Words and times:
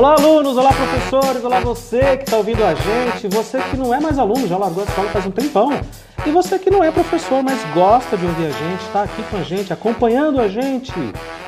Olá, 0.00 0.14
alunos! 0.14 0.56
Olá, 0.56 0.72
professores! 0.72 1.44
Olá, 1.44 1.60
você 1.60 2.16
que 2.16 2.22
está 2.22 2.38
ouvindo 2.38 2.64
a 2.64 2.72
gente! 2.72 3.28
Você 3.28 3.60
que 3.60 3.76
não 3.76 3.92
é 3.92 4.00
mais 4.00 4.18
aluno, 4.18 4.48
já 4.48 4.56
largou 4.56 4.82
a 4.82 4.86
escola 4.86 5.10
faz 5.10 5.26
um 5.26 5.30
tempão. 5.30 5.78
E 6.24 6.30
você 6.30 6.58
que 6.58 6.70
não 6.70 6.82
é 6.82 6.90
professor, 6.90 7.42
mas 7.42 7.62
gosta 7.74 8.16
de 8.16 8.24
ouvir 8.24 8.46
a 8.46 8.50
gente, 8.50 8.80
está 8.80 9.02
aqui 9.02 9.22
com 9.24 9.36
a 9.36 9.42
gente, 9.42 9.74
acompanhando 9.74 10.40
a 10.40 10.48
gente 10.48 10.90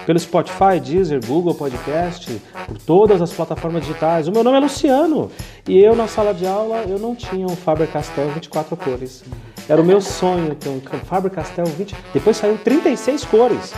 pelo 0.05 0.19
Spotify, 0.19 0.79
Deezer, 0.79 1.27
Google 1.27 1.55
Podcast, 1.55 2.43
por 2.67 2.77
todas 2.77 3.23
as 3.23 3.33
plataformas 3.33 3.87
digitais. 3.87 4.29
O 4.29 4.33
meu 4.33 4.45
nome 4.45 4.59
é 4.59 4.61
Luciano 4.61 5.31
e 5.67 5.79
eu, 5.79 5.97
na 5.97 6.07
sala 6.07 6.35
de 6.35 6.47
aula, 6.47 6.85
eu 6.87 6.99
não 6.99 7.15
tinha 7.15 7.47
um 7.47 7.57
Faber-Castell 7.57 8.29
24 8.33 8.77
cores. 8.77 9.25
Era 9.67 9.81
o 9.81 9.85
meu 9.85 10.03
sonho 10.03 10.55
ter 10.57 10.69
um 10.69 10.79
Faber-Castell 11.07 11.65
20... 11.65 11.97
Depois 12.13 12.37
saiu 12.37 12.59
36 12.63 13.25
cores. 13.25 13.73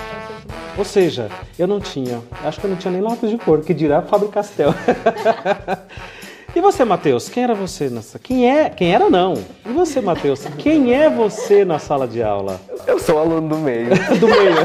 Ou 0.77 0.85
seja, 0.85 1.31
eu 1.59 1.67
não 1.67 1.81
tinha, 1.81 2.21
acho 2.43 2.61
que 2.61 2.67
eu 2.67 2.71
não 2.71 2.77
tinha 2.77 2.93
nem 2.93 3.01
lápis 3.01 3.31
de 3.31 3.39
cor, 3.39 3.61
que 3.61 3.73
dirá 3.73 4.03
Faber-Castell. 4.03 4.75
e 6.55 6.61
você, 6.61 6.85
Matheus, 6.85 7.29
quem 7.29 7.45
era 7.45 7.55
você 7.55 7.89
nessa? 7.89 8.19
Quem 8.19 8.51
é? 8.51 8.69
Quem 8.71 8.93
era 8.93 9.09
não? 9.09 9.35
E 9.65 9.73
você, 9.73 10.01
Matheus, 10.01 10.45
quem 10.59 10.93
é 10.93 11.09
você 11.09 11.65
na 11.65 11.79
sala 11.79 12.09
de 12.09 12.23
aula? 12.23 12.61
Eu 12.87 12.99
sou 12.99 13.19
aluno 13.19 13.49
do 13.49 13.59
meio. 13.59 13.91
do 14.19 14.27
meio. 14.27 14.57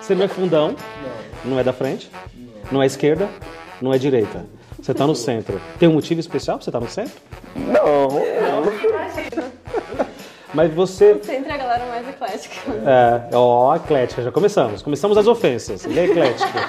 você 0.00 0.14
não 0.14 0.24
é 0.24 0.28
fundão? 0.28 0.74
Não. 1.44 1.52
Não 1.52 1.58
é 1.58 1.64
da 1.64 1.72
frente? 1.72 2.10
Não. 2.34 2.72
Não 2.72 2.82
é 2.82 2.86
esquerda? 2.86 3.28
Não 3.80 3.92
é 3.92 3.98
direita? 3.98 4.46
Você 4.80 4.92
está 4.92 5.06
no 5.06 5.14
centro. 5.14 5.60
Tem 5.78 5.88
um 5.88 5.92
motivo 5.92 6.20
especial 6.20 6.56
para 6.56 6.64
você 6.64 6.70
estar 6.70 6.80
tá 6.80 6.84
no 6.84 6.90
centro? 6.90 7.20
Não. 7.54 8.08
não. 8.08 10.07
Mas 10.58 10.74
você. 10.74 11.16
Sempre 11.22 11.52
a 11.52 11.56
galera 11.56 11.86
mais 11.86 12.08
eclética. 12.08 12.56
É, 12.84 13.32
ó, 13.32 13.76
eclética, 13.76 14.20
já 14.24 14.32
começamos. 14.32 14.82
Começamos 14.82 15.16
as 15.16 15.28
ofensas. 15.28 15.84
Ele 15.84 16.00
é 16.00 16.04
eclética. 16.06 16.68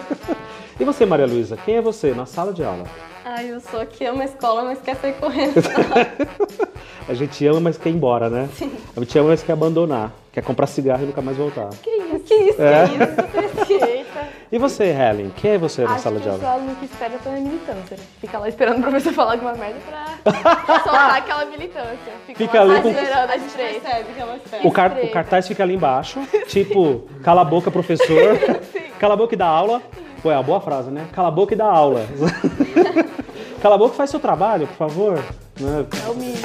e 0.78 0.84
você, 0.84 1.06
Maria 1.06 1.24
Luísa, 1.24 1.56
quem 1.64 1.76
é 1.76 1.80
você 1.80 2.10
na 2.10 2.26
sala 2.26 2.52
de 2.52 2.62
aula? 2.62 2.84
Ai, 3.24 3.50
eu 3.50 3.58
sou 3.58 3.86
que 3.86 4.04
ama 4.04 4.20
a 4.20 4.26
escola, 4.26 4.64
mas 4.64 4.82
quer 4.82 4.96
sair 4.96 5.14
correndo. 5.14 5.54
a 7.08 7.14
gente 7.14 7.46
ama, 7.46 7.60
mas 7.60 7.78
quer 7.78 7.88
ir 7.88 7.94
embora, 7.94 8.28
né? 8.28 8.50
Sim. 8.54 8.70
A 8.94 9.00
gente 9.00 9.18
ama, 9.18 9.30
mas 9.30 9.42
quer 9.42 9.54
abandonar. 9.54 10.12
Quer 10.30 10.42
comprar 10.42 10.66
cigarro 10.66 11.04
e 11.04 11.06
nunca 11.06 11.22
mais 11.22 11.38
voltar. 11.38 11.70
Que 11.82 11.88
isso? 11.88 12.18
Que 12.24 12.34
isso? 12.34 12.60
É. 12.60 12.84
Que 13.64 13.74
isso? 13.74 13.91
E 14.52 14.58
você, 14.58 14.84
Helen? 14.84 15.32
Quem 15.34 15.52
é 15.52 15.58
você 15.58 15.82
na 15.82 15.92
Acho 15.92 16.02
sala 16.02 16.20
de 16.20 16.28
aula? 16.28 16.38
Eu 16.38 16.42
sou 16.42 16.50
aluno 16.50 16.76
que 16.76 16.84
espera 16.84 17.18
pela 17.18 17.36
militância. 17.36 17.96
Fica 18.20 18.38
lá 18.38 18.46
esperando 18.50 18.80
o 18.80 18.82
professor 18.82 19.12
falar 19.14 19.32
alguma 19.32 19.54
merda 19.54 19.80
pra 19.82 20.80
soltar 20.80 21.16
aquela 21.16 21.46
militância. 21.46 22.12
Fica, 22.26 22.38
fica 22.38 22.60
ali 22.60 22.82
com... 22.82 22.90
esperando, 22.90 23.30
a 23.30 23.38
gente 23.38 23.54
percebe 23.54 24.12
que 24.12 24.20
ela 24.20 24.36
espera. 24.36 24.68
O, 24.68 24.70
car... 24.70 24.92
o 25.02 25.10
cartaz 25.10 25.48
fica 25.48 25.62
ali 25.62 25.74
embaixo, 25.74 26.20
tipo, 26.48 27.08
cala 27.22 27.40
a 27.40 27.44
boca, 27.46 27.70
professor. 27.70 28.38
cala 29.00 29.14
a 29.14 29.16
boca 29.16 29.34
e 29.34 29.38
dá 29.38 29.46
aula. 29.46 29.80
Pô, 30.22 30.30
é 30.30 30.36
uma 30.36 30.42
boa 30.42 30.60
frase, 30.60 30.90
né? 30.90 31.08
Cala 31.12 31.28
a 31.28 31.30
boca 31.30 31.54
e 31.54 31.56
dá 31.56 31.64
aula. 31.64 32.04
cala 33.62 33.76
a 33.76 33.78
boca 33.78 33.94
e 33.94 33.96
faz 33.96 34.10
seu 34.10 34.20
trabalho, 34.20 34.66
por 34.66 34.76
favor. 34.76 35.18
É 35.58 36.10
o 36.10 36.14
mínimo. 36.14 36.42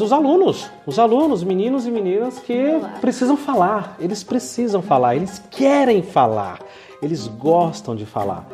Os 0.00 0.12
alunos. 0.12 0.70
Os 0.86 0.98
alunos, 0.98 1.42
meninos 1.42 1.86
e 1.86 1.90
meninas 1.90 2.38
que 2.38 2.80
precisam 3.00 3.36
falar. 3.36 3.96
Eles 3.98 4.22
precisam 4.22 4.82
falar, 4.82 5.16
eles 5.16 5.42
querem 5.50 6.02
falar, 6.02 6.60
eles 7.02 7.26
gostam 7.26 7.94
de 7.94 8.06
falar. 8.06 8.46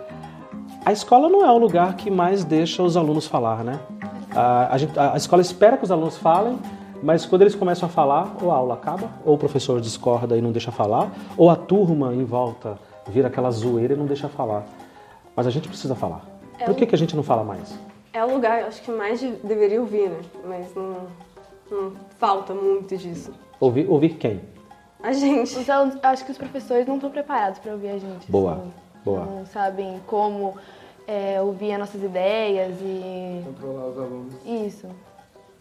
A 0.85 0.93
escola 0.93 1.29
não 1.29 1.45
é 1.45 1.51
o 1.51 1.59
lugar 1.59 1.97
que 1.97 2.11
mais 2.11 2.45
deixa 2.45 2.83
os 2.83 2.97
alunos 2.97 3.27
falar, 3.27 3.65
né? 3.65 3.81
A, 4.35 4.77
a, 4.97 5.13
a 5.15 5.17
escola 5.17 5.41
espera 5.41 5.77
que 5.77 5.85
os 5.85 5.91
alunos 5.91 6.17
falem, 6.19 6.59
mas 7.03 7.25
quando 7.25 7.43
eles 7.43 7.55
começam 7.55 7.89
a 7.89 7.93
falar, 7.93 8.37
ou 8.43 8.51
a 8.51 8.57
aula 8.57 8.75
acaba, 8.75 9.09
ou 9.25 9.35
o 9.35 9.39
professor 9.39 9.81
discorda 9.81 10.37
e 10.37 10.43
não 10.43 10.53
deixa 10.53 10.71
falar, 10.71 11.11
ou 11.37 11.49
a 11.49 11.57
turma 11.57 12.15
em 12.15 12.25
volta 12.25 12.79
vira 13.09 13.29
aquela 13.29 13.51
zoeira 13.51 13.95
e 13.95 13.97
não 13.97 14.07
deixa 14.07 14.29
falar. 14.29 14.65
Mas 15.37 15.47
a 15.47 15.51
gente 15.51 15.69
precisa 15.69 15.95
falar. 15.95 16.23
É 16.59 16.65
Por 16.65 16.75
que, 16.75 16.87
que 16.87 16.95
a 16.95 16.99
gente 16.99 17.17
não 17.17 17.23
fala 17.23 17.43
mais? 17.45 17.75
é 18.15 18.25
o 18.25 18.33
lugar, 18.33 18.63
acho 18.63 18.81
que 18.81 18.93
mais 18.93 19.19
de, 19.19 19.29
deveria 19.43 19.81
ouvir, 19.81 20.09
né? 20.09 20.21
Mas 20.47 20.73
não, 20.75 20.99
não 21.71 21.93
falta 22.19 22.55
muito 22.55 22.97
disso. 22.97 23.33
Ouvir, 23.61 23.89
ouvir 23.89 24.17
quem? 24.17 24.41
A 25.03 25.13
gente. 25.13 25.59
Então, 25.59 25.93
acho 26.03 26.25
que 26.25 26.33
os 26.33 26.39
professores 26.39 26.87
não 26.87 26.95
estão 26.95 27.11
preparados 27.11 27.59
para 27.59 27.73
ouvir 27.73 27.89
a 27.89 27.99
gente. 27.99 28.31
Boa, 28.31 28.55
assim, 28.55 28.73
boa. 29.05 29.25
Não 29.27 29.47
sabem 29.47 30.01
como 30.07 30.55
é, 31.07 31.41
ouvir 31.41 31.73
as 31.73 31.79
nossas 31.79 32.03
ideias 32.03 32.75
e... 32.81 33.43
Controlar 33.45 33.87
os 33.87 33.99
alunos. 33.99 34.35
Isso. 34.45 34.89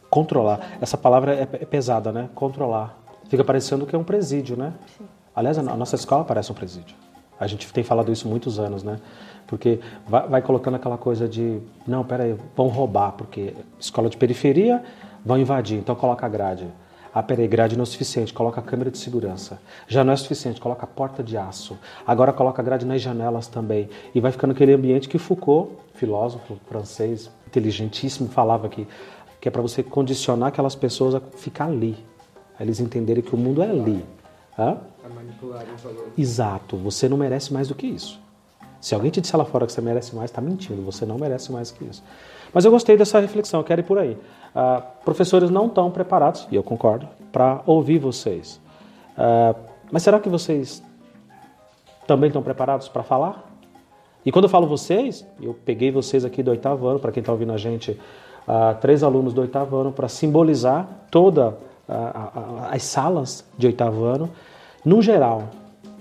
Controlar. 0.10 0.78
Essa 0.80 0.98
palavra 0.98 1.34
é, 1.36 1.42
é 1.42 1.66
pesada, 1.66 2.12
né? 2.12 2.30
Controlar. 2.34 2.98
Fica 3.28 3.44
parecendo 3.44 3.86
que 3.86 3.96
é 3.96 4.00
um 4.00 4.04
presídio, 4.04 4.56
né? 4.56 4.74
Sim. 4.98 5.06
Aliás, 5.36 5.58
a 5.58 5.64
nossa 5.64 5.96
escola 5.96 6.24
parece 6.24 6.52
um 6.52 6.56
presídio. 6.56 6.96
A 7.40 7.48
gente 7.48 7.72
tem 7.74 7.84
falado 7.84 8.12
isso 8.12 8.28
muitos 8.28 8.60
anos, 8.60 8.84
né? 8.84 9.00
Porque 9.48 9.80
vai, 10.08 10.28
vai 10.28 10.42
colocando 10.42 10.76
aquela 10.76 10.98
coisa 10.98 11.28
de, 11.28 11.60
não, 11.86 12.04
peraí, 12.04 12.36
vão 12.56 12.68
roubar, 12.68 13.14
porque 13.14 13.56
escola 13.80 14.10
de 14.10 14.16
periferia 14.16 14.84
vão 15.26 15.38
invadir, 15.38 15.78
então 15.78 15.96
coloca 15.96 16.26
a 16.26 16.30
grade. 16.30 16.68
Ah, 17.14 17.22
peraí, 17.22 17.48
grade 17.48 17.76
não 17.76 17.84
é 17.84 17.86
suficiente, 17.86 18.34
coloca 18.34 18.60
a 18.60 18.64
câmera 18.64 18.90
de 18.90 18.98
segurança. 18.98 19.62
Já 19.88 20.04
não 20.04 20.14
é 20.14 20.16
suficiente, 20.16 20.60
coloca 20.60 20.84
a 20.84 20.88
porta 20.88 21.22
de 21.22 21.38
aço. 21.38 21.78
Agora 22.08 22.34
coloca 22.34 22.60
a 22.60 22.66
grade 22.66 22.88
nas 22.88 23.02
janelas 23.02 23.48
também. 23.48 23.88
E 24.16 24.20
vai 24.20 24.32
ficando 24.32 24.52
aquele 24.52 24.74
ambiente 24.74 25.08
que 25.08 25.20
Foucault, 25.20 25.74
filósofo 25.94 26.58
francês, 26.68 27.30
inteligentíssimo, 27.46 28.30
falava 28.30 28.66
aqui, 28.66 28.88
que 29.40 29.48
é 29.48 29.52
para 29.52 29.62
você 29.62 29.84
condicionar 29.84 30.50
aquelas 30.50 30.74
pessoas 30.74 31.14
a 31.14 31.20
ficar 31.20 31.66
ali. 31.66 31.96
A 32.60 32.64
eles 32.64 32.80
entenderem 32.80 33.22
que 33.22 33.36
o 33.36 33.38
mundo 33.38 33.62
é 33.62 33.70
ali. 33.70 34.04
Hã? 34.58 34.78
manipular 35.14 35.66
os 35.76 35.82
valores. 35.82 36.14
Exato, 36.18 36.78
você 36.78 37.08
não 37.08 37.18
merece 37.18 37.54
mais 37.54 37.68
do 37.68 37.76
que 37.76 37.88
isso. 37.88 38.20
Se 38.84 38.94
alguém 38.94 39.10
te 39.10 39.22
disser 39.22 39.38
lá 39.38 39.46
fora 39.46 39.66
que 39.66 39.72
você 39.72 39.80
merece 39.80 40.14
mais, 40.14 40.30
está 40.30 40.42
mentindo, 40.42 40.82
você 40.82 41.06
não 41.06 41.18
merece 41.18 41.54
mais 41.54 41.72
que 41.72 41.86
isso. 41.86 42.04
Mas 42.54 42.66
eu 42.66 42.70
gostei 42.70 42.98
dessa 42.98 43.18
reflexão, 43.18 43.62
eu 43.62 43.64
quero 43.64 43.80
ir 43.80 43.86
por 43.86 43.98
aí. 43.98 44.12
Uh, 44.12 44.84
professores 45.06 45.50
não 45.50 45.68
estão 45.68 45.90
preparados, 45.90 46.46
e 46.52 46.56
eu 46.58 46.62
concordo, 46.62 47.08
para 47.32 47.62
ouvir 47.66 47.98
vocês. 47.98 48.60
Uh, 49.18 49.58
mas 49.90 50.04
será 50.04 50.20
que 50.20 50.28
vocês 50.28 50.84
também 52.06 52.28
estão 52.28 52.44
preparados 52.44 52.90
para 52.90 53.04
falar? 53.04 53.50
E 54.26 54.34
quando 54.34 54.46
eu 54.46 54.50
falo 54.50 54.68
vocês, 54.68 55.26
eu 55.42 55.54
peguei 55.54 55.90
vocês 55.90 56.26
aqui 56.26 56.44
do 56.44 56.52
oitavo 56.52 56.86
ano, 56.86 57.00
para 57.00 57.14
quem 57.14 57.22
está 57.22 57.32
ouvindo 57.32 57.54
a 57.54 57.58
gente, 57.58 57.92
uh, 57.92 58.78
três 58.82 59.02
alunos 59.02 59.32
do 59.32 59.40
oitavo 59.40 59.78
ano, 59.78 59.94
para 59.94 60.10
simbolizar 60.10 60.90
toda 61.10 61.58
as 62.70 62.84
salas 62.84 63.46
de 63.58 63.68
oitavo 63.68 64.04
ano 64.04 64.30
no 64.84 65.02
geral, 65.02 65.50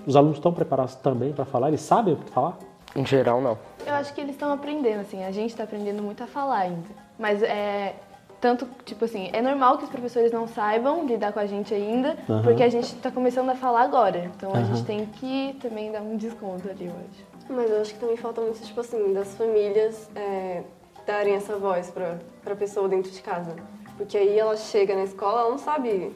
os 0.05 0.17
alunos 0.17 0.37
estão 0.37 0.51
preparados 0.51 0.95
também 0.95 1.31
para 1.31 1.45
falar? 1.45 1.69
Eles 1.69 1.81
sabem 1.81 2.13
o 2.13 2.17
que 2.17 2.29
falar? 2.29 2.57
Em 2.95 3.05
geral, 3.05 3.41
não. 3.41 3.57
Eu 3.85 3.93
acho 3.95 4.13
que 4.13 4.21
eles 4.21 4.31
estão 4.31 4.51
aprendendo, 4.53 5.01
assim. 5.01 5.23
A 5.23 5.31
gente 5.31 5.51
está 5.51 5.63
aprendendo 5.63 6.01
muito 6.01 6.23
a 6.23 6.27
falar 6.27 6.59
ainda. 6.59 6.89
Mas 7.17 7.41
é 7.41 7.95
tanto, 8.43 8.67
tipo 8.83 9.05
assim, 9.05 9.29
é 9.31 9.41
normal 9.41 9.77
que 9.77 9.85
os 9.85 9.89
professores 9.89 10.29
não 10.29 10.49
saibam 10.49 11.05
lidar 11.05 11.31
com 11.31 11.39
a 11.39 11.45
gente 11.45 11.73
ainda, 11.73 12.17
uhum. 12.27 12.41
porque 12.41 12.61
a 12.61 12.67
gente 12.67 12.93
está 12.93 13.09
começando 13.09 13.49
a 13.49 13.55
falar 13.55 13.83
agora. 13.83 14.29
Então 14.35 14.51
uhum. 14.51 14.57
a 14.57 14.63
gente 14.63 14.83
tem 14.83 15.05
que 15.05 15.57
também 15.61 15.93
dar 15.93 16.01
um 16.01 16.17
desconto 16.17 16.69
ali, 16.69 16.87
eu 16.87 16.91
acho. 16.91 17.33
Mas 17.49 17.71
eu 17.71 17.81
acho 17.81 17.93
que 17.93 17.99
também 18.01 18.17
falta 18.17 18.41
muito, 18.41 18.61
tipo 18.61 18.81
assim, 18.81 19.13
das 19.13 19.33
famílias 19.35 20.09
é, 20.13 20.61
darem 21.07 21.35
essa 21.35 21.55
voz 21.55 21.89
para 21.89 22.17
a 22.45 22.55
pessoa 22.55 22.89
dentro 22.89 23.09
de 23.09 23.21
casa. 23.21 23.55
Porque 23.95 24.17
aí 24.17 24.37
ela 24.37 24.57
chega 24.57 24.93
na 24.93 25.03
escola, 25.03 25.41
ela 25.41 25.49
não 25.51 25.57
sabe 25.57 26.11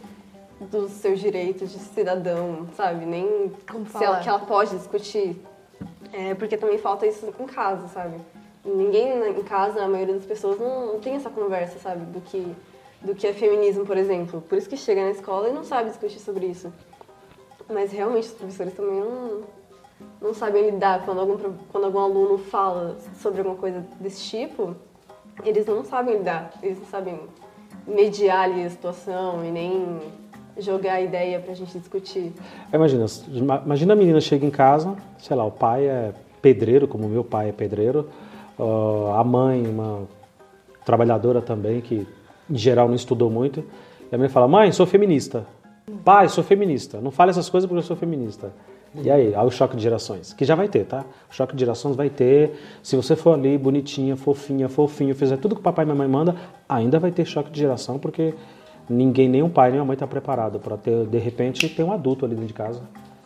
dos 0.60 0.92
seus 0.92 1.22
direitos 1.22 1.72
de 1.72 1.80
cidadão, 1.80 2.68
sabe? 2.76 3.06
Nem 3.06 3.54
Como 3.72 3.88
se 3.88 4.04
ela, 4.04 4.20
que 4.20 4.28
ela 4.28 4.40
pode 4.40 4.76
discutir. 4.76 5.42
É, 6.14 6.34
porque 6.36 6.58
também 6.58 6.78
falta 6.78 7.06
isso 7.06 7.32
em 7.40 7.46
casa, 7.46 7.88
sabe? 7.88 8.18
Ninguém 8.64 9.30
em 9.30 9.44
casa, 9.44 9.84
a 9.84 9.88
maioria 9.88 10.16
das 10.16 10.26
pessoas 10.26 10.60
não, 10.60 10.94
não 10.94 11.00
tem 11.00 11.16
essa 11.16 11.30
conversa, 11.30 11.80
sabe? 11.80 12.06
Do 12.06 12.22
que, 12.22 12.56
do 13.02 13.16
que 13.16 13.28
é 13.28 13.34
feminismo, 13.34 13.86
por 13.86 13.98
exemplo. 13.98 14.42
Por 14.42 14.58
isso 14.58 14.70
que 14.70 14.78
chega 14.78 15.04
na 15.04 15.12
escola 15.12 15.50
e 15.50 15.54
não 15.54 15.64
sabe 15.64 15.90
discutir 15.90 16.20
sobre 16.20 16.48
isso. 16.48 16.72
Mas 17.70 17.92
realmente 17.92 18.28
os 18.28 18.34
professores 18.34 18.74
também 18.74 19.00
não, 19.00 19.44
não 20.22 20.34
sabem 20.34 20.70
lidar 20.70 21.06
quando 21.06 21.20
algum, 21.20 21.38
quando 21.72 21.84
algum 21.86 22.00
aluno 22.00 22.38
fala 22.38 22.98
sobre 23.22 23.40
alguma 23.40 23.58
coisa 23.58 23.86
desse 24.00 24.24
tipo. 24.24 24.76
Eles 25.44 25.66
não 25.66 25.84
sabem 25.84 26.18
lidar, 26.18 26.52
eles 26.64 26.80
não 26.80 26.88
sabem 26.88 27.20
mediar 27.86 28.46
ali 28.46 28.64
a 28.64 28.70
situação 28.70 29.46
e 29.46 29.52
nem 29.52 30.00
jogar 30.60 30.94
a 30.94 31.02
ideia 31.02 31.40
para 31.40 31.52
a 31.52 31.56
gente 31.56 31.78
discutir. 31.78 32.34
Imagina, 32.74 33.06
imagina 33.66 33.94
a 33.94 33.96
menina 33.96 34.20
chega 34.22 34.46
em 34.46 34.50
casa, 34.50 34.96
sei 35.18 35.36
lá, 35.36 35.46
o 35.46 35.52
pai 35.52 35.86
é 35.86 36.14
pedreiro, 36.42 36.88
como 36.88 37.08
meu 37.08 37.24
pai 37.24 37.50
é 37.50 37.52
pedreiro, 37.52 38.10
uh, 38.58 39.14
a 39.16 39.24
mãe, 39.24 39.66
uma 39.68 40.04
trabalhadora 40.86 41.42
também, 41.42 41.82
que 41.82 42.08
em 42.50 42.58
geral 42.58 42.88
não 42.88 42.96
estudou 42.96 43.30
muito, 43.30 43.64
e 44.12 44.16
a 44.16 44.18
mãe 44.18 44.30
fala, 44.30 44.48
mãe, 44.48 44.72
sou 44.72 44.86
feminista. 44.86 45.46
Pai, 46.04 46.30
sou 46.30 46.44
feminista. 46.44 47.00
Não 47.02 47.12
fale 47.12 47.32
essas 47.32 47.50
coisas 47.50 47.68
porque 47.68 47.80
eu 47.80 47.84
sou 47.84 47.96
feminista. 47.96 48.52
E 48.96 49.12
aí, 49.12 49.34
olha 49.34 49.48
o 49.48 49.52
choque 49.52 49.76
de 49.76 49.84
gerações, 49.84 50.34
que 50.34 50.46
já 50.46 50.56
vai 50.56 50.68
ter, 50.68 50.86
tá? 50.86 51.06
O 51.30 51.34
choque 51.34 51.54
de 51.54 51.60
gerações 51.60 51.96
vai 51.96 52.10
ter. 52.10 52.54
Se 52.82 52.96
você 52.96 53.16
for 53.16 53.34
ali 53.34 53.58
bonitinha, 53.58 54.16
fofinha, 54.16 54.70
fofinho, 54.70 55.14
fizer 55.14 55.38
tudo 55.38 55.56
que 55.56 55.62
o 55.62 55.64
papai 55.64 55.86
e 55.86 55.88
mamãe 55.88 56.08
manda, 56.08 56.36
ainda 56.68 57.00
vai 57.00 57.12
ter 57.12 57.26
choque 57.26 57.52
de 57.52 57.60
geração, 57.60 58.00
porque 58.00 58.34
ninguém, 58.90 59.28
nem 59.28 59.44
o 59.44 59.50
pai 59.50 59.72
nem 59.72 59.80
a 59.80 59.86
mãe 59.86 59.94
está 59.94 60.08
preparado 60.08 60.60
para 60.60 60.78
ter, 60.78 61.06
de 61.06 61.18
repente, 61.18 61.68
ter 61.70 61.84
um 61.84 61.92
adulto 61.92 62.26
ali 62.26 62.36
dentro 62.36 62.48
de 62.48 62.54
casa. 62.54 62.82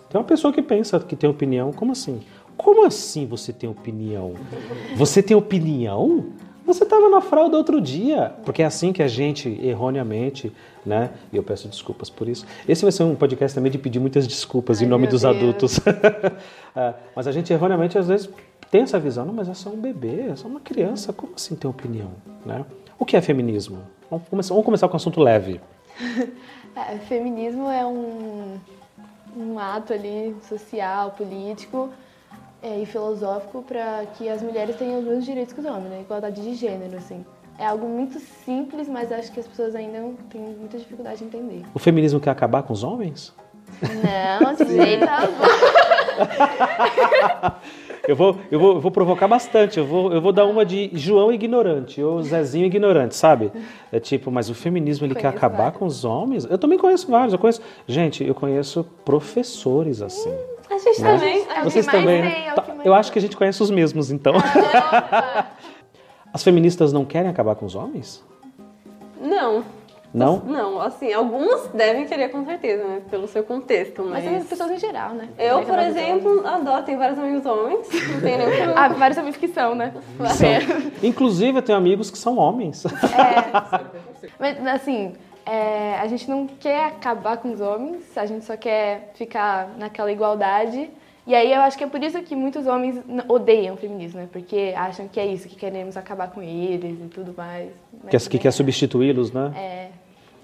Tem 0.09 0.19
uma 0.19 0.27
pessoa 0.27 0.51
que 0.51 0.61
pensa 0.61 0.99
que 0.99 1.15
tem 1.15 1.29
opinião, 1.29 1.71
como 1.71 1.91
assim? 1.91 2.21
Como 2.57 2.85
assim 2.85 3.25
você 3.25 3.53
tem 3.53 3.69
opinião? 3.69 4.33
Você 4.95 5.23
tem 5.23 5.35
opinião? 5.35 6.25
Você 6.65 6.83
estava 6.83 7.09
na 7.09 7.21
fralda 7.21 7.57
outro 7.57 7.81
dia. 7.81 8.33
Porque 8.45 8.61
é 8.61 8.65
assim 8.65 8.93
que 8.93 9.01
a 9.01 9.07
gente, 9.07 9.49
erroneamente, 9.63 10.51
né? 10.85 11.09
E 11.33 11.37
eu 11.37 11.43
peço 11.43 11.67
desculpas 11.67 12.09
por 12.09 12.27
isso. 12.29 12.45
Esse 12.67 12.83
vai 12.83 12.91
ser 12.91 13.03
um 13.03 13.15
podcast 13.15 13.55
também 13.55 13.71
de 13.71 13.77
pedir 13.77 13.99
muitas 13.99 14.27
desculpas 14.27 14.79
Ai, 14.79 14.85
em 14.85 14.89
nome 14.89 15.07
dos 15.07 15.21
Deus. 15.21 15.35
adultos. 15.35 15.79
É, 16.73 16.93
mas 17.13 17.27
a 17.27 17.33
gente, 17.33 17.51
erroneamente, 17.51 17.97
às 17.97 18.07
vezes 18.07 18.29
tem 18.69 18.83
essa 18.83 18.97
visão. 18.97 19.25
Não, 19.25 19.33
mas 19.33 19.49
é 19.49 19.53
só 19.53 19.69
um 19.69 19.75
bebê, 19.75 20.27
é 20.31 20.35
só 20.37 20.47
uma 20.47 20.61
criança. 20.61 21.11
Como 21.11 21.33
assim 21.35 21.53
tem 21.53 21.69
opinião? 21.69 22.11
Né? 22.45 22.63
O 22.97 23.03
que 23.03 23.17
é 23.17 23.21
feminismo? 23.21 23.79
Vamos 24.11 24.27
começar, 24.27 24.49
vamos 24.49 24.65
começar 24.65 24.87
com 24.89 24.93
um 24.93 24.97
assunto 24.97 25.21
leve. 25.21 25.61
É, 26.73 26.97
feminismo 26.99 27.69
é 27.69 27.85
um, 27.85 28.57
um 29.35 29.59
ato 29.59 29.91
ali 29.91 30.33
social, 30.47 31.11
político 31.11 31.89
é, 32.63 32.79
e 32.79 32.85
filosófico 32.85 33.61
para 33.61 34.05
que 34.17 34.29
as 34.29 34.41
mulheres 34.41 34.77
tenham 34.77 34.99
os 34.99 35.05
mesmos 35.05 35.25
direitos 35.25 35.53
que 35.53 35.59
os 35.59 35.65
homens, 35.65 35.89
né? 35.89 35.99
Igualdade 35.99 36.41
de 36.41 36.53
gênero, 36.53 36.95
assim. 36.95 37.25
É 37.59 37.65
algo 37.65 37.85
muito 37.89 38.21
simples, 38.45 38.87
mas 38.87 39.11
acho 39.11 39.33
que 39.33 39.41
as 39.41 39.47
pessoas 39.47 39.75
ainda 39.75 40.13
têm 40.29 40.39
muita 40.39 40.77
dificuldade 40.77 41.17
de 41.17 41.25
entender. 41.25 41.65
O 41.73 41.79
feminismo 41.79 42.21
quer 42.21 42.29
acabar 42.29 42.63
com 42.63 42.71
os 42.71 42.85
homens? 42.85 43.33
Não, 43.81 44.53
de 44.53 44.65
jeito 44.65 45.05
algum. 45.09 45.43
Eu 48.07 48.15
vou, 48.15 48.37
eu 48.49 48.59
vou, 48.59 48.73
eu 48.73 48.81
vou 48.81 48.91
provocar 48.91 49.27
bastante. 49.27 49.77
Eu 49.77 49.85
vou, 49.85 50.11
eu 50.11 50.21
vou 50.21 50.31
dar 50.31 50.45
uma 50.45 50.65
de 50.65 50.89
João 50.93 51.31
ignorante 51.31 52.01
ou 52.01 52.21
Zezinho 52.21 52.65
ignorante, 52.65 53.15
sabe? 53.15 53.51
É 53.91 53.99
tipo, 53.99 54.31
mas 54.31 54.49
o 54.49 54.55
feminismo 54.55 55.05
ele 55.05 55.15
quer 55.15 55.27
acabar 55.27 55.57
vários. 55.57 55.77
com 55.77 55.85
os 55.85 56.03
homens? 56.03 56.45
Eu 56.45 56.57
também 56.57 56.77
conheço 56.77 57.09
vários. 57.09 57.33
Eu 57.33 57.39
conheço, 57.39 57.61
gente, 57.87 58.23
eu 58.23 58.33
conheço 58.33 58.83
professores 59.05 60.01
assim. 60.01 60.33
A 60.69 60.77
gente 60.77 61.01
né? 61.01 61.13
também. 61.13 61.45
Vocês 61.63 61.85
também, 61.85 62.21
né? 62.21 62.47
é 62.47 62.53
Tá, 62.53 62.65
Eu 62.83 62.93
acho 62.93 63.11
que 63.11 63.19
a 63.19 63.21
gente 63.21 63.35
conhece 63.35 63.61
os 63.61 63.69
mesmos, 63.69 64.09
então. 64.09 64.33
As 66.33 66.43
feministas 66.43 66.93
não 66.93 67.03
querem 67.03 67.29
acabar 67.29 67.55
com 67.55 67.65
os 67.65 67.75
homens? 67.75 68.23
Não. 69.19 69.63
Não? 70.13 70.39
Não, 70.39 70.81
assim, 70.81 71.13
algumas 71.13 71.67
devem 71.69 72.05
querer 72.05 72.29
com 72.29 72.43
certeza, 72.45 72.83
né? 72.83 73.01
Pelo 73.09 73.27
seu 73.27 73.43
contexto, 73.43 74.01
Mas 74.03 74.11
mas. 74.11 74.23
também 74.25 74.43
pessoas 74.43 74.71
em 74.71 74.77
geral, 74.77 75.11
né? 75.13 75.29
Eu, 75.37 75.61
por 75.63 75.79
exemplo, 75.79 76.45
adoro, 76.45 76.83
tenho 76.83 76.97
vários 76.97 77.17
amigos 77.17 77.45
homens, 77.45 77.87
não 78.13 78.21
tem 78.21 78.37
nenhum 78.37 78.49
problema. 78.51 78.73
Ah, 78.75 78.87
vários 78.89 79.17
amigos 79.17 79.37
que 79.39 79.47
são, 79.47 79.73
né? 79.73 79.93
São. 80.17 80.91
Inclusive, 81.01 81.59
eu 81.59 81.61
tenho 81.61 81.77
amigos 81.77 82.11
que 82.11 82.17
são 82.17 82.37
homens. 82.37 82.83
Mas, 84.37 84.67
assim, 84.67 85.13
é, 85.45 85.95
a 85.99 86.07
gente 86.07 86.29
não 86.29 86.45
quer 86.47 86.85
acabar 86.85 87.37
com 87.37 87.51
os 87.51 87.61
homens, 87.61 88.03
a 88.17 88.25
gente 88.25 88.45
só 88.45 88.55
quer 88.57 89.11
ficar 89.15 89.69
naquela 89.77 90.11
igualdade. 90.11 90.89
E 91.25 91.35
aí 91.35 91.53
eu 91.53 91.61
acho 91.61 91.77
que 91.77 91.83
é 91.83 91.87
por 91.87 92.03
isso 92.03 92.19
que 92.23 92.35
muitos 92.35 92.65
homens 92.65 92.99
odeiam 93.27 93.75
o 93.75 93.77
feminismo, 93.77 94.19
né? 94.19 94.27
Porque 94.31 94.73
acham 94.75 95.07
que 95.07 95.19
é 95.19 95.25
isso, 95.25 95.47
que 95.47 95.55
queremos 95.55 95.95
acabar 95.95 96.29
com 96.31 96.41
eles 96.41 96.99
e 96.99 97.07
tudo 97.09 97.33
mais. 97.37 97.69
Mas 98.03 98.11
Que, 98.11 98.17
que 98.17 98.23
também 98.25 98.39
quer 98.41 98.47
é- 98.47 98.51
substituí-los, 98.51 99.31
né? 99.31 99.51
É, 99.55 99.87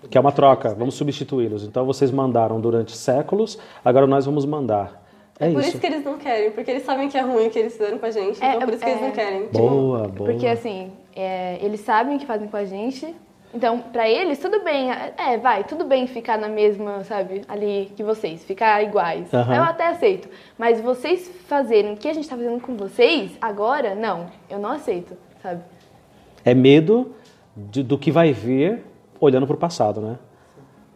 Que 0.09 0.17
é 0.17 0.21
uma 0.21 0.31
troca, 0.31 0.73
vamos 0.75 0.95
substituí-los. 0.95 1.63
Então 1.63 1.85
vocês 1.85 2.11
mandaram 2.11 2.61
durante 2.61 2.95
séculos, 2.95 3.57
agora 3.83 4.05
nós 4.07 4.25
vamos 4.25 4.45
mandar. 4.45 5.03
É, 5.39 5.51
por 5.51 5.59
isso. 5.59 5.69
isso 5.69 5.79
que 5.79 5.85
eles 5.87 6.03
não 6.03 6.17
querem, 6.17 6.51
porque 6.51 6.71
eles 6.71 6.83
sabem 6.83 7.09
que 7.09 7.17
é 7.17 7.21
ruim 7.21 7.47
o 7.47 7.49
que 7.49 7.59
eles 7.59 7.73
fizeram 7.73 7.97
com 7.99 8.05
a 8.05 8.11
gente, 8.11 8.37
então 8.37 8.49
É, 8.49 8.59
por 8.65 8.73
isso 8.73 8.83
que 8.83 8.89
eles 8.89 9.01
é. 9.01 9.05
não 9.05 9.11
querem. 9.11 9.47
Boa, 9.47 10.07
boa. 10.07 10.29
porque 10.31 10.47
assim, 10.47 10.91
é, 11.15 11.59
eles 11.61 11.79
sabem 11.81 12.15
o 12.15 12.19
que 12.19 12.25
fazem 12.25 12.47
com 12.47 12.57
a 12.57 12.65
gente. 12.65 13.13
Então, 13.53 13.79
pra 13.79 14.09
eles, 14.09 14.39
tudo 14.39 14.61
bem. 14.63 14.89
É, 14.91 15.37
vai, 15.37 15.63
tudo 15.63 15.85
bem 15.85 16.05
ficar 16.05 16.37
na 16.37 16.49
mesma, 16.49 17.03
sabe, 17.05 17.41
ali 17.47 17.91
que 17.95 18.03
vocês, 18.03 18.43
ficar 18.43 18.83
iguais. 18.83 19.31
Eu 19.31 19.63
até 19.63 19.87
aceito. 19.87 20.27
Mas 20.57 20.81
vocês 20.81 21.27
fazerem 21.47 21.93
o 21.93 21.97
que 21.97 22.09
a 22.09 22.13
gente 22.13 22.27
tá 22.27 22.35
fazendo 22.35 22.59
com 22.59 22.75
vocês, 22.75 23.31
agora, 23.41 23.95
não. 23.95 24.27
Eu 24.49 24.59
não 24.59 24.71
aceito, 24.71 25.15
sabe? 25.41 25.61
É 26.43 26.53
medo 26.53 27.13
de- 27.55 27.83
do 27.83 27.97
que 27.97 28.11
vai 28.11 28.33
vir 28.33 28.83
olhando 29.19 29.45
para 29.47 29.55
o 29.55 29.59
passado, 29.59 30.01
né? 30.01 30.17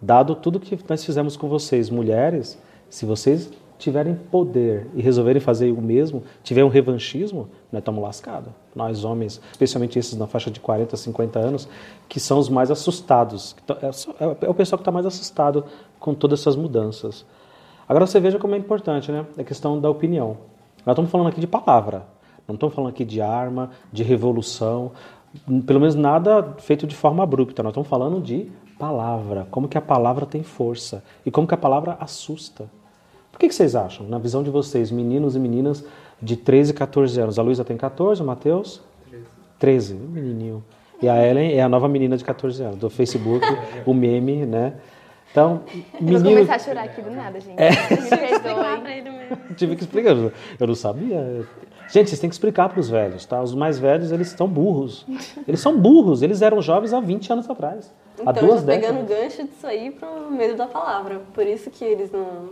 Dado 0.01 0.35
tudo 0.35 0.59
que 0.59 0.77
nós 0.89 1.03
fizemos 1.06 1.38
com 1.38 1.47
vocês, 1.47 1.89
mulheres, 1.89 2.57
se 2.89 3.06
vocês 3.06 3.51
tiverem 3.77 4.15
poder 4.15 4.88
e 4.95 5.01
resolverem 5.01 5.39
fazer 5.41 5.71
o 5.71 5.81
mesmo, 5.81 6.23
tiver 6.44 6.63
um 6.63 6.68
revanchismo, 6.68 7.50
nós 7.71 7.79
estamos 7.81 8.01
lascados. 8.01 8.51
Nós, 8.75 9.03
homens, 9.03 9.41
especialmente 9.51 9.97
esses 9.97 10.15
na 10.18 10.27
faixa 10.27 10.51
de 10.51 10.59
40, 10.59 10.95
50 10.95 11.39
anos, 11.39 11.68
que 12.07 12.19
são 12.19 12.38
os 12.38 12.47
mais 12.50 12.69
assustados. 12.69 13.56
tão- 13.65 13.77
É 13.81 13.91
só- 13.91 14.13
é 14.19 14.50
o 14.50 14.53
pessoal 14.53 14.77
que 14.77 14.81
está 14.81 14.91
mais 14.91 15.06
assustado 15.06 15.65
com 16.00 16.13
todas 16.13 16.41
essas 16.41 16.56
mudanças. 16.56 17.25
Agora 17.89 18.06
você 18.06 18.19
veja 18.19 18.38
como 18.38 18.53
é 18.53 18.57
importante, 18.57 19.12
né? 19.12 19.25
A 19.38 19.44
questão 19.44 19.79
da 19.79 19.89
opinião. 19.89 20.38
Nós 20.85 20.94
estamos 20.94 21.09
falando 21.12 21.27
aqui 21.27 21.41
de 21.41 21.47
palavra. 21.47 22.06
Não 22.47 22.56
estamos 22.56 22.73
falando 22.75 22.89
aqui 22.91 23.03
de 23.06 23.19
arma, 23.21 23.71
de 23.91 24.03
revolução, 24.03 24.91
pelo 25.66 25.80
menos 25.80 25.95
nada 25.95 26.56
feito 26.60 26.86
de 26.86 26.95
forma 26.95 27.24
abrupta. 27.24 27.63
Nós 27.63 27.72
estamos 27.72 27.89
falando 27.89 28.22
de 28.22 28.51
palavra, 28.78 29.48
como 29.51 29.68
que 29.68 29.78
a 29.78 29.81
palavra 29.81 30.25
tem 30.25 30.44
força 30.44 31.04
e 31.25 31.31
como 31.31 31.48
que 31.48 31.54
a 31.54 31.57
palavra 31.57 31.98
assusta. 32.00 32.69
Por 33.31 33.39
que, 33.39 33.48
que 33.48 33.56
vocês 33.56 33.75
acham, 33.75 34.07
na 34.07 34.18
visão 34.18 34.44
de 34.44 34.50
vocês, 34.50 34.92
meninos 34.92 35.36
e 35.36 35.39
meninas 35.39 35.86
de 36.22 36.36
13 36.36 36.72
e 36.72 36.74
14 36.74 37.22
anos? 37.22 37.39
A 37.39 37.44
Luísa 37.44 37.63
tem 37.63 37.78
14, 37.78 38.22
o 38.22 38.25
Matheus? 38.25 38.81
13, 39.60 39.94
um 39.94 40.07
menininho. 40.07 40.63
E 41.01 41.07
a 41.07 41.25
Ellen 41.25 41.54
é 41.54 41.62
a 41.62 41.69
nova 41.69 41.88
menina 41.88 42.18
de 42.18 42.24
14 42.24 42.63
anos, 42.63 42.78
do 42.78 42.89
Facebook, 42.89 43.45
o 43.86 43.94
meme, 43.94 44.45
né? 44.45 44.74
Então, 45.31 45.62
Eu 45.68 45.83
vou 45.94 46.07
menino... 46.07 46.30
começar 46.30 46.56
a 46.56 46.60
chorar 46.60 46.83
aqui 46.83 47.01
do 47.01 47.12
nada, 47.12 47.39
gente. 47.39 47.57
Me 47.57 47.69
Explicar 47.69 49.20
Tive 49.56 49.75
que 49.75 49.83
explicar. 49.83 50.16
Eu 50.16 50.31
eu 50.60 50.68
não 50.68 50.75
sabia. 50.75 51.45
Gente, 51.89 52.10
vocês 52.10 52.19
têm 52.19 52.30
que 52.30 52.36
explicar 52.36 52.69
para 52.69 52.80
os 52.80 52.89
velhos, 52.89 53.25
tá? 53.25 53.42
Os 53.42 53.54
mais 53.54 53.78
velhos, 53.78 54.12
eles 54.12 54.28
estão 54.28 54.48
burros. 54.48 55.06
Eles 55.48 55.60
são 55.60 55.78
burros. 55.78 56.21
Eles 56.21 56.42
eram 56.42 56.61
jovens 56.61 56.94
há 56.94 57.00
20 57.02 57.33
anos 57.33 57.50
atrás. 57.50 57.94
há 58.26 58.31
Então, 58.31 58.47
duas 58.47 58.61
já 58.61 58.68
pegando 58.68 59.06
gancho 59.06 59.44
disso 59.44 59.68
aí 59.68 59.92
pro 59.92 60.31
medo 60.31 60.56
da 60.56 60.68
palavra. 60.68 61.21
Por 61.33 61.45
isso 61.45 61.69
que 61.69 61.83
eles 61.83 62.11
não. 62.11 62.52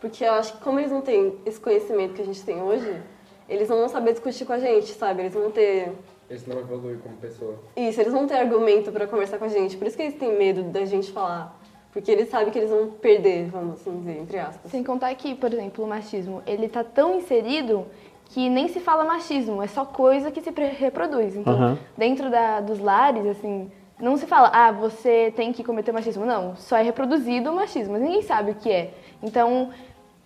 Porque 0.00 0.24
eu 0.24 0.32
acho 0.32 0.52
que, 0.52 0.60
como 0.60 0.78
eles 0.78 0.92
não 0.92 1.00
têm 1.00 1.34
esse 1.44 1.58
conhecimento 1.58 2.14
que 2.14 2.22
a 2.22 2.24
gente 2.24 2.42
tem 2.44 2.62
hoje, 2.62 3.02
eles 3.48 3.68
não 3.68 3.78
vão 3.78 3.88
saber 3.88 4.12
discutir 4.12 4.44
com 4.44 4.52
a 4.52 4.58
gente, 4.58 4.92
sabe? 4.92 5.22
Eles 5.22 5.34
vão 5.34 5.50
ter. 5.50 5.92
Eles 6.28 6.46
não 6.46 6.58
evoluem 6.60 6.98
como 6.98 7.16
pessoa. 7.16 7.58
Isso, 7.76 8.00
eles 8.00 8.12
vão 8.12 8.26
ter 8.26 8.34
argumento 8.34 8.92
pra 8.92 9.06
conversar 9.06 9.38
com 9.38 9.44
a 9.46 9.48
gente. 9.48 9.76
Por 9.76 9.86
isso 9.86 9.96
que 9.96 10.02
eles 10.02 10.14
têm 10.14 10.36
medo 10.36 10.62
da 10.64 10.84
gente 10.84 11.10
falar. 11.10 11.58
Porque 11.96 12.10
eles 12.12 12.28
sabem 12.28 12.50
que 12.52 12.58
eles 12.58 12.68
vão 12.68 12.88
perder, 12.90 13.48
vamos 13.48 13.80
assim 13.80 13.98
dizer, 14.00 14.18
entre 14.20 14.38
aspas. 14.38 14.70
Sem 14.70 14.84
contar 14.84 15.14
que, 15.14 15.34
por 15.34 15.50
exemplo, 15.50 15.82
o 15.82 15.88
machismo, 15.88 16.42
ele 16.46 16.68
tá 16.68 16.84
tão 16.84 17.14
inserido 17.14 17.86
que 18.26 18.50
nem 18.50 18.68
se 18.68 18.80
fala 18.80 19.02
machismo, 19.02 19.62
é 19.62 19.66
só 19.66 19.82
coisa 19.86 20.30
que 20.30 20.42
se 20.42 20.50
reproduz. 20.78 21.34
Então, 21.34 21.54
Aham. 21.54 21.78
dentro 21.96 22.28
da- 22.28 22.60
dos 22.60 22.78
lares, 22.80 23.24
assim, 23.24 23.72
não 23.98 24.18
se 24.18 24.26
fala, 24.26 24.50
ah, 24.52 24.70
você 24.72 25.32
tem 25.34 25.54
que 25.54 25.64
cometer 25.64 25.90
machismo. 25.90 26.26
Não, 26.26 26.54
só 26.56 26.76
é 26.76 26.82
reproduzido 26.82 27.50
o 27.50 27.54
machismo, 27.56 27.94
mas 27.94 28.02
ninguém 28.02 28.20
sabe 28.20 28.50
o 28.50 28.54
que 28.56 28.70
é. 28.70 28.90
Então, 29.22 29.70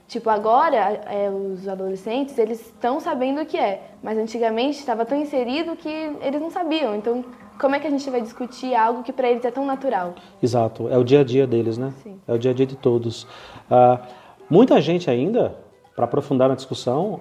tipo, 0.09 0.29
agora, 0.29 0.77
é, 1.07 1.31
os 1.31 1.69
adolescentes, 1.69 2.37
eles 2.37 2.59
estão 2.67 2.99
sabendo 2.99 3.43
o 3.43 3.47
que 3.47 3.57
é, 3.57 3.81
mas 4.03 4.19
antigamente 4.19 4.81
estava 4.81 5.05
tão 5.05 5.17
inserido 5.17 5.77
que 5.77 5.89
eles 6.21 6.41
não 6.41 6.51
sabiam. 6.51 6.97
Então, 6.97 7.25
como 7.61 7.77
é 7.77 7.79
que 7.79 7.87
a 7.87 7.91
gente 7.91 8.09
vai 8.09 8.23
discutir 8.23 8.75
algo 8.75 9.03
que 9.03 9.13
para 9.13 9.31
eles 9.31 9.45
é 9.45 9.51
tão 9.51 9.67
natural? 9.67 10.15
Exato. 10.43 10.89
É 10.89 10.97
o 10.97 11.05
dia 11.05 11.21
a 11.21 11.25
dia 11.25 11.47
deles, 11.47 11.77
né? 11.77 11.93
Sim. 12.03 12.19
É 12.27 12.33
o 12.33 12.39
dia 12.39 12.51
a 12.53 12.55
dia 12.55 12.67
de 12.67 12.75
todos. 12.75 13.27
Ah, 13.71 14.01
muita 14.49 14.81
gente 14.81 15.11
ainda, 15.11 15.55
para 15.95 16.07
aprofundar 16.07 16.49
na 16.49 16.55
discussão, 16.55 17.21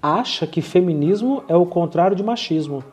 acha 0.00 0.46
que 0.46 0.62
feminismo 0.62 1.42
é 1.48 1.56
o 1.56 1.66
contrário 1.66 2.16
de 2.16 2.22
machismo. 2.22 2.84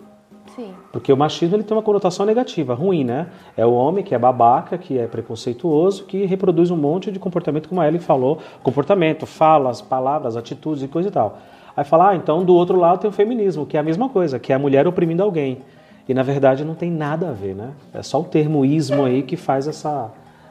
Sim. 0.55 0.73
Porque 0.91 1.13
o 1.13 1.17
machismo 1.17 1.55
ele 1.55 1.63
tem 1.63 1.77
uma 1.77 1.83
conotação 1.83 2.25
negativa, 2.25 2.73
ruim, 2.73 3.03
né? 3.03 3.27
É 3.55 3.63
o 3.63 3.73
homem 3.73 4.03
que 4.03 4.15
é 4.15 4.17
babaca, 4.17 4.75
que 4.75 4.97
é 4.97 5.05
preconceituoso, 5.05 6.05
que 6.05 6.25
reproduz 6.25 6.71
um 6.71 6.77
monte 6.77 7.11
de 7.11 7.19
comportamento, 7.19 7.69
como 7.69 7.79
a 7.79 7.87
Ellen 7.87 8.01
falou, 8.01 8.39
comportamento, 8.63 9.27
falas, 9.27 9.83
palavras, 9.83 10.35
atitudes 10.35 10.81
e 10.81 10.87
coisa 10.87 11.09
e 11.09 11.11
tal. 11.11 11.37
Aí 11.75 11.83
fala, 11.83 12.09
ah, 12.09 12.15
então 12.15 12.43
do 12.43 12.55
outro 12.55 12.79
lado 12.79 13.01
tem 13.01 13.07
o 13.07 13.13
feminismo, 13.13 13.67
que 13.67 13.77
é 13.77 13.79
a 13.79 13.83
mesma 13.83 14.09
coisa, 14.09 14.39
que 14.39 14.51
é 14.51 14.55
a 14.55 14.59
mulher 14.59 14.87
oprimindo 14.87 15.21
alguém. 15.21 15.61
E 16.07 16.13
na 16.13 16.23
verdade 16.23 16.63
não 16.63 16.75
tem 16.75 16.89
nada 16.89 17.29
a 17.29 17.33
ver, 17.33 17.53
né? 17.53 17.71
É 17.93 18.01
só 18.01 18.21
o 18.21 18.23
termo 18.23 18.63
ismo 18.63 19.03
aí 19.03 19.23
que 19.23 19.35
faz 19.35 19.67
essa, 19.67 20.09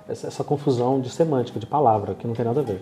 essa, 0.09 0.27
essa 0.27 0.45
confusão 0.45 1.01
de 1.01 1.09
semântica, 1.09 1.59
de 1.59 1.67
palavra, 1.67 2.15
que 2.15 2.27
não 2.27 2.35
tem 2.35 2.45
nada 2.45 2.61
a 2.61 2.65
ver. 2.65 2.81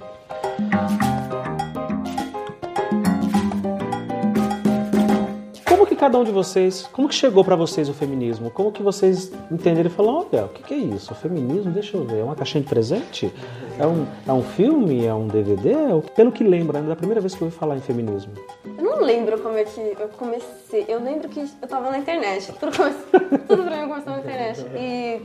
Cada 6.05 6.19
um 6.19 6.25
de 6.25 6.31
vocês, 6.31 6.87
como 6.93 7.09
que 7.09 7.15
chegou 7.15 7.43
para 7.43 7.57
vocês 7.57 7.89
o 7.89 7.95
feminismo? 7.95 8.51
Como 8.51 8.71
que 8.71 8.83
vocês 8.83 9.33
entenderam 9.51 9.89
e 9.89 9.91
falaram, 9.91 10.27
olha, 10.31 10.45
o 10.45 10.49
que, 10.51 10.63
que 10.63 10.75
é 10.75 10.77
isso? 10.77 11.13
O 11.13 11.17
feminismo, 11.17 11.71
deixa 11.71 11.97
eu 11.97 12.05
ver, 12.05 12.19
é 12.19 12.23
uma 12.23 12.37
caixinha 12.37 12.63
de 12.63 12.69
presente? 12.69 13.33
É 13.79 13.87
um, 13.87 14.07
é 14.29 14.31
um 14.31 14.43
filme? 14.43 15.07
É 15.07 15.15
um 15.15 15.27
DVD? 15.27 15.73
Pelo 16.15 16.31
que 16.31 16.45
lembra, 16.45 16.83
né, 16.83 16.91
da 16.91 16.95
primeira 16.95 17.23
vez 17.23 17.35
que 17.35 17.41
eu 17.41 17.47
ouvi 17.47 17.57
falar 17.57 17.79
em 17.79 17.81
feminismo. 17.81 18.35
Eu 18.67 18.85
não 18.85 19.01
lembro 19.01 19.41
como 19.41 19.57
é 19.57 19.65
que 19.65 19.81
eu 19.99 20.09
comecei. 20.19 20.85
Eu 20.87 21.03
lembro 21.03 21.27
que 21.27 21.41
eu 21.41 21.69
tava 21.69 21.91
na 21.91 21.97
internet. 21.97 22.53
Tudo, 22.61 22.77
come... 22.77 22.93
Tudo 23.49 23.63
pra 23.65 23.77
mim 23.79 23.89
começou 23.89 24.13
na 24.13 24.19
internet. 24.19 24.61
E 24.77 25.23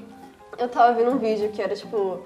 eu 0.58 0.70
tava 0.70 0.94
vendo 0.94 1.12
um 1.12 1.18
vídeo 1.18 1.50
que 1.50 1.62
era 1.62 1.76
tipo 1.76 2.22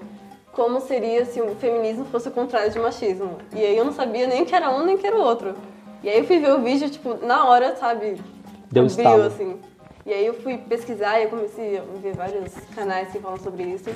como 0.52 0.80
seria 0.80 1.24
se 1.24 1.42
o 1.42 1.56
feminismo 1.56 2.04
fosse 2.04 2.28
o 2.28 2.30
contrário 2.30 2.70
de 2.70 2.78
machismo. 2.78 3.36
E 3.52 3.58
aí 3.58 3.76
eu 3.76 3.84
não 3.84 3.92
sabia 3.92 4.28
nem 4.28 4.44
que 4.44 4.54
era 4.54 4.70
um 4.70 4.86
nem 4.86 4.96
que 4.96 5.04
era 5.04 5.16
o 5.16 5.20
outro. 5.20 5.56
E 6.04 6.08
aí 6.08 6.18
eu 6.18 6.24
fui 6.24 6.38
ver 6.38 6.52
o 6.52 6.60
vídeo, 6.60 6.90
tipo, 6.90 7.16
na 7.26 7.46
hora, 7.48 7.74
sabe? 7.76 8.20
Deu 8.70 8.86
estalo. 8.86 9.22
assim. 9.22 9.58
E 10.06 10.12
aí 10.12 10.26
eu 10.26 10.34
fui 10.34 10.58
pesquisar 10.58 11.18
e 11.20 11.24
eu 11.24 11.30
comecei 11.30 11.78
a 11.78 11.82
ver 12.02 12.14
vários 12.14 12.52
canais 12.74 13.10
que 13.10 13.18
falam 13.18 13.38
sobre 13.38 13.62
isso. 13.64 13.90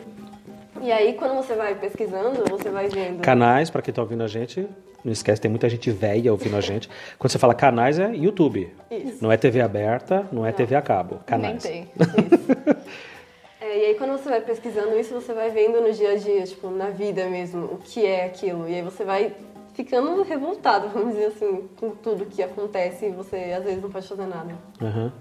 E 0.81 0.91
aí 0.91 1.15
quando 1.15 1.35
você 1.35 1.55
vai 1.55 1.75
pesquisando, 1.75 2.45
você 2.49 2.71
vai 2.71 2.89
vendo. 2.89 3.21
Canais, 3.21 3.69
para 3.69 3.83
quem 3.83 3.93
tá 3.93 4.01
ouvindo 4.01 4.23
a 4.23 4.29
gente, 4.29 4.67
não 5.05 5.13
esquece, 5.13 5.41
tem 5.41 5.51
muita 5.51 5.69
gente 5.69 5.91
velha 5.91 6.33
ouvindo 6.33 6.57
a 6.57 6.61
gente. 6.61 6.89
Quando 7.19 7.31
você 7.31 7.39
fala 7.39 7.55
canais, 7.55 7.99
é 7.99 8.15
YouTube. 8.15 8.73
Isso. 8.91 9.23
Não 9.23 9.31
é 9.31 9.37
TV 9.37 9.61
aberta, 9.61 10.27
não 10.33 10.47
é 10.47 10.53
TV 10.53 10.75
a 10.75 10.83
cabo. 10.83 11.21
Canais. 11.27 11.63
Nem 11.65 11.85
tem. 11.85 11.91
Isso. 11.97 12.79
É, 13.61 13.77
e 13.77 13.85
aí 13.87 13.95
quando 13.97 14.13
você 14.13 14.29
vai 14.29 14.41
pesquisando 14.41 14.99
isso, 14.99 15.13
você 15.13 15.35
vai 15.35 15.51
vendo 15.51 15.81
no 15.81 15.93
dia 15.93 16.13
a 16.13 16.15
dia, 16.15 16.45
tipo, 16.45 16.71
na 16.71 16.91
vida 16.91 17.27
mesmo, 17.27 17.65
o 17.65 17.79
que 17.79 18.07
é 18.07 18.25
aquilo. 18.25 18.69
E 18.69 18.77
aí 18.77 18.83
você 18.83 19.05
vai 19.05 19.33
ficando 19.83 20.23
revoltado, 20.25 20.89
vamos 20.89 21.15
dizer 21.15 21.27
assim, 21.27 21.69
com 21.79 21.91
tudo 21.91 22.27
que 22.27 22.43
acontece 22.43 23.07
e 23.07 23.11
você 23.11 23.37
às 23.57 23.63
vezes 23.63 23.81
não 23.81 23.89
pode 23.89 24.09
fazer 24.09 24.27
nada. 24.27 24.57
Aham. 24.83 25.13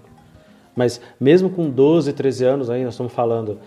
Mas 0.74 1.00
mesmo 1.20 1.48
com 1.48 1.70
12, 1.70 2.12
13 2.12 2.44
anos 2.44 2.68
aí, 2.68 2.82
nós 2.84 2.94
estamos 2.94 3.12
falando, 3.12 3.60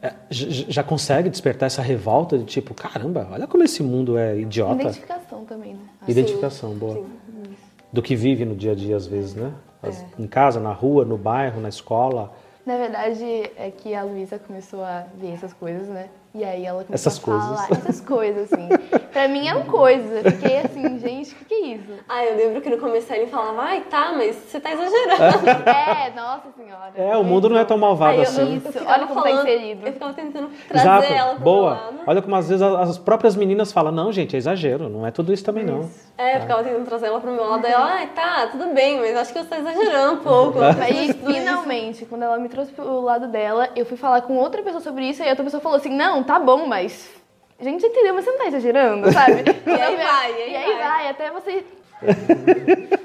é, 0.00 0.12
já 0.30 0.84
consegue 0.84 1.28
despertar 1.28 1.66
essa 1.66 1.82
revolta 1.82 2.38
de 2.38 2.44
tipo, 2.44 2.72
caramba, 2.72 3.28
olha 3.32 3.48
como 3.48 3.64
esse 3.64 3.82
mundo 3.82 4.16
é 4.16 4.38
idiota. 4.38 4.80
Identificação 4.82 5.44
também, 5.44 5.74
né? 5.74 5.80
Identificação, 6.06 6.70
boa. 6.74 6.94
Sim. 6.94 7.06
Do 7.92 8.00
que 8.00 8.14
vive 8.14 8.44
no 8.44 8.54
dia 8.54 8.72
a 8.72 8.74
dia 8.76 8.96
às 8.96 9.06
vezes, 9.08 9.34
né? 9.34 9.52
As- 9.82 10.04
Em 10.18 10.26
casa, 10.28 10.60
na 10.60 10.72
rua, 10.72 11.04
no 11.04 11.16
bairro, 11.18 11.60
na 11.60 11.68
escola. 11.68 12.32
Na 12.64 12.76
verdade, 12.76 13.24
é 13.56 13.72
que 13.76 13.92
a 13.94 14.04
Luísa 14.04 14.38
começou 14.38 14.84
a 14.84 15.04
ver 15.16 15.32
essas 15.32 15.52
coisas, 15.52 15.88
né? 15.88 16.08
E 16.38 16.44
aí 16.44 16.64
ela 16.64 16.84
começou 16.84 17.10
Essas 17.10 17.18
a 17.18 17.20
falar 17.20 17.66
coisas. 17.66 17.70
essas 17.88 18.00
coisas, 18.00 18.52
assim. 18.52 18.68
pra 19.12 19.26
mim 19.26 19.48
coisas. 19.66 20.24
Eu 20.24 20.30
fiquei 20.32 20.58
assim, 20.58 20.98
gente, 21.00 21.32
o 21.32 21.36
que, 21.38 21.44
que 21.46 21.54
é 21.54 21.66
isso? 21.74 21.92
Ah, 22.08 22.24
eu 22.24 22.36
lembro 22.36 22.60
que 22.60 22.70
no 22.70 22.78
começo 22.78 23.12
ele 23.12 23.26
falava, 23.26 23.60
ai 23.62 23.80
tá, 23.90 24.12
mas 24.16 24.36
você 24.36 24.60
tá 24.60 24.70
exagerando. 24.72 25.48
É, 25.68 26.10
nossa 26.14 26.48
senhora. 26.56 26.92
É, 26.94 27.16
o 27.16 27.24
mundo 27.24 27.48
não 27.48 27.58
é 27.58 27.64
tão 27.64 27.76
malvado 27.76 28.12
Aí 28.12 28.18
eu, 28.18 28.22
assim. 28.22 28.40
eu, 28.40 28.56
Isso, 28.56 28.78
olha 28.86 29.06
como 29.06 29.22
tá 29.22 29.28
falando- 29.28 29.48
inserido. 29.48 29.86
Eu 29.86 29.92
ficava 29.92 30.12
tentando 30.14 30.50
trazer 30.68 30.86
ela 30.86 30.98
Exato, 31.02 31.34
pro 31.34 31.44
boa. 31.44 31.74
meu 31.74 31.82
lado. 31.84 31.96
Olha 32.06 32.22
como 32.22 32.36
às 32.36 32.48
vezes 32.48 32.62
as 32.62 32.88
as 32.88 32.98
próprias 32.98 33.34
meninas 33.36 33.72
falam, 33.72 33.90
não, 33.92 34.12
gente, 34.12 34.34
é 34.34 34.38
exagero, 34.38 34.88
não 34.88 35.06
é 35.06 35.10
tudo 35.10 35.32
isso 35.32 35.44
também 35.44 35.64
não. 35.64 35.88
É, 36.16 36.36
eu 36.36 36.40
ficava 36.40 36.62
tentando 36.64 36.84
trazer 36.86 37.06
ela 37.06 37.20
pro 37.20 37.30
meu 37.30 37.44
lado, 37.48 37.64
aí 37.66 37.72
ela, 37.72 37.84
ai 37.86 38.06
tá, 38.14 38.48
tudo 38.50 38.72
bem, 38.74 38.98
mas 38.98 39.16
acho 39.16 39.32
que 39.32 39.38
você 39.40 39.48
tá 39.48 39.58
exagerando 39.58 40.14
um 40.14 40.16
pouco. 40.18 40.58
Aí, 40.82 41.12
finalmente, 41.12 42.04
quando 42.06 42.22
ela 42.22 42.38
me 42.38 42.48
trouxe 42.48 42.72
pro 42.72 43.00
lado 43.00 43.28
dela, 43.28 43.68
eu 43.76 43.84
fui 43.86 43.96
falar 43.96 44.22
com 44.22 44.36
outra 44.36 44.62
pessoa 44.62 44.80
sobre 44.82 45.04
isso, 45.08 45.22
e 45.22 45.26
a 45.26 45.30
outra 45.30 45.44
pessoa 45.44 45.60
falou 45.60 45.76
assim, 45.78 45.90
não, 45.94 46.22
tá 46.28 46.38
bom, 46.38 46.66
mas... 46.66 47.08
A 47.58 47.64
gente 47.64 47.84
entendeu, 47.86 48.14
mas 48.14 48.24
você 48.24 48.30
não 48.30 48.38
tá 48.38 48.46
exagerando, 48.46 49.10
sabe? 49.10 49.42
E 49.66 49.70
aí 49.70 49.96
vai, 49.96 50.30
e 50.30 50.42
aí 50.42 50.52
E 50.52 50.56
aí 50.56 50.72
vai. 50.74 50.88
vai, 50.88 51.08
até 51.08 51.30
você... 51.30 51.64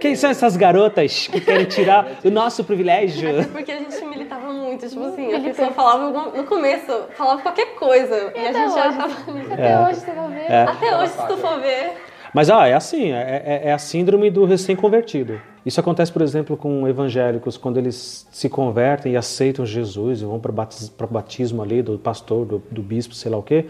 Quem 0.00 0.14
são 0.14 0.30
essas 0.30 0.56
garotas 0.56 1.26
que 1.28 1.40
querem 1.40 1.66
tirar 1.66 2.06
o 2.24 2.30
nosso 2.30 2.64
privilégio? 2.64 3.40
Até 3.40 3.48
porque 3.48 3.72
a 3.72 3.76
gente 3.78 4.04
militava 4.04 4.52
muito, 4.52 4.88
tipo 4.88 5.04
assim, 5.04 5.34
a 5.34 5.40
pessoa 5.40 5.70
falava 5.72 6.10
no 6.30 6.44
começo, 6.44 7.04
falava 7.16 7.42
qualquer 7.42 7.74
coisa, 7.74 8.32
e, 8.34 8.38
a 8.46 8.50
até 8.50 8.52
gente 8.52 8.74
já 8.74 8.88
hoje. 8.88 8.98
tava 8.98 9.30
ali. 9.30 9.52
Até 9.52 9.80
hoje 9.80 10.00
você 10.00 10.10
vai 10.12 10.28
ver. 10.28 10.52
Até 10.52 10.96
hoje, 10.96 11.12
se 11.12 11.26
tu 11.26 11.36
for 11.36 11.60
ver, 11.60 11.92
Mas 12.34 12.50
ah, 12.50 12.66
é 12.66 12.74
assim, 12.74 13.12
é, 13.12 13.42
é- 13.64 13.68
é 13.68 13.72
a 13.72 13.78
síndrome 13.78 14.28
do 14.28 14.44
recém-convertido. 14.44 15.40
Isso 15.64 15.78
acontece, 15.78 16.12
por 16.12 16.20
exemplo, 16.20 16.56
com 16.56 16.86
evangélicos, 16.86 17.56
quando 17.56 17.78
eles 17.78 18.26
se 18.30 18.48
convertem 18.48 19.12
e 19.12 19.16
aceitam 19.16 19.64
Jesus 19.64 20.20
e 20.20 20.24
vão 20.24 20.40
para 20.40 20.50
o 20.50 21.08
batismo 21.08 21.62
ali 21.62 21.80
do 21.80 21.96
pastor, 21.96 22.44
do, 22.44 22.62
do 22.70 22.82
bispo, 22.82 23.14
sei 23.14 23.30
lá 23.30 23.38
o 23.38 23.42
quê, 23.42 23.66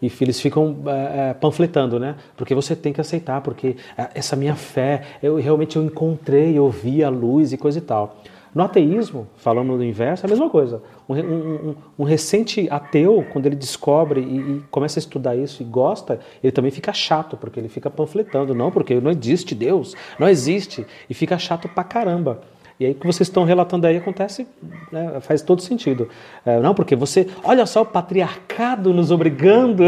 e 0.00 0.10
eles 0.20 0.40
ficam 0.40 0.76
é, 0.86 1.30
é, 1.30 1.34
panfletando, 1.34 2.00
né? 2.00 2.16
Porque 2.36 2.54
você 2.54 2.74
tem 2.74 2.92
que 2.92 3.00
aceitar, 3.00 3.40
porque 3.42 3.76
é, 3.96 4.08
essa 4.14 4.34
minha 4.34 4.54
fé, 4.54 5.02
eu 5.22 5.36
realmente 5.36 5.76
eu 5.76 5.84
encontrei, 5.84 6.56
eu 6.56 6.70
vi 6.70 7.04
a 7.04 7.10
luz 7.10 7.52
e 7.52 7.58
coisa 7.58 7.78
e 7.78 7.82
tal. 7.82 8.16
No 8.54 8.62
ateísmo, 8.62 9.26
falando 9.36 9.76
do 9.76 9.84
inverso, 9.84 10.24
é 10.24 10.26
a 10.26 10.30
mesma 10.30 10.48
coisa. 10.48 10.82
Um, 11.08 11.14
um- 11.18 11.74
um- 11.98 12.04
recente 12.04 12.68
ateu, 12.70 13.24
quando 13.32 13.46
ele 13.46 13.56
descobre 13.56 14.20
e, 14.20 14.36
e 14.38 14.62
começa 14.70 14.98
a 14.98 15.00
estudar 15.00 15.34
isso 15.36 15.62
e 15.62 15.64
gosta, 15.64 16.20
ele 16.42 16.52
também 16.52 16.70
fica 16.70 16.92
chato, 16.92 17.34
porque 17.36 17.58
ele 17.58 17.68
fica 17.68 17.88
panfletando. 17.88 18.54
Não, 18.54 18.70
porque 18.70 19.00
não 19.00 19.10
existe 19.10 19.54
Deus, 19.54 19.94
não 20.18 20.28
existe. 20.28 20.86
E 21.08 21.14
fica 21.14 21.38
chato 21.38 21.66
pra 21.68 21.82
caramba. 21.82 22.42
E 22.78 22.86
aí 22.86 22.92
o 22.92 22.94
que 22.94 23.06
vocês 23.06 23.26
estão 23.28 23.44
relatando 23.44 23.86
aí 23.86 23.96
acontece, 23.96 24.46
né, 24.92 25.18
faz 25.20 25.42
todo 25.42 25.60
sentido. 25.62 26.08
É, 26.46 26.60
não, 26.60 26.74
porque 26.74 26.94
você, 26.94 27.26
olha 27.42 27.66
só 27.66 27.82
o 27.82 27.86
patriarcado 27.86 28.92
nos 28.94 29.10
obrigando. 29.10 29.84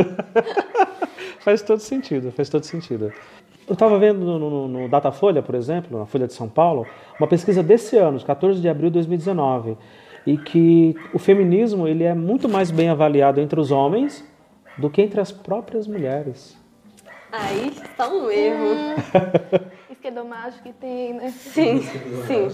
faz 1.41 1.62
todo 1.62 1.79
sentido, 1.81 2.33
faz 2.33 2.49
todo 2.49 2.65
sentido. 2.65 3.12
Eu 3.69 3.75
estava 3.75 3.97
vendo 3.99 4.19
no, 4.25 4.39
no, 4.39 4.69
no 4.69 4.89
Datafolha, 4.89 5.43
por 5.43 5.55
exemplo, 5.55 5.97
na 5.97 6.07
Folha 6.07 6.27
de 6.27 6.33
São 6.33 6.49
Paulo, 6.49 6.85
uma 7.21 7.29
pesquisa 7.29 7.62
desse 7.62 7.97
ano, 7.97 8.19
de 8.19 8.25
14 8.25 8.61
de 8.61 8.69
abril 8.69 8.91
de 8.91 8.95
2019, 8.95 9.77
e 10.27 10.37
que 10.37 10.95
o 11.12 11.19
feminismo 11.19 11.87
ele 11.87 12.05
é 12.05 12.15
muito 12.15 12.49
mais 12.49 12.71
bem 12.71 12.89
avaliado 12.89 13.41
entre 13.41 13.59
os 13.59 13.71
homens 13.71 14.25
do 14.77 14.91
que 14.91 15.03
entre 15.03 15.21
as 15.21 15.33
próprias 15.33 15.87
mulheres. 15.87 16.57
aí 17.33 17.69
está 17.69 18.09
um 18.09 18.31
erro. 18.31 18.97
Esquerdomacho 20.04 20.62
que 20.62 20.73
tem, 20.73 21.12
né? 21.12 21.28
Sim, 21.28 21.83
sim. 22.26 22.49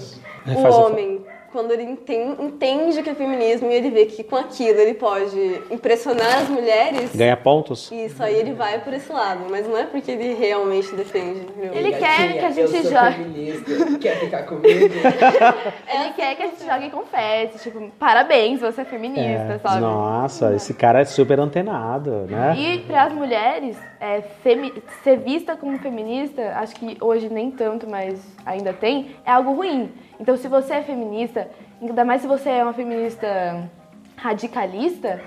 O 0.53 0.69
homem, 0.81 1.25
quando 1.53 1.71
ele 1.71 1.85
enten- 1.85 2.35
entende 2.41 2.99
o 2.99 3.05
que 3.05 3.11
é 3.11 3.15
feminismo 3.15 3.71
e 3.71 3.75
ele 3.75 3.89
vê 3.91 4.05
que 4.07 4.25
com 4.25 4.35
aquilo 4.35 4.81
ele 4.81 4.95
pode 4.95 5.63
impressionar 5.71 6.39
as 6.43 6.49
mulheres, 6.49 7.15
Ganha 7.15 7.37
pontos? 7.37 7.91
isso 7.93 8.21
aí 8.21 8.35
ele 8.35 8.53
vai 8.53 8.81
por 8.81 8.93
esse 8.93 9.13
lado. 9.13 9.43
Mas 9.49 9.65
não 9.69 9.79
é 9.79 9.85
porque 9.85 10.11
ele 10.11 10.35
realmente 10.35 10.93
defende. 10.97 11.41
entendeu? 11.43 11.73
Ele 11.73 11.93
quer 11.93 12.33
que 12.33 12.39
a 12.45 12.51
gente 12.51 12.83
jogue. 12.83 13.13
feminista, 13.15 13.99
quer 14.01 14.17
ficar 14.19 14.43
comigo? 14.43 14.67
Ele 15.89 16.13
quer 16.15 16.35
que 16.35 16.43
a 16.43 16.47
gente 16.47 16.65
jogue 16.65 16.91
confete, 16.91 17.59
tipo, 17.61 17.91
parabéns, 17.99 18.61
você 18.61 18.81
é 18.81 18.85
feminista, 18.85 19.53
É, 19.55 19.59
sabe? 19.59 19.81
Nossa, 19.83 20.53
esse 20.55 20.75
cara 20.75 21.01
é 21.01 21.05
super 21.05 21.39
antenado, 21.39 22.27
né? 22.29 22.57
E 22.59 22.79
para 22.81 23.05
as 23.05 23.13
mulheres, 23.13 23.77
é, 24.01 24.21
femi- 24.21 24.75
ser 25.03 25.17
vista 25.19 25.57
como 25.57 25.79
feminista, 25.79 26.55
acho 26.59 26.75
que 26.77 26.97
hoje 27.01 27.29
nem 27.29 27.51
tanto, 27.51 27.89
mas 27.89 28.21
ainda 28.45 28.73
tem, 28.73 29.17
é 29.25 29.31
algo 29.33 29.53
ruim. 29.53 29.93
Então, 30.21 30.37
se 30.37 30.49
você 30.49 30.75
é 30.75 30.83
feminista, 30.83 31.49
ainda 31.81 32.05
mais 32.05 32.23
se 32.23 32.27
você 32.29 32.49
é 32.51 32.63
uma 32.63 32.73
feminista 32.73 33.69
radicalista, 34.17 35.21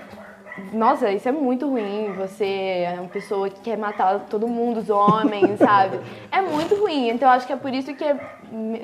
nossa, 0.72 1.10
isso 1.10 1.28
é 1.28 1.32
muito 1.32 1.68
ruim. 1.68 2.12
Você 2.18 2.44
é 2.44 2.96
uma 2.98 3.08
pessoa 3.08 3.48
que 3.48 3.60
quer 3.60 3.78
matar 3.78 4.26
todo 4.28 4.46
mundo, 4.46 4.80
os 4.80 4.90
homens, 4.90 5.56
sabe? 5.58 5.98
É 6.30 6.40
muito 6.42 6.74
ruim. 6.74 7.08
Então, 7.08 7.30
acho 7.30 7.46
que 7.46 7.52
é 7.52 7.56
por 7.56 7.72
isso 7.72 7.94
que 7.94 8.04
é- 8.04 8.18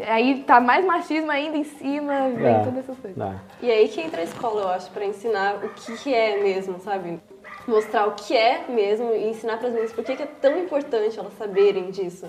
aí 0.08 0.42
tá 0.46 0.60
mais 0.60 0.84
machismo 0.86 1.30
ainda 1.30 1.56
em 1.56 1.64
cima, 1.64 2.30
vem 2.34 2.46
É. 2.54 2.58
todas 2.60 2.78
essas 2.78 2.96
coisas. 2.98 3.20
É. 3.20 3.32
E 3.60 3.70
aí 3.70 3.88
que 3.88 4.00
entra 4.00 4.20
a 4.20 4.24
escola, 4.24 4.62
eu 4.62 4.68
acho, 4.68 4.90
pra 4.90 5.04
ensinar 5.04 5.56
o 5.56 5.68
que 5.70 5.96
que 5.98 6.14
é 6.14 6.40
mesmo, 6.42 6.78
sabe? 6.80 7.20
Mostrar 7.66 8.06
o 8.06 8.12
que 8.12 8.34
é 8.36 8.64
mesmo 8.68 9.12
e 9.12 9.28
ensinar 9.28 9.58
pras 9.58 9.72
meninas 9.72 9.92
por 9.92 10.04
que 10.04 10.12
é 10.12 10.26
tão 10.26 10.58
importante 10.58 11.18
elas 11.18 11.32
saberem 11.36 11.90
disso. 11.90 12.26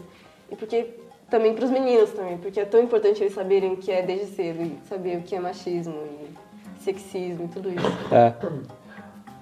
E 0.52 0.56
porque 0.56 0.88
também 1.30 1.54
pros 1.54 1.70
meninos 1.70 2.12
também, 2.12 2.38
porque 2.38 2.60
é 2.60 2.66
tão 2.66 2.82
importante 2.82 3.22
eles 3.22 3.34
saberem 3.34 3.74
o 3.74 3.78
que 3.78 3.92
é 3.92 4.02
desde 4.02 4.28
cedo 4.28 4.64
e 4.64 4.78
saber 4.88 5.18
o 5.18 5.22
que 5.22 5.36
é 5.36 5.40
machismo 5.40 5.96
e 5.96 6.84
sexismo 6.84 7.46
e 7.46 7.48
tudo 7.50 7.70
isso. 7.70 8.14
É. 8.14 8.34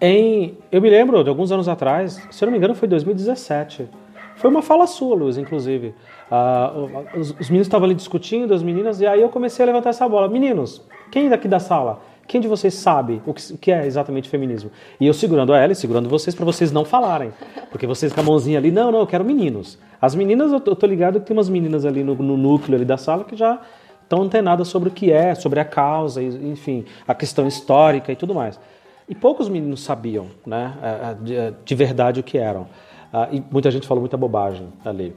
Em, 0.01 0.57
eu 0.71 0.81
me 0.81 0.89
lembro 0.89 1.23
de 1.23 1.29
alguns 1.29 1.51
anos 1.51 1.69
atrás, 1.69 2.21
se 2.29 2.43
eu 2.43 2.47
não 2.47 2.51
me 2.51 2.57
engano 2.57 2.75
foi 2.75 2.87
2017. 2.87 3.87
Foi 4.35 4.49
uma 4.49 4.61
fala 4.61 4.85
sua, 4.85 5.15
Luz, 5.15 5.37
inclusive. 5.37 5.93
Ah, 6.29 6.73
os, 7.15 7.31
os 7.31 7.49
meninos 7.49 7.67
estavam 7.67 7.85
ali 7.85 7.95
discutindo, 7.95 8.53
as 8.53 8.61
meninas, 8.61 8.99
e 8.99 9.07
aí 9.07 9.21
eu 9.21 9.29
comecei 9.29 9.63
a 9.63 9.65
levantar 9.65 9.91
essa 9.91 10.07
bola. 10.09 10.27
Meninos, 10.27 10.81
quem 11.09 11.29
daqui 11.29 11.47
da 11.47 11.59
sala, 11.59 12.01
quem 12.27 12.41
de 12.41 12.47
vocês 12.47 12.73
sabe 12.73 13.21
o 13.25 13.33
que, 13.33 13.53
o 13.53 13.57
que 13.57 13.71
é 13.71 13.85
exatamente 13.85 14.29
feminismo? 14.29 14.71
E 14.99 15.05
eu 15.05 15.13
segurando 15.13 15.53
a 15.53 15.59
ela 15.59 15.73
e 15.73 15.75
segurando 15.75 16.09
vocês 16.09 16.35
para 16.35 16.45
vocês 16.45 16.71
não 16.71 16.83
falarem. 16.83 17.31
Porque 17.71 17.85
vocês 17.85 18.11
com 18.11 18.21
a 18.21 18.23
mãozinha 18.23 18.57
ali, 18.57 18.71
não, 18.71 18.91
não, 18.91 18.99
eu 18.99 19.07
quero 19.07 19.23
meninos. 19.23 19.77
As 20.01 20.15
meninas, 20.15 20.51
eu 20.51 20.59
tô, 20.59 20.71
eu 20.71 20.75
tô 20.75 20.87
ligado 20.87 21.19
que 21.19 21.25
tem 21.27 21.35
umas 21.35 21.49
meninas 21.49 21.85
ali 21.85 22.03
no, 22.03 22.15
no 22.15 22.37
núcleo 22.37 22.75
ali 22.75 22.85
da 22.85 22.97
sala 22.97 23.23
que 23.23 23.35
já 23.35 23.61
estão 24.03 24.21
antenadas 24.21 24.67
sobre 24.67 24.89
o 24.89 24.91
que 24.91 25.11
é, 25.11 25.35
sobre 25.35 25.59
a 25.59 25.65
causa, 25.65 26.21
enfim, 26.21 26.85
a 27.07 27.13
questão 27.13 27.47
histórica 27.47 28.11
e 28.11 28.15
tudo 28.15 28.33
mais. 28.33 28.59
E 29.07 29.13
poucos 29.13 29.49
meninos 29.49 29.83
sabiam, 29.83 30.27
né, 30.45 30.73
de, 31.21 31.35
de 31.63 31.75
verdade 31.75 32.19
o 32.19 32.23
que 32.23 32.37
eram. 32.37 32.67
Ah, 33.13 33.29
e 33.31 33.41
muita 33.51 33.69
gente 33.71 33.87
falou 33.87 34.01
muita 34.01 34.17
bobagem 34.17 34.67
ali. 34.83 35.15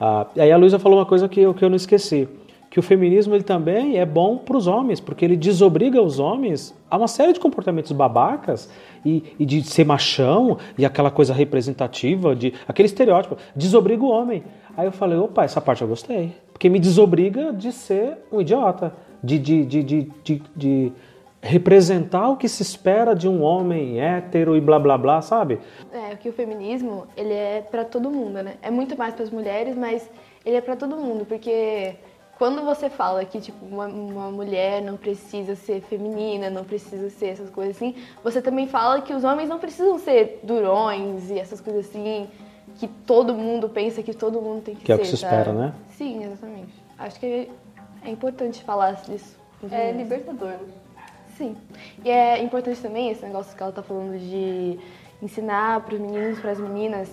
Ah, 0.00 0.26
e 0.34 0.40
aí 0.40 0.52
a 0.52 0.56
Luísa 0.56 0.78
falou 0.78 0.98
uma 0.98 1.06
coisa 1.06 1.28
que 1.28 1.40
eu, 1.40 1.54
que 1.54 1.64
eu 1.64 1.68
não 1.68 1.76
esqueci, 1.76 2.28
que 2.70 2.78
o 2.78 2.82
feminismo 2.82 3.34
ele 3.34 3.44
também 3.44 3.98
é 3.98 4.04
bom 4.04 4.36
para 4.36 4.56
os 4.56 4.66
homens, 4.66 5.00
porque 5.00 5.24
ele 5.24 5.36
desobriga 5.36 6.02
os 6.02 6.18
homens 6.18 6.74
a 6.90 6.96
uma 6.96 7.08
série 7.08 7.32
de 7.32 7.40
comportamentos 7.40 7.92
babacas 7.92 8.70
e, 9.04 9.34
e, 9.38 9.46
de 9.46 9.62
ser 9.62 9.84
machão 9.84 10.58
e 10.76 10.84
aquela 10.84 11.10
coisa 11.10 11.32
representativa, 11.32 12.36
de 12.36 12.52
aquele 12.66 12.86
estereótipo, 12.86 13.36
desobriga 13.56 14.02
o 14.02 14.10
homem. 14.10 14.44
Aí 14.76 14.86
eu 14.86 14.92
falei, 14.92 15.18
opa, 15.18 15.44
essa 15.44 15.60
parte 15.60 15.82
eu 15.82 15.88
gostei, 15.88 16.34
porque 16.52 16.68
me 16.68 16.78
desobriga 16.78 17.52
de 17.52 17.72
ser 17.72 18.18
um 18.30 18.40
idiota, 18.40 18.92
de, 19.22 19.38
de, 19.38 19.64
de, 19.64 20.42
de, 20.54 20.92
representar 21.40 22.28
o 22.28 22.36
que 22.36 22.48
se 22.48 22.62
espera 22.62 23.14
de 23.14 23.28
um 23.28 23.42
homem 23.42 24.00
hétero 24.00 24.56
e 24.56 24.60
blá 24.60 24.78
blá 24.78 24.98
blá, 24.98 25.22
sabe? 25.22 25.60
É, 25.92 26.16
que 26.16 26.28
o 26.28 26.32
feminismo, 26.32 27.06
ele 27.16 27.32
é 27.32 27.64
para 27.68 27.84
todo 27.84 28.10
mundo, 28.10 28.42
né? 28.42 28.54
É 28.60 28.70
muito 28.70 28.96
mais 28.98 29.14
para 29.14 29.24
as 29.24 29.30
mulheres, 29.30 29.76
mas 29.76 30.08
ele 30.44 30.56
é 30.56 30.60
para 30.60 30.76
todo 30.76 30.96
mundo, 30.96 31.24
porque 31.24 31.94
quando 32.38 32.62
você 32.64 32.88
fala 32.88 33.24
que 33.24 33.40
tipo 33.40 33.66
uma, 33.66 33.86
uma, 33.86 34.30
mulher 34.30 34.80
não 34.80 34.96
precisa 34.96 35.56
ser 35.56 35.80
feminina, 35.82 36.48
não 36.48 36.62
precisa 36.62 37.10
ser 37.10 37.26
essas 37.26 37.50
coisas 37.50 37.76
assim, 37.76 37.96
você 38.22 38.40
também 38.40 38.68
fala 38.68 39.02
que 39.02 39.12
os 39.12 39.24
homens 39.24 39.48
não 39.48 39.58
precisam 39.58 39.98
ser 39.98 40.38
durões 40.44 41.30
e 41.30 41.38
essas 41.38 41.60
coisas 41.60 41.88
assim 41.88 42.28
que 42.76 42.86
todo 42.86 43.34
mundo 43.34 43.68
pensa 43.68 44.04
que 44.04 44.14
todo 44.14 44.40
mundo 44.40 44.62
tem 44.62 44.76
que, 44.76 44.82
que 44.82 44.86
ser. 44.86 44.92
é 44.92 44.94
o 44.94 44.98
que 45.00 45.06
se 45.06 45.14
espera, 45.16 45.52
né? 45.52 45.74
Sim, 45.96 46.22
exatamente. 46.22 46.72
Acho 46.96 47.18
que 47.18 47.50
é 48.04 48.10
importante 48.10 48.62
falar 48.62 48.92
disso. 48.92 49.36
É 49.72 49.90
libertador. 49.90 50.50
Né? 50.50 50.58
Sim. 51.36 51.56
E 52.04 52.10
é 52.10 52.40
importante 52.40 52.80
também 52.80 53.10
esse 53.10 53.24
negócio 53.24 53.56
que 53.56 53.60
ela 53.60 53.70
está 53.70 53.82
falando 53.82 54.16
de 54.16 54.78
ensinar 55.20 55.80
para 55.80 55.94
os 55.94 56.00
meninos, 56.00 56.38
para 56.38 56.52
as 56.52 56.60
meninas, 56.60 57.08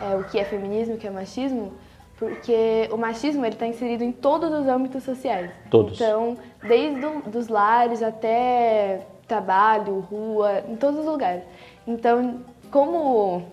é, 0.00 0.16
o 0.16 0.24
que 0.24 0.40
é 0.40 0.44
feminismo, 0.44 0.96
o 0.96 0.98
que 0.98 1.06
é 1.06 1.10
machismo 1.10 1.72
porque 2.18 2.88
o 2.90 2.96
machismo 2.96 3.44
ele 3.44 3.54
está 3.54 3.66
inserido 3.66 4.02
em 4.02 4.12
todos 4.12 4.50
os 4.50 4.66
âmbitos 4.66 5.04
sociais. 5.04 5.50
Todos. 5.70 5.94
Então, 5.94 6.36
desde 6.62 7.00
do, 7.00 7.30
dos 7.30 7.48
lares 7.48 8.02
até 8.02 9.06
trabalho, 9.28 10.00
rua, 10.00 10.64
em 10.68 10.76
todos 10.76 11.00
os 11.00 11.06
lugares. 11.06 11.42
Então, 11.86 12.40
como 12.70 13.44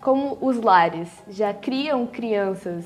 como 0.00 0.36
os 0.42 0.60
lares 0.60 1.08
já 1.30 1.54
criam 1.54 2.06
crianças 2.06 2.84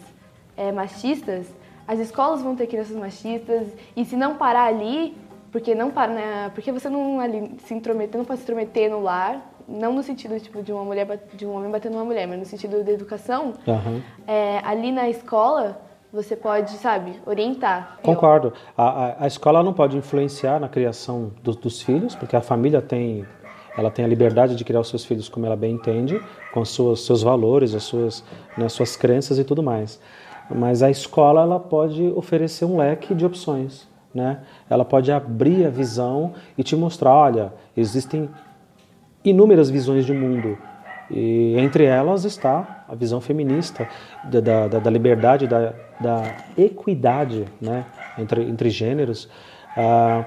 é, 0.57 0.71
machistas, 0.71 1.53
as 1.87 1.99
escolas 1.99 2.41
vão 2.41 2.55
ter 2.55 2.69
crianças 2.69 2.95
machistas 2.95 3.67
e 3.97 4.05
se 4.05 4.17
não 4.17 4.37
parar 4.37 4.67
ali, 4.67 5.17
porque 5.51 5.75
não 5.75 5.91
para, 5.91 6.13
né, 6.13 6.53
porque 6.55 6.71
você 6.71 6.89
não 6.89 7.19
ali, 7.19 7.57
se 7.65 7.75
intrometer, 7.75 8.19
não 8.19 8.25
pode 8.25 8.39
se 8.39 8.45
intrometer 8.45 8.89
no 8.89 9.01
lar, 9.01 9.43
não 9.69 9.93
no 9.93 10.03
sentido 10.03 10.41
tipo 10.41 10.63
de 10.63 10.73
uma 10.73 10.85
mulher 10.85 11.07
de 11.35 11.45
um 11.45 11.55
homem 11.55 11.71
batendo 11.71 11.95
uma 11.95 12.05
mulher, 12.05 12.27
mas 12.27 12.39
no 12.39 12.45
sentido 12.47 12.83
da 12.83 12.91
educação. 12.91 13.53
Uhum. 13.67 14.01
É, 14.27 14.61
ali 14.65 14.91
na 14.91 15.09
escola 15.09 15.81
você 16.11 16.35
pode, 16.35 16.71
sabe, 16.73 17.21
orientar. 17.27 17.99
Concordo. 18.03 18.55
A, 18.77 18.89
a, 18.89 19.25
a 19.25 19.27
escola 19.27 19.63
não 19.63 19.75
pode 19.75 19.97
influenciar 19.97 20.59
na 20.59 20.69
criação 20.69 21.33
do, 21.43 21.53
dos 21.53 21.83
filhos, 21.83 22.15
porque 22.15 22.35
a 22.35 22.41
família 22.41 22.81
tem 22.81 23.27
ela 23.77 23.93
tem 23.93 24.05
a 24.05 24.09
liberdade 24.09 24.57
de 24.57 24.65
criar 24.65 24.81
os 24.81 24.89
seus 24.89 25.05
filhos 25.05 25.29
como 25.29 25.47
ela 25.47 25.55
bem 25.55 25.75
entende, 25.75 26.21
com 26.53 26.65
seus, 26.65 27.07
seus 27.07 27.23
valores, 27.23 27.77
as 27.77 27.85
suas, 27.85 28.25
né, 28.57 28.69
suas 28.69 28.97
crenças 28.97 29.39
e 29.39 29.45
tudo 29.45 29.63
mais. 29.63 30.01
Mas 30.51 30.83
a 30.83 30.91
escola 30.91 31.43
ela 31.43 31.61
pode 31.61 32.03
oferecer 32.17 32.65
um 32.65 32.79
leque 32.79 33.15
de 33.15 33.25
opções. 33.25 33.87
Né? 34.13 34.41
Ela 34.69 34.85
pode 34.85 35.13
abrir 35.13 35.65
a 35.65 35.71
visão 35.71 36.33
e 36.57 36.65
te 36.65 36.75
mostrar, 36.75 37.15
olha, 37.15 37.53
existem 37.77 38.29
inúmeras 39.31 39.71
visões 39.71 40.05
de 40.05 40.13
mundo. 40.13 40.59
E 41.11 41.57
entre 41.59 41.85
elas 41.85 42.25
está 42.25 42.85
a 42.87 42.95
visão 42.95 43.21
feminista 43.21 43.89
da, 44.25 44.69
da, 44.69 44.79
da 44.79 44.91
liberdade, 44.91 45.47
da, 45.47 45.73
da 46.01 46.37
equidade 46.57 47.47
né, 47.61 47.87
entre, 48.19 48.43
entre 48.43 48.69
gêneros. 48.71 49.29
Ah, 49.77 50.25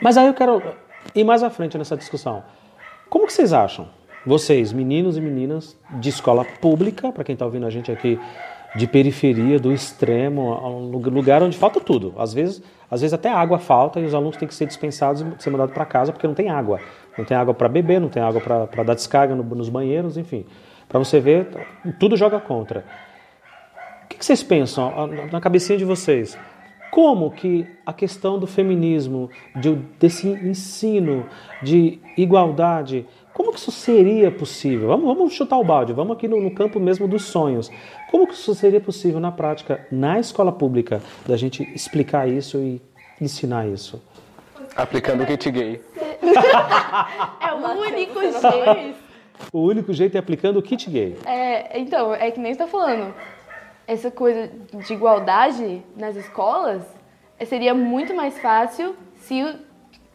mas 0.00 0.16
aí 0.16 0.26
eu 0.26 0.34
quero 0.34 0.62
ir 1.14 1.24
mais 1.24 1.42
à 1.42 1.50
frente 1.50 1.76
nessa 1.76 1.96
discussão. 1.96 2.44
Como 3.08 3.26
que 3.26 3.32
vocês 3.32 3.52
acham, 3.52 3.88
vocês, 4.24 4.72
meninos 4.72 5.16
e 5.16 5.20
meninas 5.20 5.76
de 6.00 6.08
escola 6.08 6.44
pública, 6.44 7.10
para 7.10 7.24
quem 7.24 7.32
está 7.32 7.44
ouvindo 7.44 7.66
a 7.66 7.70
gente 7.70 7.90
aqui 7.90 8.18
de 8.76 8.86
periferia, 8.86 9.58
do 9.58 9.72
extremo, 9.72 10.52
um 10.64 10.90
lugar 10.90 11.42
onde 11.42 11.56
falta 11.56 11.80
tudo. 11.80 12.14
Às 12.18 12.34
vezes, 12.34 12.62
às 12.90 13.00
vezes 13.00 13.14
até 13.14 13.30
água 13.30 13.58
falta 13.58 13.98
e 13.98 14.04
os 14.04 14.14
alunos 14.14 14.36
têm 14.36 14.46
que 14.46 14.54
ser 14.54 14.66
dispensados 14.66 15.22
e 15.22 15.42
ser 15.42 15.50
mandados 15.50 15.74
para 15.74 15.84
casa 15.86 16.12
porque 16.12 16.26
não 16.26 16.34
tem 16.34 16.50
água. 16.50 16.80
Não 17.16 17.24
tem 17.24 17.36
água 17.36 17.54
para 17.54 17.68
beber, 17.68 18.00
não 18.00 18.08
tem 18.08 18.22
água 18.22 18.40
para 18.40 18.82
dar 18.84 18.94
descarga 18.94 19.34
no, 19.34 19.42
nos 19.42 19.70
banheiros, 19.70 20.18
enfim. 20.18 20.44
Para 20.86 20.98
você 20.98 21.18
ver, 21.18 21.48
tudo 21.98 22.16
joga 22.16 22.38
contra. 22.38 22.84
O 24.04 24.08
que, 24.08 24.18
que 24.18 24.24
vocês 24.24 24.42
pensam 24.42 25.08
na 25.32 25.40
cabecinha 25.40 25.78
de 25.78 25.84
vocês? 25.84 26.38
Como 26.96 27.30
que 27.30 27.66
a 27.84 27.92
questão 27.92 28.38
do 28.38 28.46
feminismo, 28.46 29.28
de, 29.54 29.74
desse 30.00 30.26
ensino 30.28 31.26
de 31.62 31.98
igualdade, 32.16 33.06
como 33.34 33.52
que 33.52 33.58
isso 33.58 33.70
seria 33.70 34.30
possível? 34.30 34.88
Vamos, 34.88 35.14
vamos 35.14 35.34
chutar 35.34 35.58
o 35.58 35.62
balde, 35.62 35.92
vamos 35.92 36.16
aqui 36.16 36.26
no, 36.26 36.40
no, 36.40 36.50
campo 36.54 36.80
mesmo 36.80 37.06
dos 37.06 37.24
sonhos. 37.24 37.70
Como 38.10 38.26
que 38.26 38.32
isso 38.32 38.54
seria 38.54 38.80
possível 38.80 39.20
na 39.20 39.30
prática, 39.30 39.86
na 39.92 40.18
escola 40.18 40.50
pública, 40.50 41.02
da 41.28 41.36
gente 41.36 41.70
explicar 41.74 42.30
isso 42.30 42.56
e 42.60 42.80
ensinar 43.20 43.68
isso? 43.68 44.02
Aplicando 44.74 45.22
o 45.22 45.26
kit 45.26 45.50
gay. 45.50 45.82
é 47.42 47.52
o 47.52 47.78
único 47.78 48.22
jeito. 48.22 48.96
O 49.52 49.60
único 49.60 49.92
jeito 49.92 50.14
é 50.14 50.18
aplicando 50.18 50.58
o 50.58 50.62
kit 50.62 50.88
gay. 50.88 51.14
É, 51.26 51.78
então, 51.78 52.14
é 52.14 52.30
que 52.30 52.40
nem 52.40 52.54
você 52.54 52.62
está 52.62 52.66
falando. 52.66 53.12
Essa 53.86 54.10
coisa 54.10 54.50
de 54.72 54.92
igualdade 54.92 55.82
nas 55.96 56.16
escolas 56.16 56.82
seria 57.46 57.74
muito 57.74 58.14
mais 58.14 58.38
fácil 58.38 58.96
se 59.20 59.44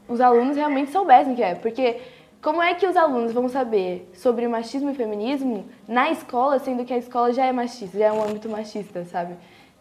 os 0.08 0.20
alunos 0.20 0.58
realmente 0.58 0.92
soubessem 0.92 1.36
que 1.36 1.44
é. 1.44 1.56
Porque 1.56 2.02
como 2.42 2.62
é 2.62 2.74
que 2.74 2.88
os 2.88 2.98
alunos 2.98 3.32
vão 3.32 3.48
saber 3.48 4.10
sobre 4.14 4.48
machismo 4.48 4.90
e 4.90 4.96
feminismo 4.96 5.66
na 5.88 6.10
escola, 6.10 6.60
sendo 6.60 6.84
que 6.84 6.94
a 6.94 6.98
escola 6.98 7.32
já 7.32 7.46
é 7.46 7.52
machista, 7.52 8.00
já 8.00 8.08
é 8.08 8.12
um 8.12 8.24
âmbito 8.24 8.50
machista, 8.50 9.06
sabe? 9.06 9.36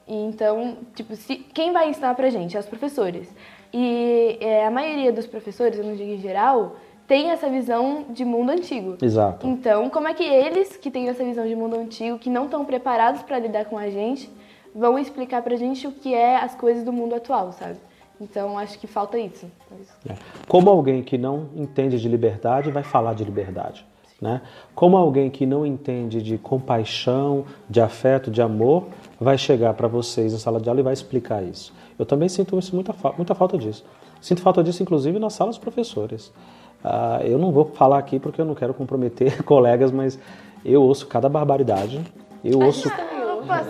Então, 0.07 0.79
tipo, 0.95 1.17
se, 1.17 1.37
quem 1.37 1.73
vai 1.73 1.89
ensinar 1.89 2.15
pra 2.15 2.29
gente? 2.31 2.57
É 2.57 2.61
os 2.61 2.67
professores. 2.67 3.35
E 3.73 4.37
é, 4.41 4.67
a 4.67 4.71
maioria 4.71 5.13
dos 5.13 5.27
professores, 5.27 5.79
eu 5.79 5.85
não 5.85 5.95
digo 5.95 6.11
em 6.11 6.19
geral, 6.19 6.77
tem 7.11 7.31
essa 7.31 7.51
visão 7.51 8.05
de 8.09 8.25
mundo 8.25 8.51
antigo. 8.51 8.97
Exato. 9.03 9.45
Então, 9.45 9.91
como 9.91 10.07
é 10.07 10.15
que 10.15 10.23
eles, 10.23 10.77
que 10.77 10.93
têm 10.93 11.09
essa 11.09 11.25
visão 11.25 11.45
de 11.45 11.57
mundo 11.57 11.75
antigo, 11.75 12.21
que 12.21 12.31
não 12.31 12.45
estão 12.45 12.65
preparados 12.65 13.21
para 13.25 13.37
lidar 13.37 13.65
com 13.65 13.77
a 13.77 13.91
gente, 13.91 14.31
vão 14.73 14.97
explicar 14.97 15.43
pra 15.43 15.57
gente 15.57 15.89
o 15.89 15.91
que 15.91 16.15
é 16.15 16.37
as 16.37 16.55
coisas 16.55 16.85
do 16.85 16.93
mundo 16.93 17.17
atual, 17.17 17.51
sabe? 17.51 17.79
Então, 18.21 18.57
acho 18.57 18.79
que 18.79 18.87
falta 18.87 19.19
isso. 19.19 19.51
É. 20.09 20.15
Como 20.47 20.71
alguém 20.71 21.03
que 21.03 21.19
não 21.19 21.49
entende 21.57 21.99
de 21.99 22.09
liberdade 22.09 22.71
vai 22.71 22.85
falar 22.85 23.15
de 23.15 23.25
liberdade. 23.25 23.85
Né? 24.23 24.41
Como 24.73 24.97
alguém 24.97 25.31
que 25.31 25.45
não 25.45 25.67
entende 25.67 26.23
de 26.23 26.39
compaixão, 26.39 27.45
de 27.69 27.81
afeto, 27.81 28.31
de 28.31 28.41
amor, 28.41 28.87
vai 29.19 29.37
chegar 29.37 29.75
para 29.75 29.89
vocês 29.89 30.33
na 30.33 30.39
sala 30.39 30.61
de 30.61 30.69
aula 30.69 30.79
e 30.79 30.85
vai 30.85 30.93
explicar 30.93 31.43
isso. 31.43 31.75
Eu 31.99 32.07
também 32.07 32.29
sinto 32.29 32.57
isso, 32.57 32.73
muita, 32.73 32.95
muita 33.17 33.35
falta 33.35 33.59
disso. 33.59 33.85
Sinto 34.21 34.43
falta 34.43 34.63
disso, 34.63 34.81
inclusive, 34.81 35.19
nas 35.19 35.33
salas 35.33 35.57
dos 35.57 35.65
professores. 35.65 36.33
Uh, 36.85 37.25
eu 37.25 37.39
não 37.39 37.53
vou 37.53 37.67
falar 37.67 37.99
aqui 37.99 38.19
porque 38.19 38.41
eu 38.41 38.45
não 38.45 38.55
quero 38.55 38.73
comprometer 38.75 39.43
colegas, 39.45 39.91
mas 39.91 40.19
eu 40.65 40.83
ouço 40.83 41.07
cada 41.07 41.29
barbaridade. 41.29 42.01
Eu 42.45 42.61
ouço. 42.61 42.91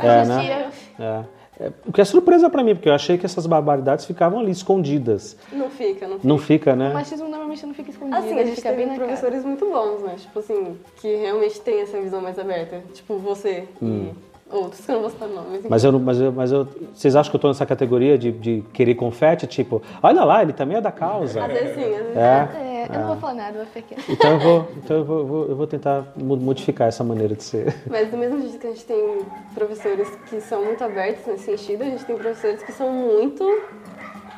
É, 0.02 0.24
né? 0.24 0.70
é. 0.98 1.40
É, 1.60 1.70
o 1.86 1.92
que 1.92 2.00
é 2.00 2.04
surpresa 2.06 2.48
para 2.48 2.64
mim, 2.64 2.74
porque 2.74 2.88
eu 2.88 2.94
achei 2.94 3.18
que 3.18 3.26
essas 3.26 3.46
barbaridades 3.46 4.06
ficavam 4.06 4.40
ali 4.40 4.50
escondidas. 4.50 5.36
Não 5.52 5.68
fica, 5.68 6.08
não 6.08 6.16
fica. 6.16 6.28
Não 6.28 6.38
fica, 6.38 6.76
né? 6.76 6.88
O 6.88 6.94
machismo 6.94 7.28
normalmente 7.28 7.66
não 7.66 7.74
fica 7.74 7.90
escondido. 7.90 8.16
Assim, 8.16 8.38
a 8.38 8.44
gente 8.44 8.56
fica 8.56 8.72
tem 8.72 8.88
bem 8.88 8.96
professores 8.96 9.44
muito 9.44 9.66
bons, 9.66 10.00
né? 10.02 10.14
Tipo 10.16 10.38
assim, 10.38 10.78
que 11.02 11.16
realmente 11.16 11.60
tem 11.60 11.82
essa 11.82 12.00
visão 12.00 12.22
mais 12.22 12.38
aberta. 12.38 12.82
Tipo 12.94 13.18
você 13.18 13.68
hum. 13.82 14.10
e 14.50 14.56
outros, 14.56 14.80
que 14.80 14.88
eu 14.90 14.94
não 14.94 15.02
vou 15.02 15.10
citar 15.10 15.28
nomes. 15.28 15.66
Mas, 15.68 15.84
eu, 15.84 16.00
mas, 16.00 16.20
eu, 16.20 16.32
mas 16.32 16.50
eu, 16.50 16.66
vocês 16.94 17.14
acham 17.14 17.30
que 17.30 17.36
eu 17.36 17.40
tô 17.40 17.48
nessa 17.48 17.66
categoria 17.66 18.16
de, 18.16 18.32
de 18.32 18.64
querer 18.72 18.94
confete? 18.94 19.46
Tipo, 19.46 19.82
olha 20.02 20.24
lá, 20.24 20.42
ele 20.42 20.54
também 20.54 20.78
é 20.78 20.80
da 20.80 20.90
causa. 20.90 21.44
Às 21.44 21.52
vezes 21.52 21.74
sim, 21.74 21.84
às 21.84 22.02
vezes 22.04 22.16
é. 22.16 22.48
Eu 22.94 23.00
não 23.00 23.08
vou 23.08 23.16
falar 23.16 23.34
nada, 23.34 23.58
vou 23.58 23.66
ficar 23.66 23.96
Então, 24.08 24.32
eu 24.32 24.38
vou, 24.38 24.68
então 24.76 24.96
eu, 24.96 25.04
vou, 25.04 25.18
eu, 25.18 25.26
vou, 25.26 25.48
eu 25.48 25.56
vou 25.56 25.66
tentar 25.66 26.04
modificar 26.16 26.88
essa 26.88 27.04
maneira 27.04 27.34
de 27.34 27.44
ser. 27.44 27.74
Mas 27.88 28.10
do 28.10 28.16
mesmo 28.16 28.40
jeito 28.40 28.58
que 28.58 28.66
a 28.66 28.70
gente 28.70 28.84
tem 28.84 29.18
professores 29.54 30.08
que 30.28 30.40
são 30.40 30.64
muito 30.64 30.82
abertos 30.82 31.26
nesse 31.26 31.44
sentido, 31.44 31.82
a 31.82 31.86
gente 31.86 32.04
tem 32.04 32.16
professores 32.16 32.62
que 32.62 32.72
são 32.72 32.90
muito 32.92 33.44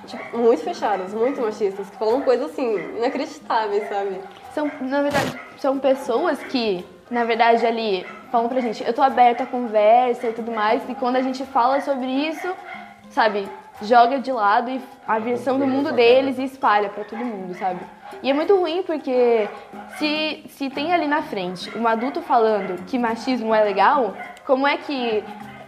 Tipo, 0.06 0.36
muito 0.36 0.62
fechados, 0.64 1.14
muito 1.14 1.40
machistas, 1.40 1.88
que 1.88 1.96
falam 1.96 2.22
coisas 2.22 2.50
assim, 2.50 2.74
inacreditáveis, 2.96 3.88
sabe? 3.88 4.20
São, 4.52 4.70
na 4.80 5.00
verdade, 5.00 5.40
são 5.58 5.78
pessoas 5.78 6.42
que, 6.42 6.84
na 7.08 7.24
verdade, 7.24 7.64
ali 7.64 8.04
falam 8.30 8.48
pra 8.48 8.60
gente, 8.60 8.82
eu 8.82 8.92
tô 8.92 9.00
aberta 9.00 9.44
a 9.44 9.46
conversa 9.46 10.28
e 10.28 10.32
tudo 10.32 10.50
mais, 10.50 10.82
e 10.88 10.94
quando 10.94 11.16
a 11.16 11.22
gente 11.22 11.44
fala 11.44 11.80
sobre 11.80 12.06
isso, 12.06 12.52
sabe, 13.10 13.48
joga 13.80 14.18
de 14.18 14.32
lado 14.32 14.70
e 14.70 14.80
a 15.06 15.18
versão 15.18 15.58
do 15.58 15.66
mundo 15.66 15.92
deles 15.92 16.38
e 16.38 16.44
espalha 16.44 16.88
para 16.88 17.04
todo 17.04 17.24
mundo, 17.24 17.54
sabe? 17.54 17.80
E 18.22 18.30
é 18.30 18.34
muito 18.34 18.56
ruim 18.56 18.82
porque 18.82 19.48
se, 19.98 20.44
se 20.48 20.70
tem 20.70 20.92
ali 20.92 21.06
na 21.06 21.22
frente 21.22 21.76
um 21.76 21.86
adulto 21.86 22.20
falando 22.20 22.84
que 22.86 22.98
machismo 22.98 23.54
é 23.54 23.62
legal, 23.62 24.14
como 24.44 24.66
é 24.66 24.76
que 24.76 25.22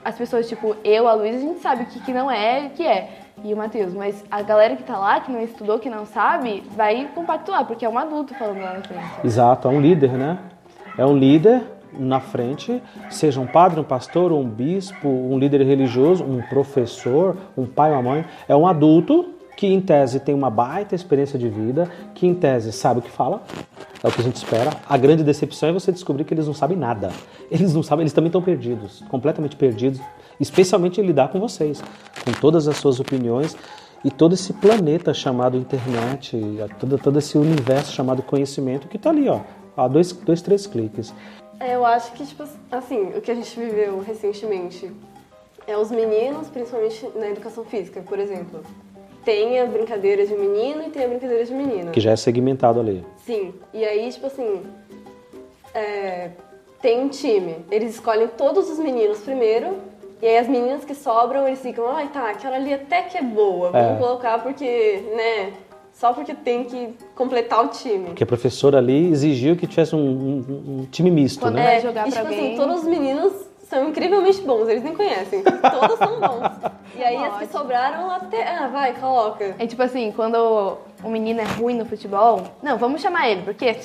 as 0.04 0.16
pessoas, 0.16 0.48
tipo, 0.48 0.76
eu, 0.84 1.08
a 1.08 1.14
Luísa, 1.14 1.38
a 1.38 1.40
gente 1.40 1.60
sabe 1.60 1.84
o 1.84 1.86
que, 1.86 2.00
que 2.00 2.12
não 2.12 2.30
é 2.30 2.64
e 2.64 2.66
o 2.66 2.70
que 2.70 2.86
é. 2.86 3.08
E 3.42 3.52
o 3.52 3.56
Matheus, 3.56 3.94
mas 3.94 4.22
a 4.30 4.42
galera 4.42 4.76
que 4.76 4.82
tá 4.82 4.96
lá, 4.96 5.20
que 5.20 5.32
não 5.32 5.40
estudou, 5.40 5.78
que 5.78 5.90
não 5.90 6.04
sabe, 6.04 6.62
vai 6.76 7.08
compactuar, 7.14 7.66
porque 7.66 7.84
é 7.84 7.88
um 7.88 7.98
adulto 7.98 8.34
falando 8.34 8.60
lá 8.60 8.74
na 8.74 8.82
frente. 8.82 9.04
Exato, 9.24 9.66
é 9.66 9.70
um 9.70 9.80
líder, 9.80 10.12
né? 10.12 10.38
É 10.96 11.04
um 11.04 11.16
líder 11.16 11.62
na 11.98 12.20
frente, 12.20 12.82
seja 13.10 13.40
um 13.40 13.46
padre, 13.46 13.80
um 13.80 13.84
pastor, 13.84 14.32
um 14.32 14.44
bispo, 14.44 15.08
um 15.08 15.38
líder 15.38 15.62
religioso, 15.62 16.24
um 16.24 16.42
professor, 16.42 17.36
um 17.56 17.66
pai, 17.66 17.90
uma 17.92 18.02
mãe. 18.02 18.24
É 18.48 18.54
um 18.54 18.66
adulto 18.66 19.33
que, 19.56 19.66
em 19.66 19.80
tese, 19.80 20.20
tem 20.20 20.34
uma 20.34 20.50
baita 20.50 20.94
experiência 20.94 21.38
de 21.38 21.48
vida, 21.48 21.90
que, 22.14 22.26
em 22.26 22.34
tese, 22.34 22.72
sabe 22.72 23.00
o 23.00 23.02
que 23.02 23.10
fala, 23.10 23.42
é 24.02 24.08
o 24.08 24.12
que 24.12 24.20
a 24.20 24.24
gente 24.24 24.36
espera. 24.36 24.70
A 24.88 24.96
grande 24.96 25.22
decepção 25.22 25.68
é 25.68 25.72
você 25.72 25.90
descobrir 25.92 26.24
que 26.24 26.34
eles 26.34 26.46
não 26.46 26.54
sabem 26.54 26.76
nada. 26.76 27.10
Eles 27.50 27.74
não 27.74 27.82
sabem, 27.82 28.02
eles 28.02 28.12
também 28.12 28.28
estão 28.28 28.42
perdidos, 28.42 29.04
completamente 29.10 29.54
perdidos, 29.54 30.00
especialmente 30.40 31.00
em 31.00 31.04
lidar 31.04 31.28
com 31.28 31.38
vocês, 31.38 31.84
com 32.24 32.32
todas 32.32 32.66
as 32.66 32.78
suas 32.78 32.98
opiniões 32.98 33.54
e 34.02 34.10
todo 34.10 34.34
esse 34.34 34.52
planeta 34.54 35.14
chamado 35.14 35.56
internet, 35.56 36.36
todo, 36.80 36.98
todo 36.98 37.18
esse 37.18 37.38
universo 37.38 37.92
chamado 37.92 38.22
conhecimento 38.22 38.88
que 38.88 38.96
está 38.96 39.10
ali, 39.10 39.28
ó, 39.28 39.40
a 39.76 39.86
dois, 39.86 40.12
dois, 40.12 40.42
três 40.42 40.66
cliques. 40.66 41.14
É, 41.60 41.74
eu 41.74 41.84
acho 41.84 42.12
que, 42.12 42.26
tipo, 42.26 42.44
assim, 42.72 43.12
o 43.16 43.20
que 43.20 43.30
a 43.30 43.34
gente 43.34 43.58
viveu 43.58 44.00
recentemente 44.00 44.90
é 45.66 45.76
os 45.76 45.90
meninos, 45.90 46.48
principalmente 46.48 47.08
na 47.14 47.28
educação 47.28 47.64
física, 47.64 48.02
por 48.02 48.18
exemplo. 48.18 48.62
Tem 49.24 49.58
a 49.60 49.66
brincadeira 49.66 50.26
de 50.26 50.34
menino 50.34 50.82
e 50.86 50.90
tem 50.90 51.04
a 51.04 51.08
brincadeira 51.08 51.44
de 51.44 51.52
menina. 51.54 51.90
Que 51.90 52.00
já 52.00 52.10
é 52.12 52.16
segmentado 52.16 52.78
ali. 52.80 53.04
Sim. 53.24 53.54
E 53.72 53.84
aí, 53.84 54.10
tipo 54.10 54.26
assim, 54.26 54.62
é, 55.74 56.30
tem 56.82 57.00
um 57.00 57.08
time. 57.08 57.56
Eles 57.70 57.94
escolhem 57.94 58.28
todos 58.28 58.68
os 58.70 58.78
meninos 58.78 59.18
primeiro. 59.20 59.76
E 60.22 60.26
aí 60.26 60.38
as 60.38 60.48
meninas 60.48 60.84
que 60.84 60.94
sobram, 60.94 61.46
eles 61.46 61.60
ficam, 61.60 61.86
ai 61.88 62.08
tá, 62.08 62.30
aquela 62.30 62.56
ali 62.56 62.72
até 62.72 63.02
que 63.02 63.16
é 63.18 63.22
boa. 63.22 63.70
Vamos 63.70 63.96
É. 63.96 63.98
colocar 63.98 64.42
porque, 64.42 65.02
né? 65.16 65.52
Só 65.92 66.12
porque 66.12 66.34
tem 66.34 66.64
que 66.64 66.94
completar 67.14 67.64
o 67.64 67.68
time. 67.68 68.06
Porque 68.06 68.22
a 68.24 68.26
professora 68.26 68.78
ali 68.78 69.10
exigiu 69.12 69.54
que 69.56 69.66
tivesse 69.66 69.94
um, 69.94 69.98
um- 70.00 70.80
um 70.80 70.86
time 70.90 71.10
misto, 71.10 71.40
Quando 71.40 71.54
né? 71.54 71.76
é 71.76 71.80
jogar 71.80 72.08
e, 72.08 72.10
pra 72.10 72.22
tipo 72.22 72.32
assim, 72.34 72.42
alguém. 72.52 72.56
todos 72.56 72.82
os 72.82 72.84
meninos 72.88 73.32
são 73.64 73.88
incrivelmente 73.88 74.40
bons, 74.42 74.68
eles 74.68 74.82
nem 74.82 74.94
conhecem. 74.94 75.42
Todos 75.42 75.98
são 75.98 76.20
bons. 76.20 76.70
E 76.96 77.02
aí 77.02 77.16
as 77.16 77.22
que 77.38 77.44
Ótimo. 77.44 77.52
sobraram 77.52 78.10
até. 78.10 78.46
Ah, 78.48 78.68
vai, 78.68 78.92
coloca. 78.94 79.54
É 79.58 79.66
tipo 79.66 79.82
assim, 79.82 80.12
quando 80.12 80.78
o 81.02 81.08
menino 81.08 81.40
é 81.40 81.44
ruim 81.44 81.74
no 81.74 81.84
futebol, 81.84 82.42
não, 82.62 82.76
vamos 82.78 83.00
chamar 83.02 83.28
ele, 83.28 83.42
porque 83.42 83.64
ele 83.66 83.78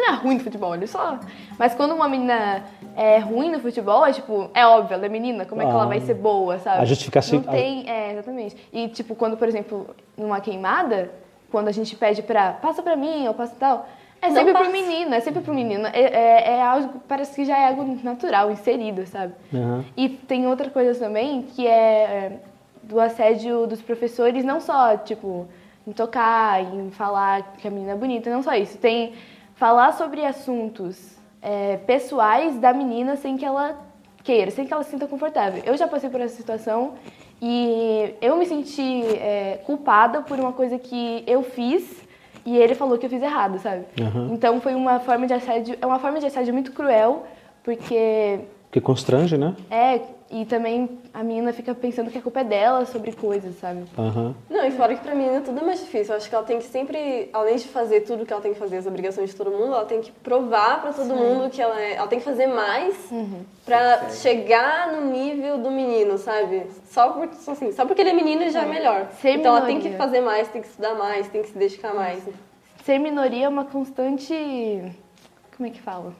não 0.00 0.08
é 0.12 0.16
ruim 0.16 0.34
no 0.34 0.40
futebol, 0.44 0.74
ele 0.74 0.86
só. 0.86 1.18
Mas 1.58 1.74
quando 1.74 1.94
uma 1.94 2.08
menina 2.08 2.64
é 2.96 3.18
ruim 3.18 3.50
no 3.50 3.58
futebol, 3.60 4.04
é 4.04 4.12
tipo, 4.12 4.50
é 4.54 4.66
óbvio, 4.66 4.94
ela 4.94 5.06
é 5.06 5.08
menina, 5.08 5.44
como 5.46 5.62
é 5.62 5.64
que 5.64 5.70
ela 5.70 5.84
Ah. 5.84 5.86
vai 5.86 6.00
ser 6.00 6.14
boa, 6.14 6.58
sabe? 6.58 6.82
A 6.82 6.84
justificativa- 6.84 7.42
Não 7.46 7.52
tem, 7.52 7.88
é, 7.88 8.12
exatamente. 8.12 8.56
E 8.72 8.88
tipo, 8.88 9.14
quando, 9.14 9.36
por 9.36 9.48
exemplo, 9.48 9.88
numa 10.16 10.40
queimada, 10.40 11.10
quando 11.50 11.68
a 11.68 11.72
gente 11.72 11.96
pede 11.96 12.22
pra, 12.22 12.52
passa 12.52 12.82
pra 12.82 12.96
mim, 12.96 13.26
ou 13.28 13.34
passa 13.34 13.54
tal, 13.58 13.86
é 14.22 14.30
sempre 14.30 14.52
passa. 14.52 14.64
pro 14.64 14.72
menino, 14.72 15.14
é 15.14 15.20
sempre 15.20 15.42
pro 15.42 15.54
menino. 15.54 15.86
É, 15.88 16.00
é, 16.00 16.50
é 16.52 16.62
algo, 16.62 17.02
parece 17.08 17.34
que 17.34 17.44
já 17.44 17.58
é 17.58 17.68
algo 17.68 17.98
natural, 18.02 18.50
inserido, 18.50 19.04
sabe? 19.06 19.34
Aham. 19.52 19.84
E 19.96 20.08
tem 20.08 20.46
outra 20.46 20.70
coisa 20.70 20.98
também, 20.98 21.42
que 21.42 21.66
é 21.66 22.38
do 22.82 23.00
assédio 23.00 23.66
dos 23.66 23.82
professores, 23.82 24.44
não 24.44 24.60
só, 24.60 24.96
tipo, 24.96 25.46
em 25.86 25.92
tocar, 25.92 26.62
em 26.62 26.90
falar 26.90 27.54
que 27.58 27.66
a 27.66 27.70
menina 27.70 27.92
é 27.92 27.96
bonita, 27.96 28.30
não 28.30 28.42
só 28.42 28.54
isso. 28.54 28.78
Tem 28.78 29.12
falar 29.54 29.92
sobre 29.92 30.24
assuntos 30.24 31.16
é, 31.40 31.76
pessoais 31.78 32.58
da 32.58 32.72
menina 32.72 33.16
sem 33.16 33.36
que 33.36 33.44
ela 33.44 33.78
queira, 34.22 34.50
sem 34.50 34.66
que 34.66 34.72
ela 34.72 34.82
se 34.82 34.90
sinta 34.90 35.06
confortável. 35.06 35.62
Eu 35.66 35.76
já 35.76 35.88
passei 35.88 36.08
por 36.08 36.20
essa 36.20 36.36
situação 36.36 36.94
e 37.40 38.14
eu 38.20 38.36
me 38.36 38.46
senti 38.46 39.04
é, 39.16 39.60
culpada 39.66 40.22
por 40.22 40.38
uma 40.38 40.52
coisa 40.52 40.78
que 40.78 41.24
eu 41.26 41.42
fiz 41.42 42.01
e 42.44 42.56
ele 42.56 42.74
falou 42.74 42.98
que 42.98 43.06
eu 43.06 43.10
fiz 43.10 43.22
errado, 43.22 43.58
sabe? 43.58 43.84
Aham. 44.00 44.30
Então 44.32 44.60
foi 44.60 44.74
uma 44.74 44.98
forma 45.00 45.26
de 45.26 45.34
assédio, 45.34 45.76
é 45.80 45.86
uma 45.86 45.98
forma 45.98 46.18
de 46.20 46.26
assédio 46.26 46.52
muito 46.52 46.72
cruel, 46.72 47.24
porque 47.62 48.40
Que 48.70 48.80
constrange, 48.80 49.36
né? 49.36 49.54
é, 49.70 50.00
e 50.32 50.46
também 50.46 50.88
a 51.12 51.22
menina 51.22 51.52
fica 51.52 51.74
pensando 51.74 52.10
que 52.10 52.16
a 52.16 52.22
culpa 52.22 52.40
é 52.40 52.44
dela 52.44 52.86
sobre 52.86 53.12
coisas, 53.12 53.54
sabe? 53.58 53.84
Aham. 53.98 54.34
Não, 54.48 54.66
e 54.66 54.70
fora 54.70 54.94
que 54.94 55.02
pra 55.02 55.14
menina 55.14 55.42
tudo 55.42 55.60
é 55.60 55.62
mais 55.62 55.80
difícil. 55.80 56.14
Eu 56.14 56.16
acho 56.16 56.26
que 56.26 56.34
ela 56.34 56.44
tem 56.44 56.58
que 56.58 56.64
sempre, 56.64 57.28
além 57.34 57.56
de 57.56 57.68
fazer 57.68 58.00
tudo 58.00 58.24
que 58.24 58.32
ela 58.32 58.40
tem 58.40 58.54
que 58.54 58.58
fazer, 58.58 58.78
as 58.78 58.86
obrigações 58.86 59.28
de 59.28 59.36
todo 59.36 59.50
mundo, 59.50 59.74
ela 59.74 59.84
tem 59.84 60.00
que 60.00 60.10
provar 60.10 60.80
pra 60.80 60.94
todo 60.94 61.14
mundo 61.14 61.50
que 61.50 61.60
ela 61.60 61.78
é. 61.78 61.96
Ela 61.96 62.06
tem 62.06 62.18
que 62.18 62.24
fazer 62.24 62.46
mais 62.46 62.96
pra 63.66 64.08
chegar 64.08 64.90
no 64.92 65.10
nível 65.10 65.58
do 65.58 65.70
menino, 65.70 66.16
sabe? 66.16 66.66
Só, 66.86 67.10
por, 67.10 67.28
assim, 67.48 67.70
só 67.72 67.84
porque 67.84 68.00
ele 68.00 68.10
é 68.10 68.14
menino 68.14 68.40
ele 68.40 68.50
já 68.50 68.62
é 68.62 68.66
melhor. 68.66 69.08
Ser 69.20 69.32
então 69.32 69.54
ela 69.54 69.66
tem 69.66 69.76
minoria. 69.76 69.92
que 69.92 70.02
fazer 70.02 70.20
mais, 70.22 70.48
tem 70.48 70.62
que 70.62 70.68
estudar 70.68 70.94
mais, 70.94 71.28
tem 71.28 71.42
que 71.42 71.48
se 71.48 71.58
dedicar 71.58 71.94
mais. 71.94 72.22
Ser 72.84 72.98
minoria 72.98 73.44
é 73.44 73.48
uma 73.48 73.66
constante. 73.66 74.32
Como 75.54 75.68
é 75.68 75.70
que 75.70 75.80
fala? 75.82 76.14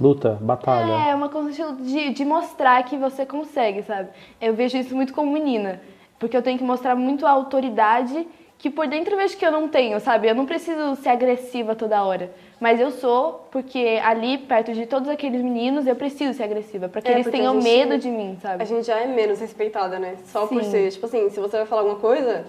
Luta, 0.00 0.36
batalha. 0.40 1.08
É, 1.10 1.14
uma 1.14 1.28
constante 1.28 1.82
de, 1.82 2.10
de 2.10 2.24
mostrar 2.24 2.82
que 2.84 2.96
você 2.96 3.24
consegue, 3.24 3.82
sabe? 3.82 4.10
Eu 4.40 4.54
vejo 4.54 4.76
isso 4.76 4.94
muito 4.94 5.12
como 5.14 5.32
menina. 5.32 5.80
Porque 6.18 6.36
eu 6.36 6.42
tenho 6.42 6.58
que 6.58 6.64
mostrar 6.64 6.94
muito 6.94 7.26
a 7.26 7.30
autoridade 7.30 8.26
que 8.58 8.70
por 8.70 8.86
dentro 8.86 9.12
eu 9.14 9.18
vejo 9.18 9.36
que 9.36 9.44
eu 9.44 9.50
não 9.52 9.68
tenho, 9.68 10.00
sabe? 10.00 10.28
Eu 10.28 10.34
não 10.34 10.46
preciso 10.46 10.96
ser 10.96 11.10
agressiva 11.10 11.74
toda 11.74 12.02
hora. 12.02 12.30
Mas 12.58 12.80
eu 12.80 12.90
sou, 12.90 13.46
porque 13.50 14.00
ali, 14.02 14.38
perto 14.38 14.72
de 14.72 14.86
todos 14.86 15.10
aqueles 15.10 15.42
meninos, 15.42 15.86
eu 15.86 15.94
preciso 15.94 16.32
ser 16.32 16.44
agressiva. 16.44 16.88
Pra 16.88 17.02
que 17.02 17.08
É, 17.08 17.12
eles 17.12 17.30
tenham 17.30 17.54
gente- 17.54 17.64
medo 17.64 17.98
de 17.98 18.08
mim, 18.08 18.38
sabe? 18.40 18.62
A 18.62 18.66
gente 18.66 18.86
já 18.86 18.98
é 18.98 19.06
menos 19.06 19.40
respeitada, 19.40 19.98
né? 19.98 20.16
Só 20.24 20.46
por 20.46 20.62
Sim. 20.64 20.70
ser, 20.70 20.90
tipo 20.90 21.04
assim, 21.04 21.28
se 21.28 21.38
você 21.38 21.58
vai 21.58 21.66
falar 21.66 21.82
alguma 21.82 21.98
coisa, 22.00 22.46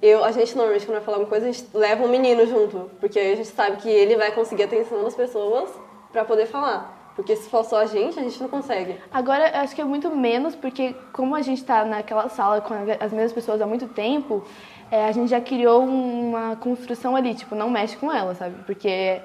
eu, 0.00 0.24
a 0.24 0.32
gente 0.32 0.56
normalmente 0.56 0.86
quando 0.86 0.96
vai 0.96 1.04
falar 1.04 1.16
alguma 1.18 1.28
coisa, 1.30 1.46
a 1.46 1.52
gente 1.52 1.66
leva 1.74 2.04
um 2.04 2.08
menino 2.08 2.46
junto, 2.46 2.90
porque 2.98 3.18
aí 3.18 3.32
a 3.32 3.36
gente 3.36 3.48
sabe 3.48 3.76
que 3.78 3.88
ele 3.88 4.16
vai 4.16 4.32
conseguir 4.32 4.62
a 4.62 4.66
atenção 4.66 5.04
das 5.04 5.14
pessoas 5.14 5.68
pra 6.12 6.24
poder 6.24 6.46
falar. 6.46 6.98
Porque 7.16 7.36
se 7.36 7.50
for 7.50 7.64
só 7.64 7.80
a 7.80 7.86
gente, 7.86 8.18
a 8.18 8.22
gente 8.22 8.40
não 8.40 8.48
consegue. 8.48 8.96
Agora, 9.12 9.60
acho 9.60 9.74
que 9.74 9.80
é 9.80 9.84
muito 9.84 10.14
menos, 10.14 10.54
porque 10.54 10.94
como 11.12 11.34
a 11.34 11.42
gente 11.42 11.62
tá 11.64 11.84
naquela 11.84 12.28
sala 12.28 12.60
com 12.60 12.72
as 12.74 13.12
mesmas 13.12 13.32
pessoas 13.32 13.60
há 13.60 13.66
muito 13.66 13.88
tempo, 13.88 14.42
é, 14.90 15.04
a 15.06 15.12
gente 15.12 15.28
já 15.28 15.40
criou 15.40 15.82
uma 15.84 16.56
construção 16.56 17.14
ali, 17.14 17.34
tipo, 17.34 17.54
não 17.54 17.68
mexe 17.68 17.96
com 17.96 18.10
ela, 18.10 18.34
sabe? 18.34 18.54
Porque 18.64 19.20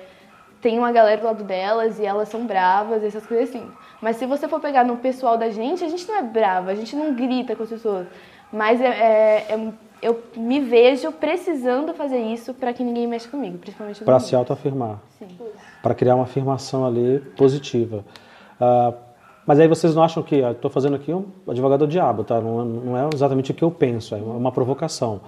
tem 0.62 0.78
uma 0.78 0.92
galera 0.92 1.22
do 1.22 1.28
lado 1.28 1.44
delas 1.44 2.00
e 2.00 2.06
elas 2.06 2.28
são 2.28 2.46
bravas, 2.46 3.04
essas 3.04 3.26
coisas 3.26 3.50
assim. 3.50 3.72
Mas 4.02 4.18
se 4.18 4.26
você 4.26 4.48
for 4.48 4.60
pegar 4.60 4.84
no 4.84 4.98
pessoal 4.98 5.38
da 5.38 5.50
gente, 5.50 5.84
a 5.84 5.88
gente 5.88 6.08
não 6.08 6.18
é 6.18 6.22
brava, 6.22 6.72
a 6.72 6.76
gente 6.76 6.96
não 6.96 7.14
grita 7.14 7.56
com 7.56 7.64
as 7.64 7.70
pessoas. 7.70 8.08
Mas 8.52 8.82
é, 8.82 8.88
é- 8.88 9.46
é- 9.50 9.74
eu 10.02 10.22
me 10.36 10.60
vejo 10.60 11.12
precisando 11.12 11.94
fazer 11.94 12.20
isso 12.20 12.54
pra 12.54 12.74
que 12.74 12.84
ninguém 12.84 13.08
mexa 13.08 13.30
comigo, 13.30 13.58
principalmente 13.58 14.04
Para 14.04 14.20
se 14.20 14.36
autoafirmar. 14.36 15.00
Sim. 15.20 15.28
Para 15.82 15.94
criar 15.96 16.16
uma 16.16 16.24
afirmação 16.24 16.86
ali 16.86 17.20
positiva. 17.38 18.04
Ah, 18.60 18.94
mas 19.46 19.60
aí 19.60 19.68
vocês 19.68 19.94
não 19.94 20.04
acham 20.04 20.24
que. 20.24 20.38
Estou 20.38 20.72
fazendo 20.72 20.96
aqui 20.96 21.14
um 21.14 21.26
advogado 21.48 21.82
do 21.86 21.88
diabo, 21.88 22.24
tá? 22.24 22.40
Não, 22.42 22.62
é- 22.62 22.66
não 22.66 22.98
é 22.98 23.10
exatamente 23.14 23.52
o 23.52 23.54
que 23.54 23.64
eu 23.64 23.70
penso, 23.72 24.16
é 24.16 24.18
uma 24.18 24.52
provocação. 24.52 25.22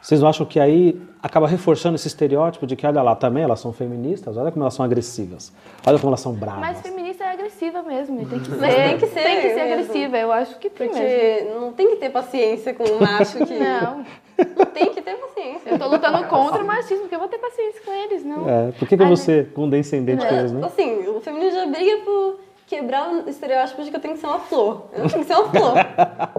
Vocês 0.00 0.18
não 0.22 0.30
acham 0.30 0.46
que 0.46 0.58
aí 0.58 0.98
acaba 1.22 1.46
reforçando 1.46 1.94
esse 1.94 2.08
estereótipo 2.08 2.66
de 2.66 2.74
que, 2.74 2.86
olha 2.86 3.02
lá, 3.02 3.14
também 3.14 3.42
elas 3.42 3.60
são 3.60 3.70
feministas, 3.70 4.34
olha 4.38 4.50
como 4.50 4.62
elas 4.64 4.72
são 4.72 4.82
agressivas, 4.82 5.52
olha 5.86 5.98
como 5.98 6.08
elas 6.08 6.20
são 6.20 6.32
bravas. 6.32 6.60
Mas 6.60 6.80
feminista 6.80 7.09
agressiva 7.40 7.82
mesmo, 7.82 8.24
tem 8.28 8.38
que 8.40 8.50
ser. 8.50 8.58
Tem 8.60 8.98
que 8.98 9.06
ser 9.06 9.22
Tem 9.22 9.36
que 9.40 9.48
ser 9.48 9.54
mesmo. 9.54 9.72
agressiva, 9.72 10.18
eu 10.18 10.32
acho 10.32 10.58
que 10.58 10.70
tem 10.70 10.88
mesmo. 10.88 11.02
Porque 11.02 11.60
não 11.60 11.72
tem 11.72 11.88
que 11.90 11.96
ter 11.96 12.10
paciência 12.10 12.72
com 12.74 12.84
um 12.84 12.98
macho 13.00 13.44
que. 13.44 13.54
Não, 13.54 14.04
Não 14.56 14.64
tem 14.66 14.86
que 14.94 15.02
ter 15.02 15.16
paciência. 15.16 15.68
eu 15.70 15.78
tô 15.78 15.86
lutando 15.88 16.24
contra 16.28 16.62
o 16.62 16.66
machismo, 16.66 17.00
porque 17.00 17.14
eu 17.14 17.18
vou 17.18 17.28
ter 17.28 17.36
paciência 17.38 17.82
com 17.84 17.92
eles, 17.92 18.24
não. 18.24 18.48
É, 18.48 18.72
por 18.72 18.88
que, 18.88 18.96
que 18.96 19.02
eu 19.02 19.06
Ah, 19.06 19.08
vou 19.08 19.16
ser 19.16 19.52
condescendente 19.52 20.26
com 20.26 20.34
eles, 20.34 20.50
né? 20.52 20.66
Assim, 20.66 21.06
o 21.08 21.20
feminismo 21.20 21.60
já 21.60 21.66
briga 21.66 21.98
por 22.04 22.40
quebrar 22.66 23.10
o 23.12 23.28
estereótipo 23.28 23.82
de 23.82 23.90
que 23.90 23.96
eu 23.96 24.00
tenho 24.00 24.14
que 24.14 24.20
ser 24.20 24.26
uma 24.28 24.38
flor. 24.38 24.86
Eu 24.94 25.00
não 25.02 25.08
tenho 25.10 25.24
que 25.24 25.26
ser 25.26 25.34
uma 25.38 25.48
flor. 25.50 25.74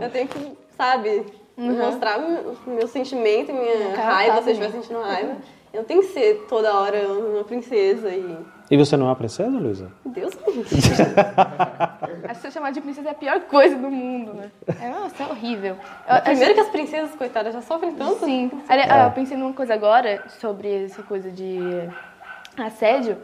Eu 0.01 0.09
tenho 0.09 0.27
que, 0.27 0.51
sabe, 0.75 1.25
mostrar 1.55 2.17
o 2.19 2.69
meu 2.71 2.87
sentimento, 2.87 3.53
minha 3.53 3.95
raiva, 3.95 4.41
se 4.41 4.49
eu 4.49 4.53
estiver 4.53 4.71
sentindo 4.71 4.99
raiva. 4.99 5.35
Eu 5.71 5.81
não 5.81 5.83
tenho 5.85 6.01
que 6.01 6.07
ser 6.07 6.45
toda 6.49 6.73
hora 6.73 7.07
uma 7.07 7.43
princesa 7.43 8.09
e. 8.09 8.35
E 8.71 8.77
você 8.77 8.95
não 8.95 9.07
é 9.07 9.09
uma 9.09 9.15
princesa, 9.17 9.49
Luísa? 9.57 9.91
Deus 10.05 10.33
me 10.47 10.53
livre. 10.53 10.75
Acho 12.23 12.35
que 12.35 12.41
ser 12.41 12.51
chamada 12.51 12.73
de 12.73 12.79
princesa 12.79 13.09
é 13.09 13.11
a 13.11 13.15
pior 13.15 13.41
coisa 13.41 13.75
do 13.75 13.91
mundo, 13.91 14.33
né? 14.33 14.49
É, 14.81 14.87
nossa, 14.89 15.23
é 15.23 15.27
horrível. 15.27 15.75
Eu, 16.07 16.21
Primeiro 16.21 16.53
que 16.53 16.59
as 16.61 16.69
princesas, 16.69 17.13
coitadas, 17.15 17.53
já 17.53 17.61
sofrem 17.61 17.93
tanto. 17.95 18.23
Sim. 18.23 18.49
Ali- 18.69 18.83
ah, 18.89 19.07
Eu 19.07 19.11
pensei 19.11 19.35
numa 19.35 19.51
coisa 19.51 19.73
agora 19.73 20.23
sobre 20.39 20.85
essa 20.85 21.03
coisa 21.03 21.29
de 21.29 21.59
assédio, 22.57 23.17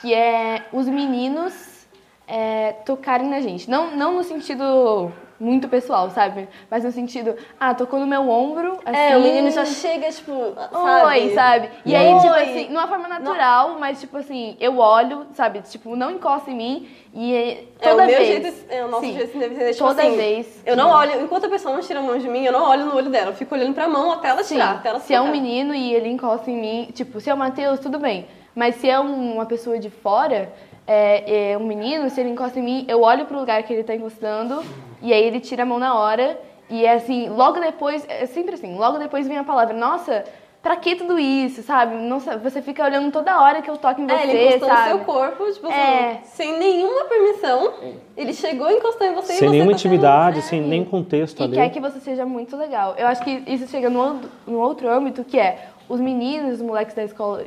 que 0.00 0.14
é 0.14 0.62
os 0.72 0.88
meninos 0.88 1.86
é, 2.26 2.72
tocarem 2.86 3.28
na 3.28 3.40
gente. 3.42 3.68
Não, 3.68 3.94
não 3.94 4.14
no 4.14 4.24
sentido 4.24 5.12
muito 5.38 5.68
pessoal, 5.68 6.10
sabe? 6.10 6.48
Mas 6.70 6.84
no 6.84 6.92
sentido, 6.92 7.34
ah, 7.58 7.74
tocou 7.74 7.98
no 7.98 8.06
meu 8.06 8.28
ombro, 8.28 8.78
assim... 8.84 8.96
É, 8.98 9.16
o 9.16 9.20
menino 9.20 9.50
já 9.50 9.64
chega, 9.64 10.08
tipo, 10.10 10.32
sabe? 10.72 11.06
Oi, 11.06 11.30
sabe? 11.34 11.70
E 11.84 11.94
aí, 11.94 12.12
Oi. 12.14 12.20
tipo 12.20 12.32
assim, 12.32 12.68
numa 12.68 12.86
forma 12.86 13.08
natural, 13.08 13.76
mas 13.78 14.00
tipo 14.00 14.16
assim, 14.16 14.56
eu 14.60 14.78
olho, 14.78 15.26
sabe? 15.34 15.60
Tipo, 15.62 15.96
não 15.96 16.10
encosta 16.10 16.50
em 16.50 16.54
mim 16.54 16.88
e 17.12 17.34
É, 17.34 17.64
toda 17.90 18.02
o 18.04 18.06
meu 18.06 18.16
vez... 18.16 18.26
jeito, 18.26 18.64
é 18.70 18.84
o 18.84 18.88
nosso 18.88 19.04
Sim. 19.06 19.12
jeito 19.14 19.38
de 19.38 19.44
entender. 19.44 19.72
Tipo 19.72 19.88
Toda 19.88 20.02
assim, 20.02 20.16
vez 20.16 20.62
Eu 20.64 20.76
não 20.76 20.90
olho, 20.90 21.20
enquanto 21.22 21.46
a 21.46 21.48
pessoa 21.48 21.74
não 21.74 21.82
tira 21.82 22.00
a 22.00 22.02
mão 22.02 22.16
de 22.18 22.28
mim, 22.28 22.44
eu 22.44 22.52
não 22.52 22.62
olho 22.68 22.86
no 22.86 22.96
olho 22.96 23.10
dela. 23.10 23.30
Eu 23.30 23.34
fico 23.34 23.54
olhando 23.54 23.74
pra 23.74 23.88
mão 23.88 24.12
até 24.12 24.28
ela 24.28 24.42
Sim, 24.42 24.54
tirar, 24.54 24.76
até 24.76 24.88
ela 24.88 25.00
se 25.00 25.12
é 25.14 25.20
um 25.20 25.30
menino 25.30 25.74
e 25.74 25.92
ele 25.94 26.08
encosta 26.08 26.50
em 26.50 26.56
mim, 26.56 26.88
tipo, 26.92 27.20
se 27.20 27.28
é 27.28 27.34
o 27.34 27.36
Matheus, 27.36 27.80
tudo 27.80 27.98
bem. 27.98 28.26
Mas 28.54 28.76
se 28.76 28.88
é 28.88 28.98
um- 29.00 29.34
uma 29.34 29.46
pessoa 29.46 29.78
de 29.80 29.90
fora, 29.90 30.52
é, 30.86 31.52
é 31.52 31.58
um 31.58 31.64
menino, 31.66 32.08
se 32.10 32.20
ele 32.20 32.30
encosta 32.30 32.58
em 32.58 32.62
mim, 32.62 32.84
eu 32.88 33.02
olho 33.02 33.24
pro 33.26 33.38
lugar 33.38 33.62
que 33.64 33.72
ele 33.72 33.82
tá 33.82 33.94
encostando 33.94 34.62
e 35.04 35.12
aí 35.12 35.22
ele 35.22 35.38
tira 35.40 35.62
a 35.62 35.66
mão 35.66 35.78
na 35.78 35.94
hora. 35.94 36.38
E 36.70 36.84
é 36.84 36.94
assim, 36.94 37.28
logo 37.28 37.60
depois, 37.60 38.04
é 38.08 38.24
sempre 38.26 38.54
assim, 38.54 38.76
logo 38.76 38.98
depois 38.98 39.28
vem 39.28 39.36
a 39.36 39.44
palavra, 39.44 39.74
nossa, 39.76 40.24
pra 40.62 40.76
que 40.76 40.96
tudo 40.96 41.18
isso, 41.18 41.62
sabe? 41.62 41.94
Não 41.96 42.18
você 42.18 42.62
fica 42.62 42.82
olhando 42.82 43.12
toda 43.12 43.38
hora 43.38 43.60
que 43.60 43.68
eu 43.70 43.76
toco 43.76 44.00
em 44.00 44.06
você, 44.06 44.14
É, 44.14 44.26
ele 44.34 44.48
encostou 44.56 44.68
sabe? 44.70 44.80
no 44.92 44.96
seu 44.96 45.04
corpo, 45.04 45.52
tipo 45.52 45.66
assim, 45.66 45.76
É. 45.76 46.20
sem 46.24 46.58
nenhuma 46.58 47.04
permissão. 47.04 47.74
Ele 48.16 48.32
chegou 48.32 48.70
e 48.70 48.76
encostou 48.78 49.06
em 49.06 49.12
você 49.14 49.34
e 49.34 49.36
Sem 49.36 49.48
você 49.48 49.52
nenhuma 49.52 49.72
tá 49.72 49.76
intimidade, 49.76 50.38
é. 50.38 50.42
sem 50.42 50.62
nenhum 50.62 50.86
contexto 50.86 51.38
E 51.40 51.42
ali. 51.44 51.54
quer 51.54 51.68
que 51.68 51.80
você 51.80 52.00
seja 52.00 52.24
muito 52.24 52.56
legal. 52.56 52.94
Eu 52.96 53.06
acho 53.08 53.22
que 53.22 53.42
isso 53.46 53.66
chega 53.68 53.90
no, 53.90 54.00
outro- 54.00 54.30
no 54.46 54.58
outro 54.58 54.88
âmbito, 54.88 55.22
que 55.22 55.38
é 55.38 55.68
os 55.86 56.00
meninos, 56.00 56.54
os 56.54 56.62
moleques 56.62 56.94
da 56.94 57.04
escola 57.04 57.44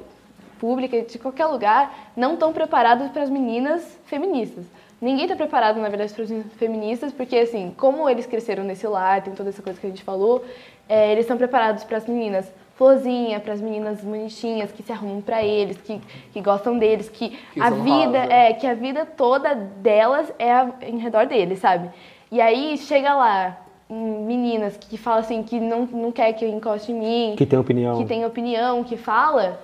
pública, 0.60 1.02
de 1.02 1.17
qualquer 1.17 1.48
lugar, 1.48 2.12
não 2.15 2.34
estão 2.34 2.54
preparados 2.54 3.10
para 3.10 3.24
as 3.24 3.30
meninas 3.32 3.98
feministas. 4.06 4.65
Ninguém 4.99 5.25
está 5.25 5.36
preparado, 5.36 5.79
na 5.79 5.89
verdade, 5.89 6.12
para 6.13 6.23
meninas 6.25 6.53
feministas, 6.53 7.13
porque, 7.13 7.36
assim, 7.38 7.73
como 7.77 8.10
eles 8.10 8.25
cresceram 8.25 8.63
nesse 8.63 8.88
lar, 8.88 9.21
tem 9.21 9.33
toda 9.33 9.49
essa 9.49 9.62
coisa 9.62 9.79
que 9.79 9.86
a 9.86 9.89
gente 9.89 10.03
falou, 10.03 10.43
é, 10.89 11.12
eles 11.12 11.25
estão 11.25 11.38
preparados 11.38 11.83
para 11.83 11.97
as 11.97 12.07
meninas 12.07 12.51
florzinha, 12.75 13.39
para 13.39 13.53
as 13.53 13.62
meninas 13.62 14.01
bonitinhas 14.01 14.71
que 14.71 14.81
se 14.83 14.91
arrumam 14.91 15.21
para 15.21 15.43
eles, 15.43 15.77
que, 15.81 15.99
que 16.31 16.41
gostam 16.41 16.77
deles, 16.77 17.10
que, 17.10 17.29
Que 17.29 17.60
a 17.62 17.69
vida 17.71 18.21
rosa. 18.21 18.33
é 18.33 18.53
que 18.53 18.65
a 18.67 18.73
vida 18.73 19.05
toda 19.05 19.53
delas 19.55 20.31
é 20.39 20.51
a- 20.51 20.71
em 20.81 20.97
redor 20.97 21.25
deles, 21.27 21.60
sabe? 21.60 21.89
E 22.31 22.39
aí 22.41 22.77
chega 22.77 23.13
lá 23.15 23.57
meninas 23.89 24.77
que 24.77 24.97
falam 24.97 25.19
assim 25.19 25.41
que 25.43 25.60
não, 25.60 25.86
não 25.86 26.12
quer 26.12 26.33
que 26.33 26.43
eu 26.45 26.49
encoste 26.49 26.91
em 26.91 26.95
mim, 26.99 27.36
Que 27.38 27.45
tem 27.45 27.57
opinião. 27.57 27.97
que 27.97 28.05
tem 28.05 28.25
opinião, 28.25 28.83
que 28.83 28.97
fala, 28.97 29.60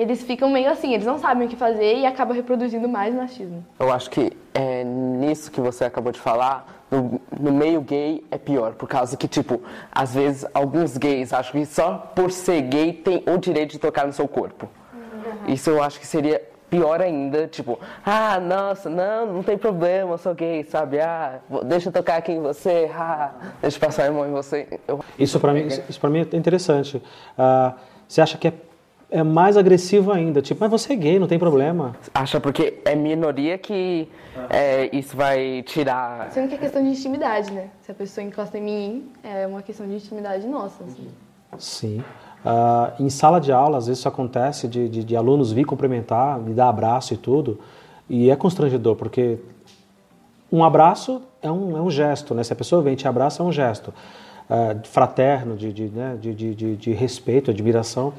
eles 0.00 0.22
ficam 0.22 0.50
meio 0.50 0.70
assim, 0.70 0.92
eles 0.94 1.06
não 1.06 1.18
sabem 1.18 1.46
o 1.46 1.50
que 1.50 1.56
fazer 1.56 1.96
e 1.98 2.06
acabam 2.06 2.34
reproduzindo 2.36 2.88
mais 2.88 3.14
machismo. 3.14 3.64
Eu 3.78 3.92
acho 3.92 4.10
que 4.10 4.32
é 4.54 4.82
nisso 4.84 5.50
que 5.50 5.60
você 5.60 5.84
acabou 5.84 6.12
de 6.12 6.18
falar, 6.20 6.84
no, 6.90 7.20
no 7.38 7.52
meio 7.52 7.80
gay 7.80 8.24
é 8.30 8.38
pior, 8.38 8.72
por 8.72 8.88
causa 8.88 9.16
que, 9.16 9.28
tipo, 9.28 9.60
às 9.92 10.14
vezes 10.14 10.44
alguns 10.52 10.96
gays 10.96 11.32
acham 11.32 11.52
que 11.52 11.66
só 11.66 12.12
por 12.14 12.30
ser 12.32 12.62
gay 12.62 12.92
tem 12.92 13.22
o 13.26 13.38
direito 13.38 13.72
de 13.72 13.78
tocar 13.78 14.06
no 14.06 14.12
seu 14.12 14.26
corpo. 14.26 14.68
Isso 15.46 15.70
eu 15.70 15.82
acho 15.82 16.00
que 16.00 16.06
seria 16.06 16.42
pior 16.68 17.00
ainda, 17.00 17.48
tipo, 17.48 17.78
ah, 18.06 18.38
nossa, 18.40 18.88
não, 18.88 19.26
não 19.34 19.42
tem 19.42 19.58
problema, 19.58 20.12
eu 20.12 20.18
sou 20.18 20.34
gay, 20.34 20.62
sabe? 20.64 21.00
Ah, 21.00 21.40
deixa 21.64 21.88
eu 21.88 21.92
tocar 21.92 22.16
aqui 22.16 22.30
em 22.32 22.40
você, 22.40 22.88
ah, 22.94 23.32
deixa 23.60 23.76
eu 23.76 23.80
passar 23.80 24.08
a 24.08 24.12
mão 24.12 24.26
em 24.26 24.30
você. 24.30 24.66
Eu- 24.86 25.00
Isso 25.18 25.38
para 25.40 25.52
mim, 25.52 25.66
isso 25.66 26.00
pra 26.00 26.08
mim 26.10 26.26
é 26.32 26.36
interessante. 26.36 27.02
Ah, 27.36 27.74
você 28.06 28.20
acha 28.20 28.38
que 28.38 28.48
é, 28.48 28.52
é 29.10 29.22
mais 29.22 29.56
agressivo 29.56 30.12
ainda? 30.12 30.40
Tipo, 30.40 30.60
mas 30.60 30.70
você 30.70 30.92
é 30.92 30.96
gay, 30.96 31.18
não 31.18 31.26
tem 31.26 31.38
problema. 31.38 31.96
Acha 32.14 32.40
porque 32.40 32.80
é 32.84 32.94
minoria 32.94 33.58
que 33.58 34.08
é, 34.48 34.88
isso 34.96 35.16
vai 35.16 35.62
tirar 35.64 36.30
Sendo 36.30 36.48
que 36.48 36.54
é 36.54 36.58
questão 36.58 36.82
de 36.82 36.90
intimidade, 36.90 37.52
né? 37.52 37.68
Se 37.82 37.90
a 37.90 37.94
pessoa 37.94 38.24
encosta 38.24 38.56
em 38.56 38.62
mim, 38.62 39.08
é 39.22 39.46
uma 39.46 39.62
questão 39.62 39.86
de 39.86 39.94
intimidade 39.94 40.46
nossa. 40.46 40.84
assim. 40.84 41.08
Sim. 41.58 42.04
Ah, 42.44 42.92
em 42.98 43.10
sala 43.10 43.40
de 43.40 43.52
aula, 43.52 43.78
às 43.78 43.86
vezes 43.86 43.98
isso 43.98 44.08
acontece 44.08 44.68
de, 44.68 44.88
de, 44.88 45.04
de 45.04 45.16
alunos 45.16 45.52
vir 45.52 45.64
cumprimentar, 45.64 46.38
me 46.38 46.54
dar 46.54 46.68
abraço 46.68 47.12
e 47.12 47.16
tudo, 47.16 47.58
e 48.08 48.30
é 48.30 48.36
constrangedor, 48.36 48.96
porque 48.96 49.38
um 50.50 50.64
abraço 50.64 51.20
é 51.42 51.50
um, 51.50 51.76
é 51.76 51.82
um 51.82 51.90
gesto, 51.90 52.34
né? 52.34 52.42
Se 52.42 52.52
a 52.52 52.56
pessoa 52.56 52.80
vem 52.80 52.94
e 52.94 52.96
te 52.96 53.06
abraça, 53.06 53.42
é 53.42 53.46
um 53.46 53.52
gesto 53.52 53.92
ah, 54.48 54.76
fraterno, 54.84 55.56
de, 55.56 55.72
de, 55.72 55.88
né? 55.88 56.16
de, 56.20 56.32
de, 56.32 56.54
de, 56.54 56.76
de 56.76 56.92
respeito, 56.92 57.50
admiração. 57.50 58.14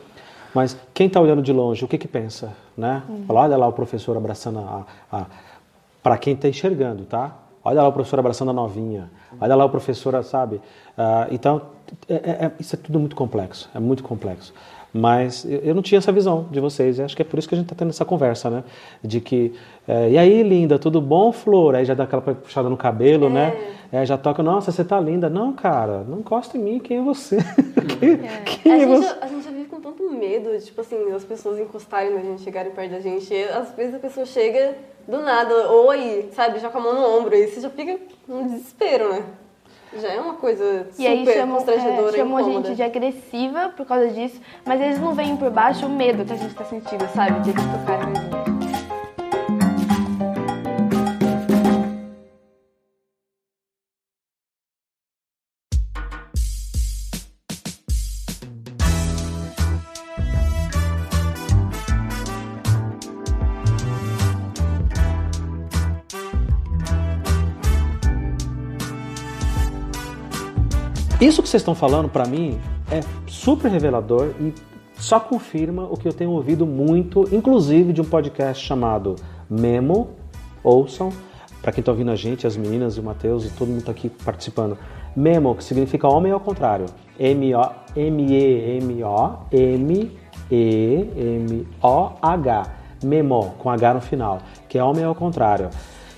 Mas 0.53 0.77
quem 0.93 1.07
está 1.07 1.19
olhando 1.19 1.41
de 1.41 1.53
longe, 1.53 1.83
o 1.85 1.87
que 1.87 1.97
que 1.97 2.07
pensa, 2.07 2.53
né? 2.77 3.03
Fala, 3.27 3.41
olha 3.41 3.57
lá 3.57 3.67
o 3.67 3.73
professor 3.73 4.15
abraçando 4.17 4.59
a... 4.59 4.85
a 5.11 5.25
para 6.03 6.17
quem 6.17 6.33
está 6.33 6.49
enxergando, 6.49 7.03
tá? 7.03 7.37
Olha 7.63 7.83
lá 7.83 7.87
o 7.87 7.93
professor 7.93 8.17
abraçando 8.19 8.49
a 8.49 8.53
novinha. 8.53 9.11
Olha 9.39 9.55
lá 9.55 9.63
o 9.63 9.69
professor, 9.69 10.21
sabe? 10.23 10.59
Ah, 10.97 11.27
então, 11.29 11.61
é- 12.09 12.13
é- 12.15 12.45
é- 12.45 12.51
isso 12.59 12.75
é 12.75 12.79
tudo 12.79 12.99
muito 12.99 13.15
complexo. 13.15 13.69
É 13.75 13.79
muito 13.79 14.01
complexo. 14.03 14.51
Mas 14.93 15.45
eu 15.45 15.73
não 15.73 15.81
tinha 15.81 15.99
essa 15.99 16.11
visão 16.11 16.47
de 16.51 16.59
vocês. 16.59 16.99
Acho 16.99 17.15
que 17.15 17.21
é 17.21 17.25
por 17.25 17.39
isso 17.39 17.47
que 17.47 17.55
a 17.55 17.57
gente 17.57 17.65
está 17.65 17.75
tendo 17.75 17.89
essa 17.89 18.03
conversa, 18.03 18.49
né? 18.49 18.63
De 19.01 19.21
que, 19.21 19.53
é, 19.87 20.09
e 20.09 20.17
aí, 20.17 20.43
linda, 20.43 20.77
tudo 20.77 20.99
bom, 20.99 21.31
Flor? 21.31 21.75
Aí 21.75 21.85
já 21.85 21.93
dá 21.93 22.03
aquela 22.03 22.21
puxada 22.21 22.67
no 22.67 22.75
cabelo, 22.75 23.29
né? 23.29 23.55
É, 23.91 24.05
já 24.05 24.17
toca, 24.17 24.41
nossa, 24.43 24.71
você 24.71 24.83
tá 24.83 24.99
linda. 24.99 25.29
Não, 25.29 25.53
cara, 25.53 26.03
não 26.07 26.19
encosta 26.19 26.57
em 26.57 26.61
mim. 26.61 26.79
Quem 26.79 26.97
é 26.97 27.01
você? 27.01 27.37
quem, 27.99 28.17
quem 28.43 28.71
é 28.71 28.79
gente, 28.79 28.87
você? 28.89 29.27
gente 29.29 29.43
já 29.45 29.51
vive 29.51 29.65
com 29.65 29.79
tanto 29.79 30.00
medo, 30.11 30.57
tipo 30.59 30.81
assim, 30.81 31.09
das 31.09 31.23
pessoas 31.23 31.59
encostarem 31.59 32.13
na 32.13 32.21
gente, 32.21 32.41
chegarem 32.41 32.71
perto 32.71 32.91
da 32.91 32.99
gente. 32.99 33.33
E, 33.33 33.43
às 33.43 33.71
vezes 33.71 33.95
a 33.95 33.99
pessoa 33.99 34.25
chega 34.25 34.75
do 35.07 35.19
nada, 35.19 35.71
oi, 35.71 36.29
sabe, 36.33 36.59
já 36.59 36.69
com 36.69 36.77
a 36.77 36.81
mão 36.81 36.93
no 36.93 37.17
ombro, 37.17 37.35
e 37.35 37.47
você 37.47 37.61
já 37.61 37.69
fica 37.69 37.99
num 38.27 38.47
desespero, 38.47 39.11
né? 39.11 39.23
Já 39.99 40.07
é 40.07 40.21
uma 40.21 40.35
coisa 40.35 40.87
E 40.97 41.05
aí 41.05 41.19
super 41.19 41.33
chamam, 41.33 41.55
constrangedora 41.57 42.15
é, 42.15 42.19
chamam 42.19 42.37
a 42.37 42.43
gente 42.43 42.75
de 42.75 42.83
agressiva 42.83 43.73
por 43.75 43.85
causa 43.85 44.07
disso, 44.07 44.39
mas 44.63 44.79
eles 44.79 44.99
não 44.99 45.13
veem 45.13 45.35
por 45.35 45.49
baixo 45.49 45.85
o 45.85 45.89
medo 45.89 46.23
que 46.23 46.31
a 46.31 46.37
gente 46.37 46.55
tá 46.55 46.63
sentindo, 46.63 47.05
sabe? 47.13 47.41
De 47.41 47.49
eles 47.49 47.63
tocarem 47.63 48.07
na 48.13 48.47
gente. 48.47 48.60
Isso 71.21 71.41
que 71.43 71.47
vocês 71.47 71.61
estão 71.61 71.75
falando, 71.75 72.09
para 72.09 72.25
mim, 72.25 72.59
é 72.91 72.99
super 73.27 73.69
revelador 73.71 74.31
e 74.39 74.51
só 74.95 75.19
confirma 75.19 75.83
o 75.83 75.95
que 75.95 76.07
eu 76.07 76.13
tenho 76.13 76.31
ouvido 76.31 76.65
muito, 76.65 77.29
inclusive 77.31 77.93
de 77.93 78.01
um 78.01 78.05
podcast 78.05 78.65
chamado 78.65 79.15
Memo. 79.47 80.09
Ouçam, 80.63 81.09
para 81.61 81.71
quem 81.71 81.81
está 81.81 81.91
ouvindo 81.91 82.09
a 82.09 82.15
gente, 82.15 82.47
as 82.47 82.57
meninas 82.57 82.97
e 82.97 82.99
o 82.99 83.03
Matheus 83.03 83.45
e 83.45 83.49
todo 83.51 83.67
mundo 83.69 83.83
tá 83.83 83.91
aqui 83.91 84.09
participando. 84.09 84.75
Memo, 85.15 85.53
que 85.55 85.63
significa 85.63 86.07
homem 86.07 86.31
ao 86.31 86.39
contrário. 86.39 86.87
M-O- 87.19 87.69
M-E-M-O-M-E-M-O-H. 91.31 92.75
Memo, 93.03 93.55
com 93.57 93.69
H 93.69 93.93
no 93.95 94.01
final, 94.01 94.39
que 94.69 94.77
é 94.77 94.83
homem 94.83 95.03
ao 95.03 95.13
contrário. 95.15 95.69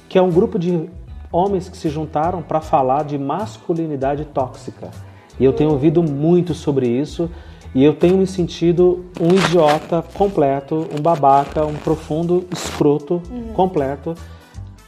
Que 0.08 0.18
é 0.18 0.22
um 0.22 0.30
grupo 0.30 0.60
de 0.60 0.90
homens 1.34 1.68
que 1.68 1.76
se 1.76 1.90
juntaram 1.90 2.42
para 2.42 2.62
falar 2.62 3.04
de 3.04 3.18
masculinidade 3.18 4.24
tóxica. 4.26 4.92
E 5.40 5.44
eu 5.44 5.52
tenho 5.52 5.72
ouvido 5.72 6.04
muito 6.04 6.54
sobre 6.54 6.88
isso 6.88 7.30
e 7.74 7.84
eu 7.84 7.96
tenho 7.96 8.18
me 8.18 8.28
sentido 8.28 9.06
um 9.20 9.30
idiota 9.34 10.04
completo, 10.14 10.88
um 10.98 11.02
babaca, 11.02 11.66
um 11.66 11.74
profundo 11.74 12.46
escroto 12.52 13.22
completo 13.56 14.14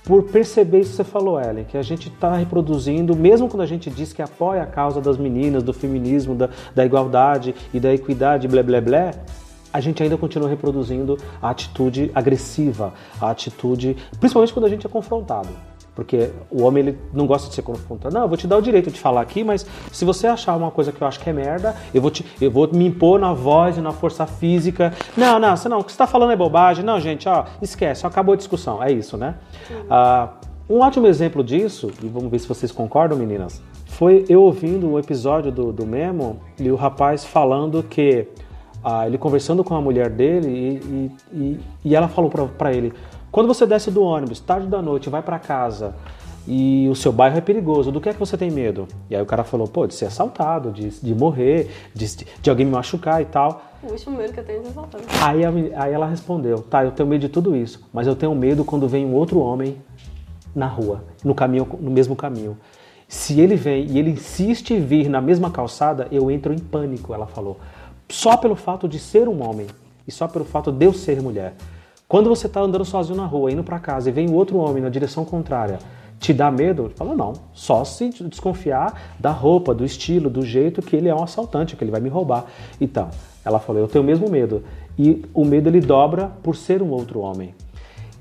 por 0.03 0.21
perceber 0.21 0.81
isso 0.81 0.91
que 0.91 0.97
você 0.97 1.03
falou, 1.03 1.41
Ellen, 1.41 1.65
que 1.65 1.75
a 1.75 1.81
gente 1.81 2.10
está 2.10 2.36
reproduzindo, 2.36 3.15
mesmo 3.15 3.49
quando 3.49 3.63
a 3.63 3.65
gente 3.65 3.89
diz 3.89 4.13
que 4.13 4.21
apoia 4.21 4.62
a 4.62 4.65
causa 4.67 5.01
das 5.01 5.17
meninas, 5.17 5.63
do 5.63 5.73
feminismo, 5.73 6.36
da, 6.36 6.49
da 6.75 6.86
igualdade 6.86 7.55
e 7.73 7.79
da 7.79 7.91
equidade, 7.91 8.47
blé 8.47 8.62
blé 8.62 8.79
blé, 8.79 9.12
a 9.73 9.81
gente 9.81 10.03
ainda 10.03 10.15
continua 10.15 10.47
reproduzindo 10.47 11.17
a 11.41 11.49
atitude 11.49 12.12
agressiva, 12.13 12.93
a 13.19 13.31
atitude, 13.31 13.97
principalmente 14.19 14.53
quando 14.53 14.65
a 14.67 14.69
gente 14.69 14.86
é 14.86 14.89
confrontado. 14.89 15.49
Porque 15.95 16.29
o 16.51 16.63
homem 16.63 16.88
ele 16.88 16.97
não 17.13 17.25
gosta 17.25 17.47
de 17.47 17.55
ser 17.55 17.62
confrontado. 17.62 18.13
Não, 18.13 18.23
eu 18.23 18.27
vou 18.27 18.38
te 18.38 18.45
dar 18.45 18.58
o 18.58 18.62
direito 18.62 18.91
de 18.91 18.99
falar 18.99 19.21
aqui, 19.21 19.43
mas 19.43 19.65
se 19.91 20.03
você 20.03 20.27
achar 20.27 20.55
uma 20.58 20.69
coisa 20.69 20.91
que 20.91 21.01
eu 21.01 21.08
acho 21.08 21.19
que 21.19 21.29
é 21.29 21.34
merda, 21.34 21.73
eu 21.93 22.01
vou, 22.01 22.12
te, 22.12 22.25
eu 22.41 22.51
vou 22.51 22.69
me 22.71 22.86
impor 22.86 23.17
na 23.17 23.34
voz 23.34 23.77
e 23.77 23.81
na 23.81 23.93
força 23.93 24.27
física. 24.27 24.93
Não, 25.15 25.39
não, 25.39 25.55
você 25.55 25.69
não, 25.69 25.79
o 25.79 25.84
que 25.84 25.91
você 25.91 25.95
está 25.95 26.05
falando 26.05 26.34
é 26.34 26.36
bobagem. 26.36 26.84
Não, 26.84 26.99
gente, 26.99 27.29
ó, 27.29 27.45
esquece, 27.62 28.05
acabou 28.05 28.34
a 28.34 28.36
discussão. 28.36 28.84
É 28.84 28.91
isso, 28.91 29.15
né? 29.15 29.36
Ah, 29.89 30.34
um 30.69 30.79
ótimo 30.79 31.08
exemplo 31.08 31.43
disso, 31.43 31.91
e 32.03 32.08
vamos 32.08 32.29
ver 32.29 32.39
se 32.39 32.47
vocês 32.47 32.71
concordam, 32.71 33.17
meninas, 33.17 33.62
foi 33.86 34.25
eu 34.27 34.41
ouvindo 34.41 34.89
o 34.89 34.99
episódio 34.99 35.51
do, 35.51 35.71
do 35.71 35.86
Memo 35.86 36.41
e 36.60 36.69
o 36.69 36.75
rapaz 36.75 37.23
falando 37.23 37.81
que 37.84 38.27
ah, 38.84 39.08
ele 39.08 39.17
conversando 39.17 39.63
com 39.63 39.73
a 39.73 39.81
mulher 39.81 40.10
dele 40.10 40.47
e, 40.47 40.75
e, 40.86 41.12
e, 41.34 41.60
e 41.86 41.95
ela 41.95 42.08
falou 42.08 42.29
pra 42.29 42.73
ele: 42.73 42.93
quando 43.36 43.48
você 43.48 43.65
desce 43.65 43.91
do 43.91 44.02
ônibus, 44.02 44.39
tarde 44.39 44.65
da 44.65 44.82
noite, 44.82 45.10
vai 45.10 45.21
pra 45.21 45.38
casa 45.38 45.93
e 46.48 46.88
o 46.89 46.95
seu 46.95 47.12
bairro 47.12 47.38
é 47.38 47.41
perigoso, 47.41 47.91
do 47.91 48.00
que 48.00 48.08
é 48.08 48.13
que 48.13 48.19
você 48.19 48.38
tem 48.38 48.50
medo? 48.50 48.88
E 49.10 49.15
aí 49.15 49.21
o 49.21 49.26
cara 49.26 49.43
falou, 49.43 49.67
pô, 49.67 49.86
de 49.86 49.93
ser 49.93 50.06
assaltado, 50.06 50.71
de, 50.71 50.88
de 51.02 51.13
morrer, 51.13 51.69
de, 51.93 52.15
de 52.41 52.50
alguém 52.50 52.65
me 52.65 52.71
machucar 52.71 53.21
e 53.21 53.26
tal. 53.26 53.62
O 53.84 53.91
último 53.91 54.15
medo 54.15 54.32
que 54.32 54.39
eu 54.39 54.45
tenho 54.45 54.60
é 54.60 54.63
ser 54.63 54.69
assaltado. 54.69 55.04
Aí, 55.21 55.43
aí 55.76 55.91
ela 55.91 56.08
respondeu, 56.08 56.60
tá, 56.62 56.86
eu 56.86 56.91
tenho 56.91 57.10
medo 57.10 57.19
de 57.19 57.28
tudo 57.28 57.54
isso, 57.58 57.86
mas 57.91 58.08
eu 58.08 58.15
tenho 58.15 58.34
medo 58.34 58.63
quando 58.63 58.88
vem 58.88 59.06
um 59.06 59.13
outro 59.13 59.39
homem 59.39 59.76
na 60.56 60.67
rua, 60.67 61.04
no 61.21 61.36
caminho, 61.36 61.67
no 61.82 61.91
mesmo 61.91 62.15
caminho. 62.15 62.58
Se 63.06 63.41
ele 63.41 63.58
vem 63.58 63.86
e 63.88 64.00
ele 64.00 64.12
insiste 64.12 64.74
em 64.74 64.80
vir 64.80 65.10
na 65.10 65.19
mesma 65.19 65.52
calçada, 65.52 66.08
eu 66.10 66.32
entro 66.32 66.54
em 66.54 66.60
pânico, 66.60 67.13
ela 67.13 67.28
falou. 67.28 67.60
Só 68.08 68.38
pelo 68.38 68.56
fato 68.56 68.88
de 68.88 68.98
ser 68.98 69.28
um 69.28 69.45
homem 69.45 69.67
e 70.08 70.12
só 70.13 70.26
pelo 70.26 70.45
fato 70.45 70.71
de 70.71 70.86
eu 70.86 70.93
ser 70.93 71.21
mulher. 71.21 71.54
Quando 72.07 72.29
você 72.29 72.45
está 72.45 72.61
andando 72.61 72.85
sozinho 72.85 73.17
na 73.17 73.25
rua, 73.25 73.51
indo 73.51 73.63
para 73.63 73.79
casa 73.79 74.09
e 74.09 74.11
vem 74.11 74.31
outro 74.31 74.57
homem 74.57 74.81
na 74.81 74.89
direção 74.89 75.25
contrária, 75.25 75.79
te 76.19 76.31
dá 76.33 76.51
medo? 76.51 76.91
Fala, 76.95 77.15
não. 77.15 77.33
Só 77.51 77.83
se 77.83 78.09
desconfiar 78.09 79.15
da 79.19 79.31
roupa, 79.31 79.73
do 79.73 79.83
estilo, 79.83 80.29
do 80.29 80.45
jeito 80.45 80.83
que 80.83 80.95
ele 80.95 81.09
é 81.09 81.15
um 81.15 81.23
assaltante, 81.23 81.75
que 81.75 81.83
ele 81.83 81.91
vai 81.91 81.99
me 81.99 82.09
roubar. 82.09 82.45
Então, 82.79 83.09
ela 83.43 83.59
falou, 83.59 83.81
eu 83.81 83.87
tenho 83.87 84.03
o 84.03 84.07
mesmo 84.07 84.29
medo. 84.29 84.63
E 84.97 85.25
o 85.33 85.43
medo 85.43 85.67
ele 85.67 85.79
dobra 85.79 86.31
por 86.43 86.55
ser 86.55 86.83
um 86.83 86.91
outro 86.91 87.21
homem. 87.21 87.55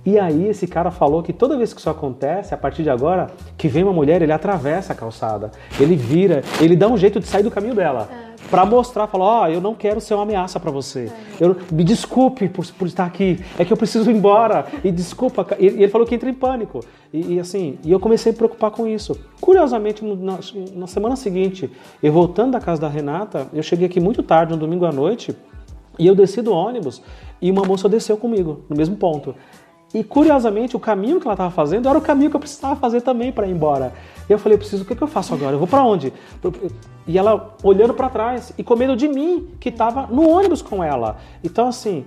E 0.04 0.18
aí 0.18 0.48
esse 0.48 0.66
cara 0.66 0.90
falou 0.90 1.22
que 1.22 1.32
toda 1.32 1.56
vez 1.56 1.72
que 1.72 1.80
isso 1.80 1.88
acontece, 1.88 2.54
a 2.54 2.58
partir 2.58 2.82
de 2.82 2.90
agora, 2.90 3.28
que 3.56 3.68
vem 3.68 3.82
uma 3.84 3.92
mulher, 3.92 4.20
ele 4.22 4.32
atravessa 4.32 4.92
a 4.92 4.96
calçada, 4.96 5.50
ele 5.78 5.96
vira, 5.96 6.42
ele 6.60 6.76
dá 6.76 6.88
um 6.88 6.96
jeito 6.96 7.20
de 7.20 7.26
sair 7.26 7.42
do 7.42 7.50
caminho 7.50 7.74
dela. 7.74 8.08
Pra 8.50 8.64
mostrar, 8.64 9.07
falar, 9.07 9.24
ó, 9.24 9.48
eu 9.48 9.61
não 9.61 9.74
quero 9.74 10.00
ser 10.00 10.14
uma 10.14 10.22
ameaça 10.22 10.61
pra 10.61 10.70
você. 10.70 11.11
Eu, 11.40 11.57
me 11.72 11.83
desculpe 11.83 12.48
por, 12.48 12.66
por 12.72 12.87
estar 12.87 13.04
aqui, 13.04 13.42
é 13.59 13.64
que 13.64 13.72
eu 13.72 13.76
preciso 13.76 14.11
ir 14.11 14.14
embora. 14.14 14.66
E 14.85 14.92
desculpa, 14.92 15.46
e, 15.59 15.66
ele 15.66 15.88
falou 15.88 16.07
que 16.07 16.14
entra 16.14 16.28
em 16.28 16.35
pânico. 16.35 16.80
E, 17.12 17.35
e 17.35 17.40
assim, 17.40 17.78
e 17.85 17.90
eu 17.90 17.98
comecei 17.98 18.30
a 18.30 18.33
me 18.33 18.37
preocupar 18.37 18.70
com 18.70 18.87
isso. 18.87 19.18
Curiosamente, 19.40 20.04
na, 20.04 20.38
na 20.74 20.87
semana 20.87 21.16
seguinte, 21.16 21.70
eu 22.02 22.12
voltando 22.12 22.52
da 22.52 22.61
casa 22.61 22.80
da 22.80 22.88
Renata, 22.88 23.48
eu 23.52 23.62
cheguei 23.62 23.87
aqui 23.87 23.98
muito 23.98 24.22
tarde, 24.22 24.52
um 24.52 24.59
domingo 24.59 24.85
à 24.85 24.92
noite, 24.92 25.35
e 25.98 26.07
eu 26.07 26.14
desci 26.14 26.42
do 26.42 26.52
ônibus 26.52 27.02
e 27.40 27.50
uma 27.50 27.62
moça 27.62 27.88
desceu 27.88 28.16
comigo, 28.16 28.61
no 28.68 28.76
mesmo 28.76 28.96
ponto. 28.96 29.35
E 29.92 30.02
curiosamente, 30.02 30.76
o 30.76 30.80
caminho 30.80 31.20
que 31.20 31.26
ela 31.26 31.35
estava 31.35 31.52
fazendo 31.52 31.88
era 31.88 31.96
o 31.96 32.00
caminho 32.00 32.28
que 32.28 32.37
eu 32.37 32.40
precisava 32.40 32.74
fazer 32.74 33.00
também 33.00 33.30
para 33.30 33.46
ir 33.46 33.52
embora. 33.52 33.92
E 34.28 34.32
eu 34.32 34.38
falei, 34.38 34.54
eu 34.54 34.58
preciso, 34.58 34.82
o 34.82 34.87
que, 34.87 34.94
que 34.94 35.02
eu 35.02 35.08
faço 35.08 35.34
agora? 35.34 35.54
Eu 35.54 35.58
vou 35.58 35.68
para 35.68 35.82
onde? 35.84 36.12
E 37.06 37.18
ela 37.18 37.54
olhando 37.62 37.92
para 37.92 38.08
trás 38.08 38.52
e 38.56 38.64
com 38.64 38.76
medo 38.76 38.96
de 38.96 39.08
mim, 39.08 39.48
que 39.60 39.68
estava 39.68 40.06
no 40.06 40.28
ônibus 40.28 40.62
com 40.62 40.82
ela. 40.82 41.18
Então, 41.42 41.68
assim, 41.68 42.04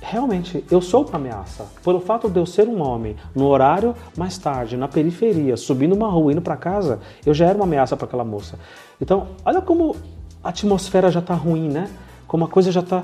realmente, 0.00 0.64
eu 0.70 0.80
sou 0.80 1.04
uma 1.04 1.16
ameaça. 1.16 1.66
Pelo 1.82 2.00
fato 2.00 2.28
de 2.28 2.38
eu 2.38 2.46
ser 2.46 2.68
um 2.68 2.82
homem, 2.82 3.16
no 3.34 3.46
horário 3.46 3.94
mais 4.16 4.36
tarde, 4.36 4.76
na 4.76 4.86
periferia, 4.86 5.56
subindo 5.56 5.94
uma 5.94 6.08
rua, 6.08 6.32
indo 6.32 6.42
para 6.42 6.56
casa, 6.56 7.00
eu 7.24 7.32
já 7.32 7.46
era 7.46 7.56
uma 7.56 7.64
ameaça 7.64 7.96
para 7.96 8.06
aquela 8.06 8.24
moça. 8.24 8.58
Então, 9.00 9.28
olha 9.44 9.60
como 9.60 9.96
a 10.44 10.50
atmosfera 10.50 11.10
já 11.10 11.20
está 11.20 11.34
ruim, 11.34 11.68
né? 11.68 11.90
Como 12.26 12.44
a 12.44 12.48
coisa 12.48 12.70
já 12.70 12.80
está. 12.80 13.02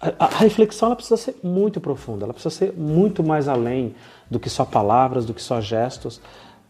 a, 0.00 0.24
a 0.24 0.26
reflexão 0.38 0.86
ela 0.86 0.96
precisa 0.96 1.16
ser 1.16 1.36
muito 1.42 1.80
profunda, 1.80 2.24
ela 2.24 2.32
precisa 2.32 2.54
ser 2.54 2.72
muito 2.72 3.22
mais 3.22 3.48
além 3.48 3.94
do 4.30 4.38
que 4.38 4.48
só 4.48 4.64
palavras, 4.64 5.24
do 5.24 5.34
que 5.34 5.42
só 5.42 5.60
gestos. 5.60 6.20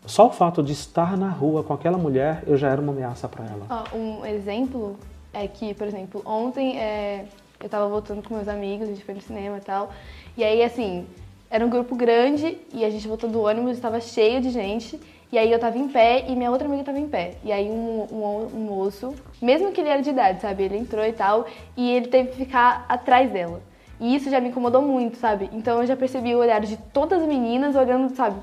Só 0.08 0.26
o 0.26 0.30
fato 0.30 0.62
de 0.62 0.72
estar 0.72 1.18
na 1.18 1.28
rua 1.28 1.62
com 1.62 1.74
aquela 1.74 1.98
mulher, 1.98 2.42
eu 2.46 2.56
já 2.56 2.70
era 2.70 2.80
uma 2.80 2.92
ameaça 2.92 3.28
para 3.28 3.44
ela. 3.44 3.66
Ó, 3.68 3.96
um 3.96 4.24
exemplo 4.24 4.96
é 5.34 5.46
que, 5.46 5.74
por 5.74 5.86
exemplo, 5.86 6.22
ontem 6.24 6.78
é, 6.78 7.26
eu 7.62 7.68
tava 7.68 7.86
voltando 7.88 8.26
com 8.26 8.34
meus 8.34 8.48
amigos, 8.48 8.88
a 8.88 8.90
gente 8.90 9.04
foi 9.04 9.14
no 9.14 9.20
cinema 9.20 9.58
e 9.58 9.60
tal. 9.60 9.92
E 10.34 10.42
aí, 10.42 10.62
assim, 10.62 11.06
era 11.50 11.64
um 11.64 11.68
grupo 11.68 11.94
grande 11.94 12.58
e 12.72 12.86
a 12.86 12.90
gente 12.90 13.06
voltou 13.06 13.28
do 13.28 13.42
ônibus, 13.42 13.72
estava 13.72 14.00
cheio 14.00 14.40
de 14.40 14.48
gente. 14.48 14.98
E 15.30 15.36
aí 15.36 15.52
eu 15.52 15.58
tava 15.58 15.76
em 15.76 15.88
pé 15.88 16.24
e 16.26 16.34
minha 16.34 16.50
outra 16.50 16.66
amiga 16.66 16.84
tava 16.84 16.98
em 16.98 17.06
pé. 17.06 17.34
E 17.44 17.52
aí 17.52 17.68
um, 17.68 18.06
um, 18.10 18.48
um 18.54 18.60
moço, 18.60 19.14
mesmo 19.42 19.72
que 19.72 19.80
ele 19.82 19.90
era 19.90 20.00
de 20.00 20.08
idade, 20.08 20.40
sabe? 20.40 20.62
Ele 20.62 20.78
entrou 20.78 21.04
e 21.04 21.12
tal, 21.12 21.44
e 21.76 21.90
ele 21.90 22.08
teve 22.08 22.30
que 22.30 22.36
ficar 22.36 22.86
atrás 22.88 23.30
dela. 23.30 23.60
E 24.00 24.16
isso 24.16 24.30
já 24.30 24.40
me 24.40 24.48
incomodou 24.48 24.80
muito, 24.80 25.18
sabe? 25.18 25.50
Então 25.52 25.80
eu 25.80 25.86
já 25.86 25.96
percebi 25.96 26.34
o 26.34 26.38
olhar 26.38 26.62
de 26.62 26.78
todas 26.94 27.20
as 27.20 27.28
meninas 27.28 27.76
olhando, 27.76 28.14
sabe? 28.16 28.40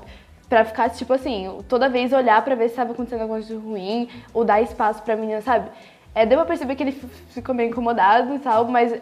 Pra 0.48 0.64
ficar, 0.64 0.90
tipo 0.90 1.12
assim, 1.12 1.58
toda 1.68 1.88
vez 1.88 2.12
olhar 2.12 2.42
pra 2.44 2.54
ver 2.54 2.64
se 2.64 2.70
estava 2.70 2.92
acontecendo 2.92 3.22
alguma 3.22 3.40
coisa 3.40 3.54
de 3.54 3.60
ruim, 3.60 4.08
ou 4.32 4.44
dar 4.44 4.62
espaço 4.62 5.02
pra 5.02 5.16
menina, 5.16 5.40
sabe? 5.42 5.68
É, 6.14 6.24
deu 6.24 6.38
pra 6.38 6.46
perceber 6.46 6.76
que 6.76 6.82
ele 6.84 6.92
ficou 7.30 7.54
meio 7.54 7.70
incomodado 7.70 8.34
e 8.34 8.38
tal, 8.38 8.64
mas 8.66 8.94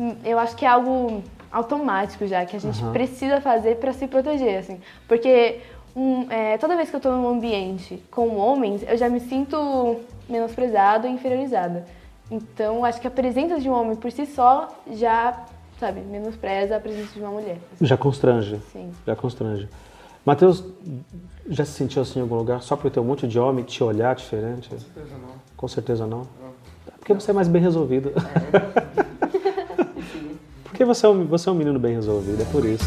hum, 0.00 0.16
eu 0.24 0.38
acho 0.38 0.56
que 0.56 0.64
é 0.64 0.68
algo 0.68 1.22
automático 1.52 2.26
já, 2.26 2.44
que 2.44 2.56
a 2.56 2.60
gente 2.60 2.82
precisa 2.92 3.40
fazer 3.40 3.76
pra 3.76 3.92
se 3.92 4.06
proteger, 4.06 4.58
assim. 4.58 4.80
Porque 5.06 5.60
um, 5.94 6.26
é, 6.30 6.56
toda 6.58 6.74
vez 6.74 6.88
que 6.88 6.96
eu 6.96 7.00
tô 7.00 7.10
num 7.10 7.28
ambiente 7.28 8.02
com 8.10 8.36
homens, 8.36 8.82
eu 8.88 8.96
já 8.96 9.08
me 9.08 9.20
sinto 9.20 10.00
menosprezada 10.28 11.06
e 11.06 11.12
inferiorizada. 11.12 11.86
Então, 12.30 12.84
acho 12.84 13.00
que 13.00 13.06
a 13.06 13.10
presença 13.10 13.58
de 13.58 13.68
um 13.68 13.72
homem 13.72 13.96
por 13.96 14.10
si 14.12 14.26
só 14.26 14.68
já, 14.92 15.44
sabe, 15.78 16.00
menospreza 16.00 16.76
a 16.76 16.80
presença 16.80 17.12
de 17.14 17.20
uma 17.20 17.30
mulher. 17.30 17.58
Já 17.80 17.96
constrange. 17.96 18.58
Sim. 18.72 18.90
Já 19.06 19.16
constrange. 19.16 19.68
Matheus, 20.28 20.62
já 21.48 21.64
se 21.64 21.72
sentiu 21.72 22.02
assim 22.02 22.18
em 22.18 22.22
algum 22.22 22.36
lugar 22.36 22.60
só 22.60 22.76
por 22.76 22.90
ter 22.90 23.00
um 23.00 23.04
monte 23.04 23.26
de 23.26 23.40
homem 23.40 23.64
te 23.64 23.82
olhar 23.82 24.14
diferente? 24.14 24.68
Com 24.68 24.76
certeza 24.76 25.16
não. 25.16 25.34
Com 25.56 25.68
certeza 25.68 26.06
não? 26.06 26.28
Porque 26.98 27.14
você 27.14 27.30
é 27.30 27.34
mais 27.34 27.48
bem 27.48 27.62
resolvido. 27.62 28.12
Porque 30.64 30.84
você 30.84 31.06
é, 31.06 31.08
um, 31.08 31.24
você 31.24 31.48
é 31.48 31.52
um 31.52 31.54
menino 31.54 31.78
bem 31.78 31.94
resolvido, 31.94 32.42
é 32.42 32.44
por 32.44 32.62
isso. 32.66 32.84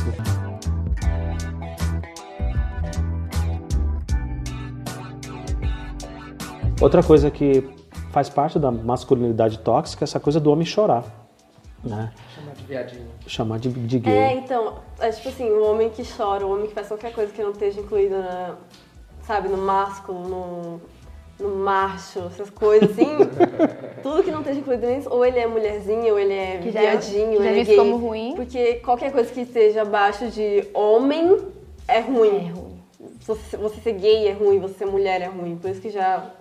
Outra 6.79 7.01
coisa 7.01 7.31
que 7.31 7.67
faz 8.11 8.29
parte 8.29 8.59
da 8.59 8.69
masculinidade 8.69 9.57
tóxica 9.57 10.03
é 10.03 10.05
essa 10.05 10.19
coisa 10.19 10.39
do 10.39 10.51
homem 10.51 10.63
chorar. 10.63 11.03
Né? 11.83 12.13
Chamar 12.71 12.83
de 12.87 12.93
viadinho. 12.95 13.07
Chamar 13.27 13.59
de, 13.59 13.69
de 13.69 13.99
gay. 13.99 14.13
É, 14.13 14.33
então, 14.33 14.75
é 14.99 15.09
tipo 15.09 15.29
assim, 15.29 15.49
o 15.49 15.63
homem 15.63 15.89
que 15.89 16.03
chora, 16.05 16.45
o 16.45 16.53
homem 16.53 16.67
que 16.67 16.73
faz 16.73 16.87
qualquer 16.87 17.13
coisa 17.13 17.31
que 17.33 17.43
não 17.43 17.51
esteja 17.51 17.79
incluída 17.81 18.17
na, 18.19 18.55
sabe, 19.25 19.49
no 19.49 19.57
másculo, 19.57 20.27
no, 20.27 20.81
no 21.39 21.55
macho, 21.55 22.19
essas 22.27 22.49
coisas 22.49 22.91
assim. 22.91 23.09
tudo 24.01 24.23
que 24.23 24.31
não 24.31 24.39
esteja 24.39 24.59
incluído 24.59 24.87
nisso, 24.87 25.09
ou 25.11 25.25
ele 25.25 25.39
é 25.39 25.47
mulherzinha, 25.47 26.11
ou 26.13 26.19
ele 26.19 26.33
é 26.33 26.57
Que 26.59 26.71
já 26.71 26.79
é- 26.81 26.91
viadinho, 26.91 27.31
que 27.31 27.37
ou 27.37 27.43
já 27.43 27.49
é 27.49 27.51
ele 27.51 27.59
é 27.59 27.63
visto 27.63 27.69
gay. 27.81 27.91
como 27.91 27.97
ruim. 27.97 28.33
Porque 28.35 28.73
qualquer 28.75 29.11
coisa 29.11 29.31
que 29.31 29.41
esteja 29.41 29.81
abaixo 29.81 30.27
de 30.29 30.67
homem 30.73 31.37
é 31.87 31.99
ruim. 31.99 32.37
É 32.47 32.49
ruim. 32.51 32.71
Você, 33.25 33.57
você 33.57 33.81
ser 33.81 33.93
gay 33.93 34.27
é 34.27 34.31
ruim, 34.33 34.59
você 34.59 34.73
ser 34.75 34.85
mulher 34.85 35.21
é 35.21 35.25
ruim. 35.27 35.55
Por 35.57 35.69
isso 35.69 35.81
que 35.81 35.89
já, 35.89 36.31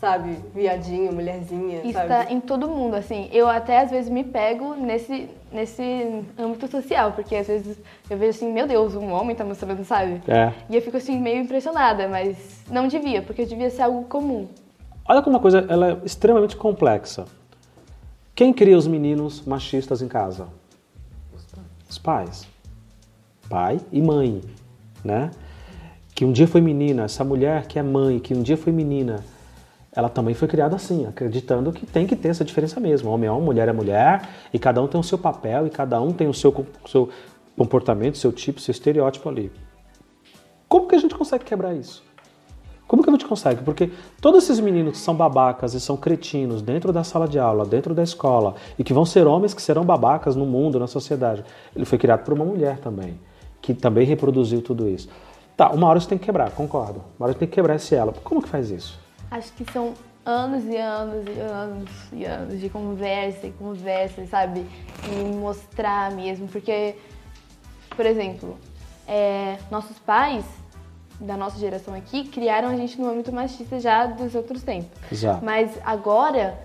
sabe, 0.00 0.36
viadinho, 0.54 1.12
mulherzinha, 1.12 1.82
Isso 1.82 1.92
sabe? 1.92 2.08
tá 2.08 2.32
em 2.32 2.40
todo 2.40 2.68
mundo, 2.68 2.94
assim. 2.94 3.28
Eu 3.32 3.48
até 3.48 3.80
às 3.80 3.90
vezes 3.90 4.10
me 4.10 4.22
pego 4.22 4.74
nesse, 4.74 5.28
nesse 5.52 6.24
âmbito 6.38 6.68
social, 6.68 7.12
porque 7.12 7.34
às 7.34 7.46
vezes 7.46 7.76
eu 8.08 8.16
vejo 8.16 8.30
assim, 8.30 8.52
meu 8.52 8.66
Deus, 8.66 8.94
um 8.94 9.12
homem 9.12 9.34
tá 9.34 9.44
mostrando, 9.44 9.84
sabe? 9.84 10.22
É. 10.28 10.52
E 10.70 10.76
eu 10.76 10.82
fico 10.82 10.96
assim 10.96 11.18
meio 11.18 11.42
impressionada, 11.42 12.08
mas 12.08 12.62
não 12.70 12.86
devia, 12.86 13.22
porque 13.22 13.44
devia 13.44 13.70
ser 13.70 13.82
algo 13.82 14.04
comum. 14.04 14.46
Olha 15.04 15.20
como 15.20 15.34
uma 15.34 15.42
coisa 15.42 15.66
ela 15.68 15.92
é 15.92 15.96
extremamente 16.04 16.56
complexa. 16.56 17.24
Quem 18.34 18.52
cria 18.52 18.76
os 18.78 18.86
meninos 18.86 19.44
machistas 19.44 20.00
em 20.00 20.06
casa? 20.06 20.46
Os 21.88 21.98
pais. 21.98 22.46
Pai 23.48 23.80
e 23.90 24.00
mãe, 24.00 24.42
né? 25.02 25.30
Que 26.14 26.24
um 26.24 26.30
dia 26.30 26.46
foi 26.46 26.60
menina, 26.60 27.04
essa 27.04 27.24
mulher 27.24 27.66
que 27.66 27.78
é 27.78 27.82
mãe, 27.82 28.20
que 28.20 28.34
um 28.34 28.42
dia 28.42 28.56
foi 28.56 28.72
menina, 28.72 29.24
ela 29.98 30.08
também 30.08 30.32
foi 30.32 30.46
criada 30.46 30.76
assim, 30.76 31.06
acreditando 31.06 31.72
que 31.72 31.84
tem 31.84 32.06
que 32.06 32.14
ter 32.14 32.28
essa 32.28 32.44
diferença 32.44 32.78
mesmo. 32.78 33.10
Homem 33.10 33.26
é 33.26 33.32
homem, 33.32 33.44
mulher 33.46 33.68
é 33.68 33.72
mulher, 33.72 34.28
e 34.54 34.56
cada 34.56 34.80
um 34.80 34.86
tem 34.86 35.00
o 35.00 35.02
seu 35.02 35.18
papel, 35.18 35.66
e 35.66 35.70
cada 35.70 36.00
um 36.00 36.12
tem 36.12 36.28
o 36.28 36.32
seu, 36.32 36.54
seu 36.86 37.08
comportamento, 37.56 38.16
seu 38.16 38.30
tipo, 38.30 38.60
seu 38.60 38.70
estereótipo 38.70 39.28
ali. 39.28 39.50
Como 40.68 40.86
que 40.86 40.94
a 40.94 40.98
gente 41.00 41.16
consegue 41.16 41.44
quebrar 41.44 41.74
isso? 41.74 42.04
Como 42.86 43.02
que 43.02 43.10
a 43.10 43.12
gente 43.12 43.26
consegue? 43.26 43.64
Porque 43.64 43.90
todos 44.20 44.44
esses 44.44 44.60
meninos 44.60 44.92
que 44.92 44.98
são 44.98 45.16
babacas 45.16 45.74
e 45.74 45.80
são 45.80 45.96
cretinos 45.96 46.62
dentro 46.62 46.92
da 46.92 47.02
sala 47.02 47.26
de 47.26 47.40
aula, 47.40 47.66
dentro 47.66 47.92
da 47.92 48.04
escola, 48.04 48.54
e 48.78 48.84
que 48.84 48.92
vão 48.92 49.04
ser 49.04 49.26
homens 49.26 49.52
que 49.52 49.60
serão 49.60 49.84
babacas 49.84 50.36
no 50.36 50.46
mundo, 50.46 50.78
na 50.78 50.86
sociedade, 50.86 51.44
ele 51.74 51.84
foi 51.84 51.98
criado 51.98 52.22
por 52.22 52.34
uma 52.34 52.44
mulher 52.44 52.78
também, 52.78 53.18
que 53.60 53.74
também 53.74 54.06
reproduziu 54.06 54.62
tudo 54.62 54.88
isso. 54.88 55.08
Tá, 55.56 55.70
uma 55.70 55.88
hora 55.88 55.98
você 55.98 56.08
tem 56.08 56.18
que 56.18 56.26
quebrar, 56.26 56.52
concordo. 56.52 57.02
Uma 57.18 57.26
hora 57.26 57.32
você 57.32 57.40
tem 57.40 57.48
que 57.48 57.54
quebrar 57.56 57.74
esse 57.74 57.96
elo. 57.96 58.14
Como 58.22 58.40
que 58.40 58.48
faz 58.48 58.70
isso? 58.70 59.07
Acho 59.30 59.52
que 59.52 59.70
são 59.72 59.94
anos 60.24 60.64
e 60.64 60.76
anos 60.76 61.24
e 61.26 61.40
anos 61.40 61.90
e 62.12 62.24
anos 62.24 62.60
de 62.60 62.68
conversa 62.68 63.46
e 63.46 63.52
conversa, 63.52 64.26
sabe? 64.26 64.66
E 65.04 65.24
mostrar 65.34 66.10
mesmo, 66.12 66.46
porque, 66.48 66.96
por 67.96 68.04
exemplo, 68.04 68.58
é, 69.06 69.58
nossos 69.70 69.98
pais 69.98 70.44
da 71.20 71.36
nossa 71.36 71.58
geração 71.58 71.94
aqui 71.94 72.24
criaram 72.28 72.68
a 72.68 72.76
gente 72.76 73.00
no 73.00 73.08
âmbito 73.08 73.32
machista 73.32 73.80
já 73.80 74.06
dos 74.06 74.34
outros 74.34 74.62
tempos. 74.62 74.90
Exato. 75.10 75.44
Mas 75.44 75.78
agora, 75.84 76.58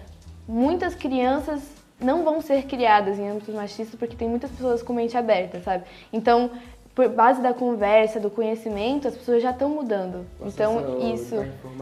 muitas 0.47 0.93
crianças 0.93 1.61
não 1.99 2.24
vão 2.24 2.41
ser 2.41 2.64
criadas 2.64 3.18
em 3.18 3.30
âmbitos 3.30 3.55
machistas 3.55 3.95
porque 3.97 4.16
tem 4.16 4.28
muitas 4.28 4.51
pessoas 4.51 4.84
com 4.84 4.93
mente 4.93 5.18
aberta, 5.18 5.61
sabe? 5.61 5.86
Então, 6.11 6.51
por 6.96 7.10
base 7.10 7.41
da 7.41 7.54
conversa, 7.54 8.20
do 8.20 8.30
conhecimento, 8.30 9.08
as 9.08 9.16
pessoas 9.16 9.41
já 9.41 9.50
estão 9.50 9.68
mudando. 9.68 10.28
O 10.39 10.48
então, 10.48 11.00
isso. 11.14 11.36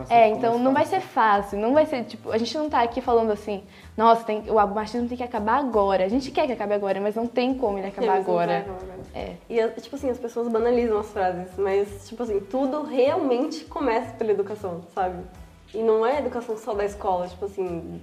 É, 0.09 0.26
ficou 0.26 0.38
então 0.38 0.57
não 0.57 0.74
vai 0.74 0.86
ser 0.86 1.01
fácil, 1.01 1.59
não 1.59 1.74
vai 1.74 1.86
ser, 1.86 2.05
tipo, 2.05 2.32
a 2.32 2.38
gente 2.38 2.57
não 2.57 2.70
tá 2.70 2.82
aqui 2.82 3.01
falando 3.01 3.30
assim, 3.30 3.62
nossa, 3.97 4.24
tem, 4.24 4.43
o 4.49 4.68
machismo 4.68 5.09
tem 5.09 5.18
que 5.18 5.24
acabar 5.24 5.59
agora. 5.59 6.05
A 6.05 6.07
gente 6.07 6.32
quer 6.32 6.47
que 6.47 6.53
acabe 6.53 6.74
agora, 6.74 7.01
mas 7.01 7.16
não 7.16 7.28
tem 7.28 7.53
como 7.53 7.78
ele 7.78 7.88
acabar 7.88 8.16
Eles 8.16 8.28
agora. 8.28 8.66
É. 9.14 9.36
E, 9.49 9.68
tipo 9.82 9.97
assim, 9.97 10.09
as 10.09 10.18
pessoas 10.18 10.47
banalizam 10.47 10.97
as 10.97 11.12
frases, 11.12 11.51
mas, 11.57 12.07
tipo 12.07 12.24
assim, 12.24 12.39
tudo 12.39 12.84
realmente 12.84 13.66
começa 13.66 14.14
pela 14.14 14.32
educação, 14.32 14.82
sabe? 14.95 15.22
E 15.74 15.80
não 15.80 16.05
é 16.05 16.20
educação 16.20 16.55
só 16.57 16.74
da 16.74 16.86
escola, 16.86 17.28
tipo 17.28 17.45
assim, 17.45 17.99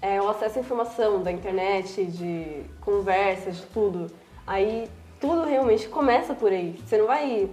é 0.00 0.22
o 0.22 0.28
acesso 0.28 0.58
à 0.58 0.60
informação 0.60 1.20
da 1.20 1.32
internet, 1.32 2.04
de 2.04 2.62
conversas, 2.80 3.56
de 3.56 3.66
tudo. 3.66 4.06
Aí, 4.46 4.88
tudo 5.24 5.42
realmente 5.44 5.88
começa 5.88 6.34
por 6.34 6.52
aí. 6.52 6.78
Você 6.86 6.98
não 6.98 7.06
vai 7.06 7.48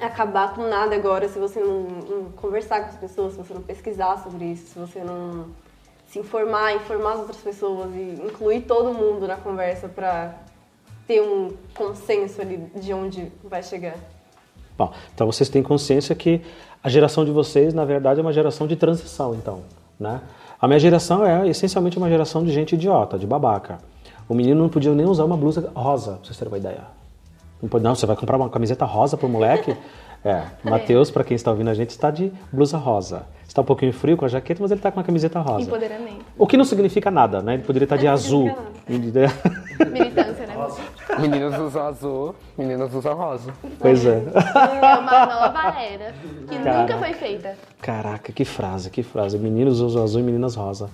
acabar 0.00 0.54
com 0.54 0.68
nada 0.68 0.94
agora 0.94 1.28
se 1.28 1.36
você 1.36 1.58
não, 1.58 1.82
não 1.82 2.24
conversar 2.36 2.80
com 2.82 2.90
as 2.90 2.96
pessoas, 2.96 3.32
se 3.32 3.38
você 3.38 3.52
não 3.52 3.62
pesquisar 3.62 4.22
sobre 4.22 4.44
isso, 4.44 4.68
se 4.68 4.78
você 4.78 5.00
não 5.02 5.46
se 6.06 6.20
informar, 6.20 6.76
informar 6.76 7.14
as 7.14 7.18
outras 7.20 7.38
pessoas 7.38 7.92
e 7.94 8.22
incluir 8.24 8.62
todo 8.62 8.94
mundo 8.94 9.26
na 9.26 9.36
conversa 9.36 9.88
pra 9.88 10.34
ter 11.04 11.20
um 11.20 11.50
consenso 11.74 12.40
ali 12.40 12.58
de 12.76 12.94
onde 12.94 13.32
vai 13.42 13.64
chegar. 13.64 13.96
Bom, 14.78 14.92
então 15.12 15.26
vocês 15.26 15.48
têm 15.48 15.62
consciência 15.62 16.14
que 16.14 16.40
a 16.84 16.88
geração 16.88 17.24
de 17.24 17.32
vocês, 17.32 17.74
na 17.74 17.84
verdade, 17.84 18.20
é 18.20 18.22
uma 18.22 18.32
geração 18.32 18.66
de 18.66 18.76
transição, 18.76 19.34
então, 19.34 19.64
né? 19.98 20.20
A 20.60 20.68
minha 20.68 20.78
geração 20.78 21.26
é 21.26 21.48
essencialmente 21.48 21.98
uma 21.98 22.08
geração 22.08 22.44
de 22.44 22.52
gente 22.52 22.76
idiota, 22.76 23.18
de 23.18 23.26
babaca. 23.26 23.80
O 24.32 24.34
menino 24.34 24.62
não 24.62 24.68
podia 24.70 24.94
nem 24.94 25.04
usar 25.04 25.26
uma 25.26 25.36
blusa 25.36 25.70
rosa, 25.74 26.12
pra 26.12 26.24
vocês 26.24 26.38
terem 26.38 26.50
uma 26.50 26.56
ideia. 26.56 26.84
Não, 27.60 27.68
pode, 27.68 27.84
não, 27.84 27.94
você 27.94 28.06
vai 28.06 28.16
comprar 28.16 28.38
uma 28.38 28.48
camiseta 28.48 28.86
rosa 28.86 29.14
pro 29.14 29.28
moleque? 29.28 29.76
É, 30.24 30.44
Matheus, 30.62 31.10
para 31.10 31.24
quem 31.24 31.34
está 31.34 31.50
ouvindo 31.50 31.68
a 31.68 31.74
gente, 31.74 31.90
está 31.90 32.08
de 32.08 32.32
blusa 32.52 32.78
rosa. 32.78 33.26
Está 33.44 33.60
um 33.60 33.64
pouquinho 33.64 33.92
frio 33.92 34.16
com 34.16 34.24
a 34.24 34.28
jaqueta, 34.28 34.62
mas 34.62 34.70
ele 34.70 34.78
está 34.78 34.92
com 34.92 35.00
uma 35.00 35.04
camiseta 35.04 35.40
rosa. 35.40 35.66
Empoderamento. 35.66 36.24
O 36.38 36.46
que 36.46 36.56
não 36.56 36.64
significa 36.64 37.10
nada, 37.10 37.42
né? 37.42 37.54
Ele 37.54 37.64
poderia 37.64 37.86
estar 37.86 37.96
de 37.96 38.04
não 38.06 38.12
azul. 38.12 38.56
Militância, 38.88 40.46
né? 40.46 40.54
Meninos 41.18 41.58
usam 41.58 41.82
azul, 41.88 42.34
meninas 42.56 42.94
usam 42.94 43.16
rosa. 43.16 43.52
pois 43.80 44.06
é. 44.06 44.22
É 44.22 44.96
uma 44.96 45.26
nova 45.26 45.80
era 45.80 46.14
que 46.48 46.56
nunca 46.56 46.98
foi 46.98 47.14
feita. 47.14 47.56
Caraca, 47.80 48.32
que 48.32 48.44
frase, 48.44 48.90
que 48.90 49.02
frase. 49.02 49.36
Meninos 49.36 49.80
usam 49.80 50.04
azul 50.04 50.20
e 50.20 50.22
meninas 50.24 50.54
rosa. 50.54 50.88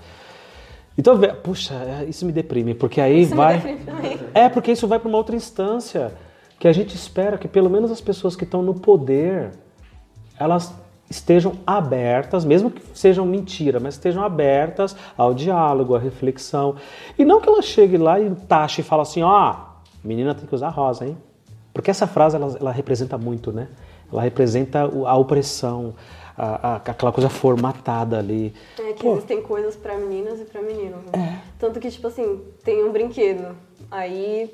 Então, 0.99 1.17
puxa, 1.45 1.75
é, 1.75 2.07
isso 2.07 2.27
me 2.27 2.33
deprime, 2.33 2.75
porque 2.75 3.01
aí 3.01 3.23
Isso 3.23 3.37
vai. 3.37 3.79
É, 4.35 4.49
porque 4.49 4.73
isso 4.73 4.89
vai 4.89 4.99
para 4.99 5.09
uma 5.09 5.17
outra 5.17 5.37
instância 5.37 6.13
que 6.59 6.67
a 6.67 6.73
gente 6.73 6.97
espera 6.97 7.39
que 7.39 7.47
pelo 7.47 7.71
menos 7.71 7.93
as 7.93 8.01
pessoas 8.01 8.35
que 8.35 8.43
estão 8.43 8.63
no 8.63 8.75
poder 8.75 9.53
elas 10.37 10.75
estejam 11.09 11.55
abertas, 11.67 12.45
mesmo 12.45 12.71
que 12.71 12.83
sejam 12.95 13.25
mentira, 13.25 13.81
mas 13.81 13.95
estejam 13.95 14.23
abertas 14.23 14.95
ao 15.17 15.33
diálogo, 15.33 15.95
à 15.95 15.99
reflexão. 15.99 16.75
E 17.19 17.25
não 17.25 17.41
que 17.41 17.49
ela 17.49 17.63
chegue 17.63 17.97
lá 17.97 18.21
e 18.21 18.31
taxe 18.35 18.81
e 18.81 18.85
fale 18.85 19.03
assim, 19.03 19.23
ó, 19.23 19.55
menina 20.05 20.35
tem 20.35 20.47
que 20.47 20.55
usar 20.55 20.69
rosa, 20.69 21.07
hein? 21.07 21.17
Porque 21.73 21.91
essa 21.91 22.07
frase 22.07 22.37
ela, 22.37 22.57
ela 22.61 22.73
representa 22.73 23.17
muito, 23.17 23.53
né? 23.53 23.69
Ela 24.13 24.23
representa 24.23 24.81
a 24.81 25.17
opressão, 25.17 25.95
a- 26.39 26.75
a- 26.75 26.77
aquela 26.77 27.11
coisa 27.13 27.29
formatada 27.29 28.19
ali. 28.19 28.55
É 28.79 28.93
que 28.93 29.03
Pô. 29.03 29.13
existem 29.15 29.43
coisas 29.43 29.75
pra 29.77 29.97
meninas 29.97 30.41
e 30.41 30.45
pra 30.45 30.63
meninos. 30.63 31.01
Né? 31.13 31.43
Tanto 31.59 31.81
que, 31.81 31.91
tipo 31.91 32.07
assim, 32.07 32.41
tem 32.65 32.85
um 32.85 32.93
brinquedo. 32.93 33.57
Aí 33.91 34.51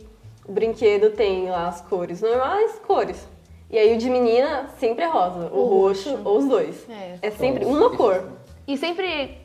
o 0.48 0.52
brinquedo 0.52 1.10
tem 1.10 1.48
lá 1.50 1.68
as 1.68 1.80
cores 1.82 2.20
normais, 2.22 2.78
cores. 2.86 3.28
E 3.70 3.78
aí 3.78 3.94
o 3.94 3.98
de 3.98 4.08
menina 4.08 4.68
sempre 4.78 5.04
é 5.04 5.08
rosa, 5.08 5.50
o, 5.52 5.58
O 5.58 5.64
roxo, 5.86 6.10
roxo. 6.10 6.22
ou 6.28 6.38
os 6.38 6.46
dois. 6.48 6.88
É. 6.88 7.18
É 7.22 7.30
sempre 7.30 7.64
uma 7.64 7.90
cor. 7.96 8.24
E 8.66 8.76
sempre, 8.78 9.38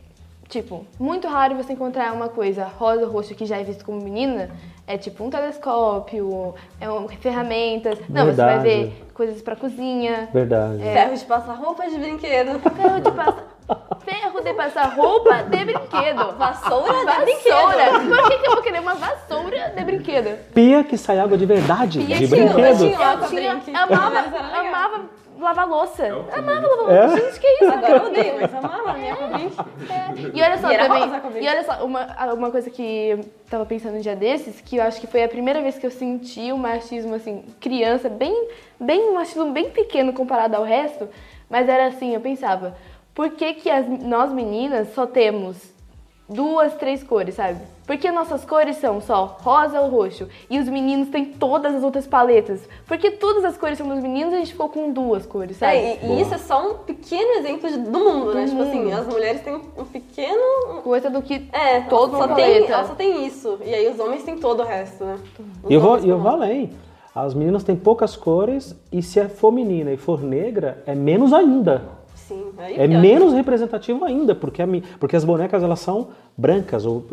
tipo, 0.48 0.86
muito 1.00 1.28
raro 1.28 1.56
você 1.56 1.74
encontrar 1.74 2.14
uma 2.14 2.30
coisa 2.30 2.64
rosa 2.66 3.06
ou 3.06 3.12
roxo 3.12 3.34
que 3.36 3.46
já 3.46 3.58
é 3.58 3.64
visto 3.64 3.84
como 3.84 4.00
menina. 4.02 4.52
É 4.90 4.98
tipo 4.98 5.24
um 5.24 5.30
telescópio, 5.30 6.56
é 6.82 6.90
um, 6.90 7.08
ferramentas. 7.08 8.00
Não, 8.10 8.26
você 8.26 8.32
vai 8.42 8.58
Verdade. 8.58 8.64
ver 8.64 9.06
coisas 9.14 9.40
pra 9.40 9.56
cozinha. 9.56 10.28
Verdade. 10.34 10.82
Ferro 10.82 11.14
de 11.16 11.26
passar 11.26 11.54
roupa 11.54 11.88
de 11.88 11.96
brinquedo. 12.00 12.60
Ferro 12.60 13.00
de 13.00 13.12
passar. 13.12 13.60
Ferro 14.04 14.42
de 14.44 14.54
passar 14.56 14.86
roupa 14.96 15.44
de 15.44 15.64
brinquedo. 15.64 16.34
Vassoura 16.40 16.94
de 17.02 17.06
Vassoura! 17.06 18.00
brinquedo. 18.00 18.16
Por 18.16 18.30
que, 18.32 18.38
que 18.40 18.48
eu 18.48 18.52
vou 18.56 18.64
querer 18.64 18.80
uma 18.80 18.96
vassoura 18.96 19.74
de 19.76 19.84
brinquedo? 19.84 20.40
Pia 20.56 20.84
que 20.84 20.98
sai 20.98 21.20
água 21.20 21.38
de 21.38 21.46
verdade, 21.46 22.00
E 22.00 22.06
de 22.06 22.12
eu 22.24 22.28
tinha, 22.30 22.46
brinquedo. 22.46 22.66
eu 22.66 22.78
tinha, 22.78 22.92
eu 22.92 22.98
com 22.98 23.26
a 23.26 23.28
tinha 23.28 23.52
brinque. 23.54 23.72
amava, 23.76 25.02
Mas 25.40 25.58
era 25.58 25.66
legal. 25.66 25.68
amava 25.68 25.68
lavar 25.68 25.68
louça. 25.68 26.06
Amava 26.38 26.68
lavar 26.68 26.96
É? 26.96 27.08
louça. 27.08 27.22
Gente, 27.22 27.40
que 27.40 27.48
isso? 27.48 27.72
Agora 27.72 27.98
eu 27.98 28.06
odeio, 28.08 28.42
mas 28.42 28.54
amava 28.54 28.92
a 28.92 28.94
minha 28.94 29.16
brinque. 29.16 29.58
E 30.38 30.42
olha 30.42 30.58
só 30.58 30.72
E 30.72 30.78
também, 30.78 31.44
e 31.44 31.48
olha 31.48 31.64
só, 31.64 31.86
uma, 31.86 32.34
uma 32.34 32.52
coisa 32.52 32.70
que 32.70 32.82
eu 33.10 33.26
tava 33.50 33.66
pensando 33.66 33.96
um 33.98 34.02
dia 34.02 34.16
desses, 34.16 34.62
que 34.62 34.78
eu 34.78 34.84
acho 34.84 35.00
que 35.00 35.08
foi 35.08 35.24
a 35.24 35.30
primeira 35.30 35.62
vez 35.62 35.78
que 35.78 35.86
eu 35.86 35.92
senti 35.92 36.52
o 36.52 36.58
machismo, 36.58 37.16
assim, 37.16 37.44
criança, 37.60 38.10
bem, 38.10 38.50
bem, 38.80 39.10
um 39.10 39.14
machismo 39.16 39.52
bem 39.52 39.70
pequeno 39.70 40.14
comparado 40.14 40.56
ao 40.56 40.64
resto, 40.64 41.08
mas 41.50 41.68
era 41.68 41.88
assim, 41.88 42.14
eu 42.14 42.22
pensava, 42.22 42.76
por 43.14 43.32
que 43.32 43.54
que 43.56 43.70
as, 43.70 43.88
nós 43.88 44.32
meninas 44.32 44.94
só 44.94 45.06
temos 45.06 45.58
duas, 46.30 46.74
três 46.76 47.04
cores, 47.04 47.36
sabe? 47.36 47.60
Porque 47.88 48.12
nossas 48.12 48.46
cores 48.46 48.78
são 48.78 49.02
só 49.02 49.38
rosa 49.42 49.82
ou 49.82 49.90
roxo, 49.90 50.28
e 50.48 50.60
os 50.60 50.70
meninos 50.70 51.10
têm 51.10 51.26
todas 51.26 51.74
as 51.74 51.84
outras 51.84 52.06
paletas. 52.06 52.62
Porque 52.86 53.10
todas 53.10 53.44
as 53.44 53.58
cores 53.58 53.80
são 53.80 53.88
dos 53.88 54.00
meninos, 54.00 54.32
a 54.34 54.38
gente 54.38 54.52
ficou 54.52 54.70
com 54.70 54.92
duas 54.92 55.26
cores, 55.26 55.58
sabe? 55.58 55.76
É, 55.76 56.00
e, 56.04 56.12
e 56.12 56.22
isso 56.22 56.36
é 56.36 56.38
só 56.38 56.70
um 56.70 56.74
pequeno 56.80 57.32
exemplo 57.40 57.68
de- 57.68 57.78
do 57.80 58.00
mundo, 58.00 58.34
né? 58.36 58.44
Do 58.46 58.50
tipo 58.52 58.62
assim, 58.62 58.84
mundo. 58.84 58.94
as 58.94 59.08
mulheres 59.08 59.42
têm 59.42 59.56
um 59.56 59.86
pequeno. 59.86 60.82
Coisa 60.84 61.10
do 61.10 61.22
que 61.22 61.50
É, 61.52 61.82
todo 61.82 62.12
só 62.12 62.28
mundo 62.28 62.36
tem, 62.36 62.54
paleta. 62.54 62.74
ela 62.74 62.84
só 62.88 62.94
tem 62.94 63.26
isso. 63.26 63.58
E 63.66 63.74
aí 63.74 63.88
os 63.92 64.00
homens 64.00 64.22
têm 64.24 64.38
todo 64.38 64.62
o 64.62 64.66
resto, 64.66 65.04
né? 65.04 65.18
E 65.68 65.74
eu 65.74 65.82
vou, 65.82 65.98
e 66.00 66.08
eu 66.10 66.20
vou 66.20 66.30
além. 66.32 66.70
As 67.16 67.34
meninas 67.34 67.64
têm 67.64 67.76
poucas 67.76 68.16
cores 68.16 68.76
e 68.92 69.02
se 69.02 69.28
for 69.30 69.52
menina 69.52 69.92
e 69.92 69.98
for 69.98 70.22
negra, 70.22 70.84
é 70.86 70.94
menos 70.94 71.34
ainda. 71.34 71.98
Sim, 72.30 72.52
aí 72.60 72.76
É 72.80 72.88
pior. 72.88 73.02
menos 73.02 73.34
representativo 73.34 74.06
ainda, 74.06 74.36
porque, 74.36 74.62
a 74.62 74.68
porque 75.00 75.16
as 75.16 75.26
bonecas 75.26 75.64
elas 75.64 75.80
são 75.80 76.10
brancas, 76.38 76.86
ou 76.86 77.04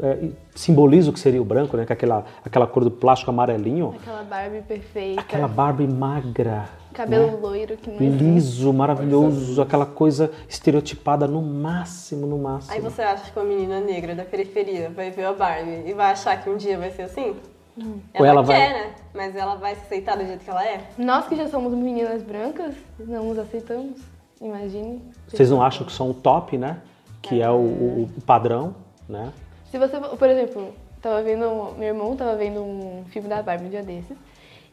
é, 0.00 0.28
simboliza 0.54 1.10
o 1.10 1.12
que 1.12 1.18
seria 1.18 1.42
o 1.42 1.44
branco, 1.44 1.76
né? 1.76 1.84
Com 1.84 1.92
aquela, 1.92 2.24
aquela 2.44 2.64
cor 2.64 2.84
do 2.84 2.90
plástico 2.90 3.32
amarelinho. 3.32 3.96
Aquela 4.00 4.22
Barbie 4.22 4.62
perfeita. 4.62 5.20
Aquela 5.20 5.48
Barbie 5.48 5.88
magra. 5.88 6.68
Cabelo 6.94 7.26
né? 7.32 7.38
loiro 7.42 7.76
que 7.76 7.90
não. 7.90 7.98
Liso, 7.98 8.72
maravilhoso, 8.72 9.60
aquela 9.60 9.84
coisa 9.84 10.30
estereotipada 10.48 11.26
no 11.26 11.42
máximo, 11.42 12.24
no 12.24 12.38
máximo. 12.38 12.72
Aí 12.74 12.80
você 12.80 13.02
acha 13.02 13.32
que 13.32 13.36
uma 13.36 13.44
menina 13.44 13.80
negra 13.80 14.14
da 14.14 14.24
periferia 14.24 14.88
vai 14.88 15.10
ver 15.10 15.24
a 15.24 15.32
Barbie 15.32 15.82
e 15.84 15.92
vai 15.94 16.12
achar 16.12 16.40
que 16.40 16.48
um 16.48 16.56
dia 16.56 16.78
vai 16.78 16.92
ser 16.92 17.02
assim? 17.02 17.34
Ou 17.76 17.84
Ela, 18.14 18.28
ela 18.28 18.42
vai- 18.42 18.56
quer, 18.56 18.72
né? 18.72 18.90
Mas 19.14 19.34
ela 19.36 19.56
vai 19.56 19.74
se 19.74 19.82
aceitar 19.82 20.16
do 20.16 20.24
jeito 20.24 20.44
que 20.44 20.50
ela 20.50 20.64
é? 20.64 20.80
Nós 20.96 21.26
que 21.26 21.34
já 21.36 21.48
somos 21.48 21.72
meninas 21.72 22.22
brancas, 22.22 22.74
não 22.98 23.24
nos 23.24 23.38
aceitamos. 23.38 24.00
Imagine. 24.40 25.02
Vocês 25.26 25.50
não 25.50 25.62
acham 25.62 25.84
que 25.86 25.92
são 25.92 26.10
o 26.10 26.14
top, 26.14 26.56
né? 26.56 26.78
Que 27.22 27.42
é 27.42 27.50
o, 27.50 27.54
o- 27.56 28.08
o 28.16 28.20
padrão, 28.22 28.74
né? 29.08 29.32
Se 29.70 29.78
você, 29.78 29.98
por 29.98 30.28
exemplo, 30.28 30.72
tava 31.02 31.22
vendo, 31.22 31.74
meu 31.76 31.88
irmão 31.88 32.16
tava 32.16 32.36
vendo 32.36 32.60
um 32.60 33.04
filme 33.10 33.28
da 33.28 33.42
Barbie 33.42 33.66
um 33.66 33.70
dia 33.70 33.82
desses, 33.82 34.16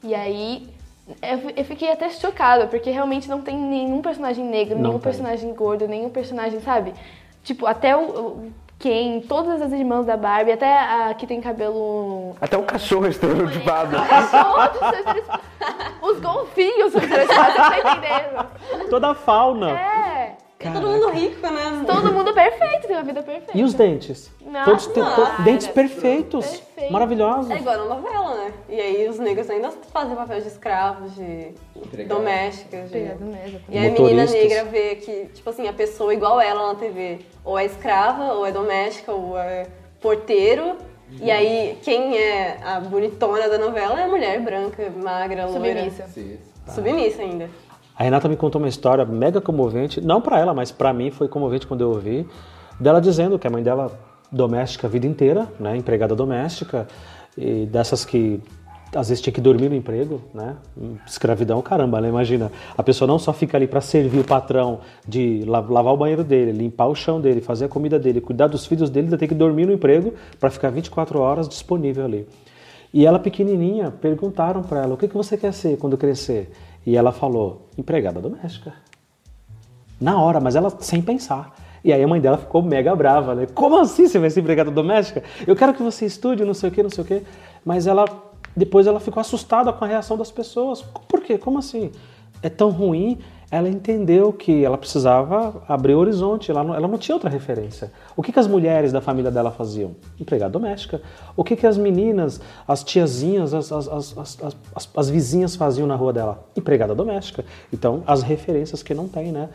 e 0.04 0.14
aí 0.16 0.70
eu, 1.22 1.50
eu 1.58 1.66
fiquei 1.66 1.92
até 1.92 2.10
chocada, 2.10 2.68
porque 2.68 2.90
realmente 2.92 3.28
não 3.28 3.42
tem 3.42 3.58
nenhum 3.58 4.02
personagem 4.02 4.46
negro, 4.46 4.76
Não 4.76 4.82
nenhum 4.84 4.94
tem. 4.94 5.02
personagem 5.12 5.54
gordo, 5.54 5.88
nenhum 5.88 6.10
personagem, 6.10 6.60
sabe? 6.62 6.94
Tipo, 7.44 7.66
até 7.66 7.96
o, 7.96 8.02
o 8.02 8.52
Ken, 8.86 9.20
todas 9.22 9.60
as 9.64 9.72
irmãs 9.72 10.06
da 10.06 10.16
Barbie, 10.16 10.52
até 10.52 10.78
a 10.78 11.12
que 11.16 11.26
tem 11.26 11.42
cabelo 11.42 12.36
Até 12.40 12.56
o 12.56 12.62
cachorro 12.62 13.08
é 13.08 13.10
estereotipado. 13.10 13.98
Os 16.04 16.20
golfinhos 16.20 16.92
são 16.92 17.02
estereotipados, 17.02 17.56
tá 17.66 17.80
entendendo? 17.80 18.88
Toda 18.92 19.10
a 19.10 19.16
fauna. 19.16 19.72
É. 19.72 20.38
É 20.58 20.72
todo 20.72 20.88
mundo 20.88 21.10
rico, 21.10 21.42
né? 21.48 21.84
Todo 21.86 22.14
mundo 22.14 22.34
perfeito, 22.34 22.88
tem 22.88 22.96
uma 22.96 23.04
vida 23.04 23.22
perfeita. 23.22 23.52
E 23.58 23.64
os 23.64 23.74
dentes? 23.74 24.32
Nossa, 24.42 24.66
Todos 24.66 24.88
têm 24.88 25.04
to- 25.04 25.42
dentes 25.44 25.68
perfeitos, 25.68 26.46
Perfeito. 26.46 26.94
maravilhosos. 26.94 27.52
É 27.52 27.58
igual 27.58 27.78
na 27.78 27.96
novela, 27.96 28.36
né? 28.36 28.54
E 28.70 28.80
aí 28.80 29.10
os 29.10 29.20
negros 29.20 29.50
ainda 29.50 29.70
fazem 29.92 30.16
papel 30.16 30.40
de 30.42 30.48
escravos, 30.48 31.14
de 31.14 31.54
Empregado. 31.76 32.18
domésticas. 32.18 32.90
De... 32.90 32.98
Mesmo. 33.00 33.34
E 33.70 33.78
aí 33.78 33.88
a 33.88 33.92
menina 33.92 34.26
negra 34.26 34.64
vê 34.66 34.96
que, 34.96 35.26
tipo 35.34 35.50
assim, 35.50 35.68
a 35.68 35.74
pessoa 35.74 36.14
igual 36.14 36.40
ela 36.40 36.70
na 36.74 36.76
TV, 36.80 37.20
ou 37.44 37.60
é 37.60 37.66
escrava, 37.66 38.34
ou 38.34 38.46
é 38.46 38.52
doméstica, 38.52 39.12
ou 39.12 39.38
é 39.38 39.68
porteiro. 40.00 40.78
E 41.22 41.30
aí 41.30 41.78
quem 41.84 42.18
é 42.18 42.58
a 42.64 42.80
bonitona 42.80 43.48
da 43.50 43.58
novela 43.58 44.00
é 44.00 44.06
a 44.06 44.08
mulher 44.08 44.40
branca, 44.42 44.90
magra, 44.96 45.46
loira. 45.48 45.90
Submissa. 45.92 46.10
Submissa 46.74 47.22
ainda. 47.22 47.50
A 47.98 48.04
Renata 48.04 48.28
me 48.28 48.36
contou 48.36 48.60
uma 48.60 48.68
história 48.68 49.06
mega 49.06 49.40
comovente, 49.40 50.02
não 50.02 50.20
pra 50.20 50.40
ela, 50.40 50.54
mas 50.54 50.72
pra 50.72 50.94
mim 50.94 51.12
foi 51.12 51.28
comovente 51.28 51.66
quando 51.66 51.82
eu 51.82 51.90
ouvi, 51.90 52.28
dela 52.80 53.00
dizendo 53.00 53.40
que 53.40 53.48
a 53.48 53.50
mãe 53.50 53.64
dela 53.64 53.92
doméstica 54.32 54.88
a 54.88 54.90
vida 54.90 55.08
inteira, 55.08 55.48
né, 55.60 55.78
empregada 55.78 56.16
doméstica, 56.16 56.88
e 57.38 57.66
dessas 57.66 58.04
que 58.04 58.42
às 58.94 59.10
vezes 59.10 59.22
tinha 59.22 59.34
que 59.34 59.42
dormir 59.42 59.70
no 59.70 59.76
emprego, 59.76 60.22
né? 60.34 60.56
Escravidão, 61.06 61.62
caramba, 61.62 62.00
né? 62.00 62.08
Imagina, 62.08 62.50
a 62.78 62.84
pessoa 62.84 63.06
não 63.06 63.20
só 63.20 63.34
fica 63.34 63.58
ali 63.58 63.68
para 63.68 63.82
servir 63.82 64.20
o 64.20 64.24
patrão, 64.24 64.80
de 65.06 65.44
lavar 65.46 65.94
o 65.94 65.98
banheiro 65.98 66.24
dele, 66.24 66.54
limpar 66.54 66.88
o 66.88 66.96
chão 66.96 67.20
dele, 67.20 67.42
fazer 67.42 67.66
a 67.66 67.68
comida 67.68 68.00
dele, 68.00 68.22
cuidar 68.22 68.48
dos 68.48 68.66
filhos 68.66 68.90
dele, 68.90 69.08
ainda 69.08 69.18
tem 69.18 69.28
que 69.28 69.36
dormir 69.36 69.66
no 69.66 69.74
emprego 69.74 70.14
para 70.40 70.50
ficar 70.50 70.70
24 70.70 71.20
horas 71.20 71.50
disponível 71.50 72.06
ali. 72.06 72.26
E 72.94 73.06
ela 73.06 73.20
pequenininha, 73.20 73.92
perguntaram 73.92 74.64
para 74.64 74.84
ela, 74.84 74.94
o 74.94 74.98
que, 74.98 75.10
que 75.10 75.16
você 75.16 75.36
quer 75.36 75.54
ser 75.54 75.78
quando 75.78 75.98
crescer? 75.98 76.50
E 76.86 76.96
ela 76.96 77.12
falou, 77.12 77.68
empregada 77.78 78.22
doméstica. 78.22 78.74
Na 80.00 80.22
hora, 80.22 80.40
mas 80.40 80.56
ela 80.56 80.70
sem 80.80 81.02
pensar. 81.02 81.56
E 81.84 81.94
aí 81.94 82.04
a 82.04 82.08
mãe 82.08 82.20
dela 82.20 82.38
ficou 82.38 82.62
mega 82.62 82.96
brava, 82.96 83.36
né? 83.36 83.48
Como 83.54 83.78
assim 83.78 84.08
você 84.08 84.20
vai 84.20 84.30
ser 84.30 84.42
empregada 84.42 84.72
doméstica? 84.72 85.24
Eu 85.46 85.56
quero 85.56 85.74
que 85.74 85.84
você 85.84 86.06
estude, 86.06 86.44
não 86.44 86.54
sei 86.54 86.70
o 86.70 86.72
que, 86.72 86.84
não 86.84 86.90
sei 86.90 87.04
o 87.04 87.08
que. 87.08 87.24
Mas 87.64 87.88
ela 87.88 88.06
depois 88.56 88.88
ela 88.88 89.00
ficou 89.00 89.20
assustada 89.20 89.74
com 89.74 89.84
a 89.84 89.88
reação 89.88 90.18
das 90.18 90.32
pessoas. 90.32 90.82
Por 90.82 91.22
quê? 91.22 91.38
Como 91.38 91.60
assim? 91.60 91.92
É 92.42 92.50
tão 92.50 92.70
ruim? 92.70 93.20
Ela 93.56 93.70
entendeu 93.70 94.34
que 94.34 94.66
ela 94.66 94.78
precisava 94.78 95.64
abrir 95.66 95.94
o 95.94 96.00
horizonte, 96.00 96.52
ela 96.52 96.62
não, 96.62 96.76
ela 96.76 96.90
não 96.90 96.98
tinha 96.98 97.16
outra 97.16 97.30
referência. 97.30 97.90
O 98.14 98.22
que, 98.22 98.34
que 98.34 98.40
as 98.40 98.48
mulheres 98.48 98.92
da 98.92 99.00
família 99.00 99.32
dela 99.32 99.50
faziam? 99.50 99.96
Empregada 100.20 100.52
doméstica. 100.52 101.02
O 101.38 101.42
que, 101.42 101.56
que 101.56 101.66
as 101.66 101.78
meninas, 101.78 102.42
as 102.68 102.84
tiazinhas, 102.84 103.54
as, 103.54 103.72
as, 103.72 103.88
as, 103.88 104.38
as, 104.76 104.90
as 104.94 105.10
vizinhas 105.10 105.56
faziam 105.56 105.88
na 105.88 105.96
rua 105.96 106.12
dela? 106.12 106.46
Empregada 106.54 106.94
doméstica. 106.94 107.46
Então, 107.72 108.04
as 108.06 108.24
referências 108.24 108.84
que 108.84 108.94
não 108.94 109.08
tem, 109.08 109.32
né? 109.32 109.48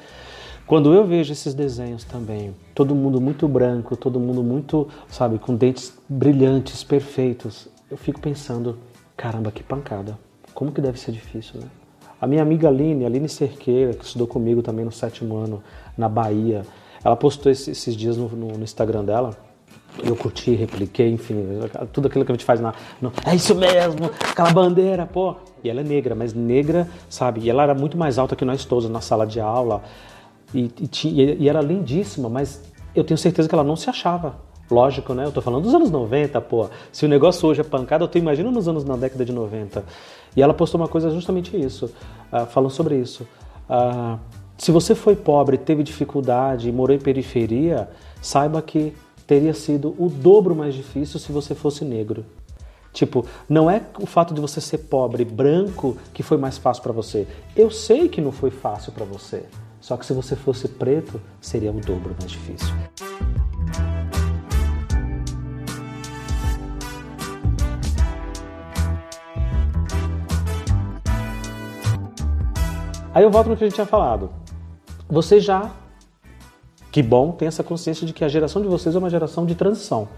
Quando 0.66 0.94
eu 0.94 1.04
vejo 1.04 1.34
esses 1.34 1.52
desenhos 1.52 2.02
também, 2.02 2.56
todo 2.74 2.94
mundo 2.94 3.20
muito 3.20 3.46
branco, 3.46 3.98
todo 3.98 4.18
mundo 4.18 4.42
muito, 4.42 4.88
sabe, 5.08 5.38
com 5.38 5.54
dentes 5.54 5.92
brilhantes, 6.08 6.82
perfeitos, 6.82 7.68
eu 7.90 7.98
fico 7.98 8.18
pensando, 8.18 8.78
Caramba, 9.14 9.52
que 9.52 9.62
pancada. 9.62 10.18
Como 10.54 10.72
que 10.72 10.80
deve 10.80 10.98
ser 10.98 11.12
difícil, 11.12 11.60
né? 11.60 11.66
A 12.20 12.26
minha 12.26 12.42
amiga 12.42 12.68
Aline, 12.68 13.06
Aline 13.06 13.28
Cerqueira, 13.28 13.94
que 13.94 14.04
estudou 14.04 14.26
comigo 14.26 14.62
também 14.62 14.84
no 14.84 14.92
sétimo 14.92 15.36
ano, 15.36 15.62
na 15.96 16.08
Bahia, 16.08 16.62
ela 17.02 17.16
postou 17.16 17.50
esses, 17.50 17.96
dias 17.96 18.16
no, 18.16 18.28
no, 18.28 18.48
no 18.58 18.62
Instagram 18.62 19.04
dela. 19.04 19.36
Eu 20.04 20.14
curti, 20.14 20.54
repliquei, 20.54 21.10
enfim, 21.10 21.36
tudo 21.92 22.08
aquilo 22.08 22.24
que 22.24 22.30
a 22.30 22.34
gente 22.34 22.44
faz 22.44 22.60
na. 22.60 22.74
No, 23.00 23.12
é 23.26 23.34
isso 23.34 23.54
mesmo, 23.54 24.10
aquela 24.20 24.52
bandeira, 24.52 25.06
pô. 25.06 25.34
E 25.64 25.70
ela 25.70 25.80
é 25.80 25.84
negra, 25.84 26.14
mas 26.14 26.32
negra, 26.32 26.86
sabe? 27.08 27.40
E 27.40 27.50
ela 27.50 27.62
era 27.62 27.74
muito 27.74 27.96
mais 27.96 28.18
alta 28.18 28.36
que 28.36 28.44
nós 28.44 28.64
todos 28.64 28.88
na 28.88 29.00
sala 29.00 29.26
de 29.26 29.40
aula. 29.40 29.82
E, 30.54 30.70
e, 30.80 31.36
e 31.40 31.48
era 31.48 31.60
lindíssima, 31.60 32.28
mas 32.28 32.62
eu 32.94 33.02
tenho 33.02 33.18
certeza 33.18 33.48
que 33.48 33.54
ela 33.54 33.64
não 33.64 33.76
se 33.76 33.88
achava. 33.90 34.36
Lógico, 34.70 35.14
né? 35.14 35.24
Eu 35.24 35.32
tô 35.32 35.42
falando 35.42 35.64
dos 35.64 35.74
anos 35.74 35.90
90, 35.90 36.40
pô. 36.42 36.68
Se 36.92 37.04
o 37.04 37.08
negócio 37.08 37.48
hoje 37.48 37.60
é 37.60 37.64
pancada, 37.64 38.04
eu 38.04 38.08
tô 38.08 38.18
imaginando 38.18 38.54
nos 38.54 38.68
anos 38.68 38.84
na 38.84 38.96
década 38.96 39.24
de 39.24 39.32
90. 39.32 39.84
E 40.36 40.42
ela 40.42 40.54
postou 40.54 40.80
uma 40.80 40.88
coisa 40.88 41.10
justamente 41.10 41.56
isso, 41.56 41.86
uh, 42.32 42.46
falando 42.46 42.70
sobre 42.70 42.96
isso. 42.96 43.26
Uh, 43.68 44.18
se 44.56 44.70
você 44.70 44.94
foi 44.94 45.16
pobre, 45.16 45.56
teve 45.56 45.82
dificuldade 45.82 46.68
e 46.68 46.72
morou 46.72 46.94
em 46.94 46.98
periferia, 46.98 47.88
saiba 48.20 48.60
que 48.60 48.94
teria 49.26 49.54
sido 49.54 49.94
o 49.98 50.08
dobro 50.08 50.54
mais 50.54 50.74
difícil 50.74 51.18
se 51.18 51.32
você 51.32 51.54
fosse 51.54 51.84
negro. 51.84 52.24
Tipo, 52.92 53.24
não 53.48 53.70
é 53.70 53.82
o 54.00 54.06
fato 54.06 54.34
de 54.34 54.40
você 54.40 54.60
ser 54.60 54.78
pobre, 54.78 55.24
branco, 55.24 55.96
que 56.12 56.22
foi 56.22 56.36
mais 56.36 56.58
fácil 56.58 56.82
para 56.82 56.92
você. 56.92 57.26
Eu 57.56 57.70
sei 57.70 58.08
que 58.08 58.20
não 58.20 58.32
foi 58.32 58.50
fácil 58.50 58.92
para 58.92 59.04
você. 59.04 59.44
Só 59.80 59.96
que 59.96 60.04
se 60.04 60.12
você 60.12 60.36
fosse 60.36 60.68
preto, 60.68 61.20
seria 61.40 61.70
o 61.70 61.80
dobro 61.80 62.14
mais 62.18 62.30
difícil. 62.30 62.74
Aí 73.12 73.24
eu 73.24 73.30
volto 73.30 73.48
no 73.48 73.56
que 73.56 73.64
a 73.64 73.66
gente 73.66 73.74
tinha 73.74 73.86
falado. 73.86 74.30
Você 75.08 75.40
já, 75.40 75.70
que 76.92 77.02
bom, 77.02 77.32
tem 77.32 77.48
essa 77.48 77.64
consciência 77.64 78.06
de 78.06 78.12
que 78.12 78.24
a 78.24 78.28
geração 78.28 78.62
de 78.62 78.68
vocês 78.68 78.94
é 78.94 78.98
uma 78.98 79.10
geração 79.10 79.44
de 79.44 79.56
transição. 79.56 80.08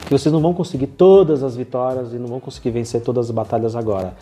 Que 0.00 0.10
vocês 0.10 0.30
não 0.30 0.40
vão 0.40 0.52
conseguir 0.52 0.88
todas 0.88 1.42
as 1.42 1.56
vitórias 1.56 2.12
e 2.12 2.16
não 2.16 2.26
vão 2.26 2.40
conseguir 2.40 2.70
vencer 2.70 3.00
todas 3.00 3.26
as 3.26 3.30
batalhas 3.30 3.74
agora. 3.74 4.14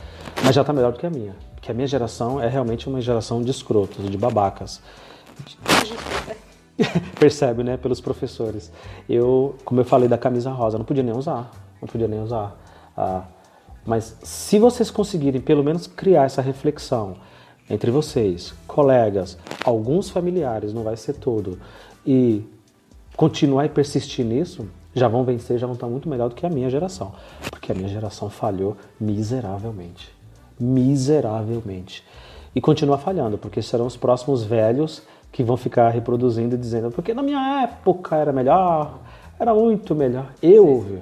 Mas 0.45 0.55
já 0.55 0.61
está 0.61 0.73
melhor 0.73 0.93
do 0.93 0.99
que 1.01 1.07
a 1.07 1.11
minha. 1.11 1.35
Porque 1.57 1.73
a 1.73 1.75
minha 1.75 1.89
geração 1.89 2.41
é 2.41 2.47
realmente 2.47 2.89
uma 2.89 3.01
geração 3.01 3.43
de 3.43 3.51
escrotos, 3.51 4.09
de 4.09 4.17
babacas. 4.17 4.81
Percebe, 7.19 7.65
né? 7.65 7.77
Pelos 7.77 8.01
professores. 8.01 8.71
Eu, 9.09 9.57
como 9.65 9.81
eu 9.81 9.85
falei 9.85 10.09
da 10.09 10.17
camisa 10.17 10.53
rosa, 10.53 10.79
não 10.79 10.85
podia 10.85 11.03
nem 11.03 11.17
usar. 11.17 11.51
Não 11.81 11.89
podia 11.89 12.07
nem 12.07 12.21
usar. 12.21 12.57
Ah, 12.97 13.23
mas 13.85 14.17
se 14.23 14.61
vocês 14.61 14.93
conseguirem 14.93 15.41
pelo 15.41 15.65
menos 15.65 15.89
criar 15.89 16.25
essa 16.25 16.41
reflexão 16.41 17.17
entre 17.73 17.91
vocês, 17.91 18.53
colegas, 18.67 19.39
alguns 19.65 20.11
familiares, 20.11 20.75
não 20.75 20.83
vai 20.83 20.95
ser 20.95 21.15
todo, 21.15 21.59
e 22.07 22.45
continuar 23.17 23.65
e 23.65 23.71
persistir 23.71 24.27
nisso, 24.27 24.69
já 24.95 25.09
vão 25.09 25.25
vencer, 25.25 25.59
já 25.59 25.67
vão 25.67 25.73
estar 25.73 25.87
muito 25.87 26.07
melhor 26.07 26.29
do 26.29 26.35
que 26.35 26.45
a 26.45 26.51
minha 26.51 26.69
geração. 26.69 27.13
Porque 27.51 27.73
a 27.73 27.75
minha 27.75 27.89
geração 27.89 28.29
falhou 28.29 28.77
miseravelmente. 29.01 30.15
Miseravelmente. 30.61 32.05
E 32.55 32.61
continua 32.61 32.99
falhando, 32.99 33.39
porque 33.39 33.63
serão 33.63 33.87
os 33.87 33.97
próximos 33.97 34.45
velhos 34.45 35.03
que 35.33 35.43
vão 35.43 35.57
ficar 35.57 35.89
reproduzindo 35.89 36.55
e 36.55 36.59
dizendo, 36.59 36.91
porque 36.91 37.15
na 37.15 37.23
minha 37.23 37.63
época 37.63 38.17
era 38.17 38.35
melhor, 38.35 38.99
era 39.41 39.55
muito 39.55 39.95
melhor. 39.95 40.31
Eu 40.43 40.69
ouvi. 40.69 40.99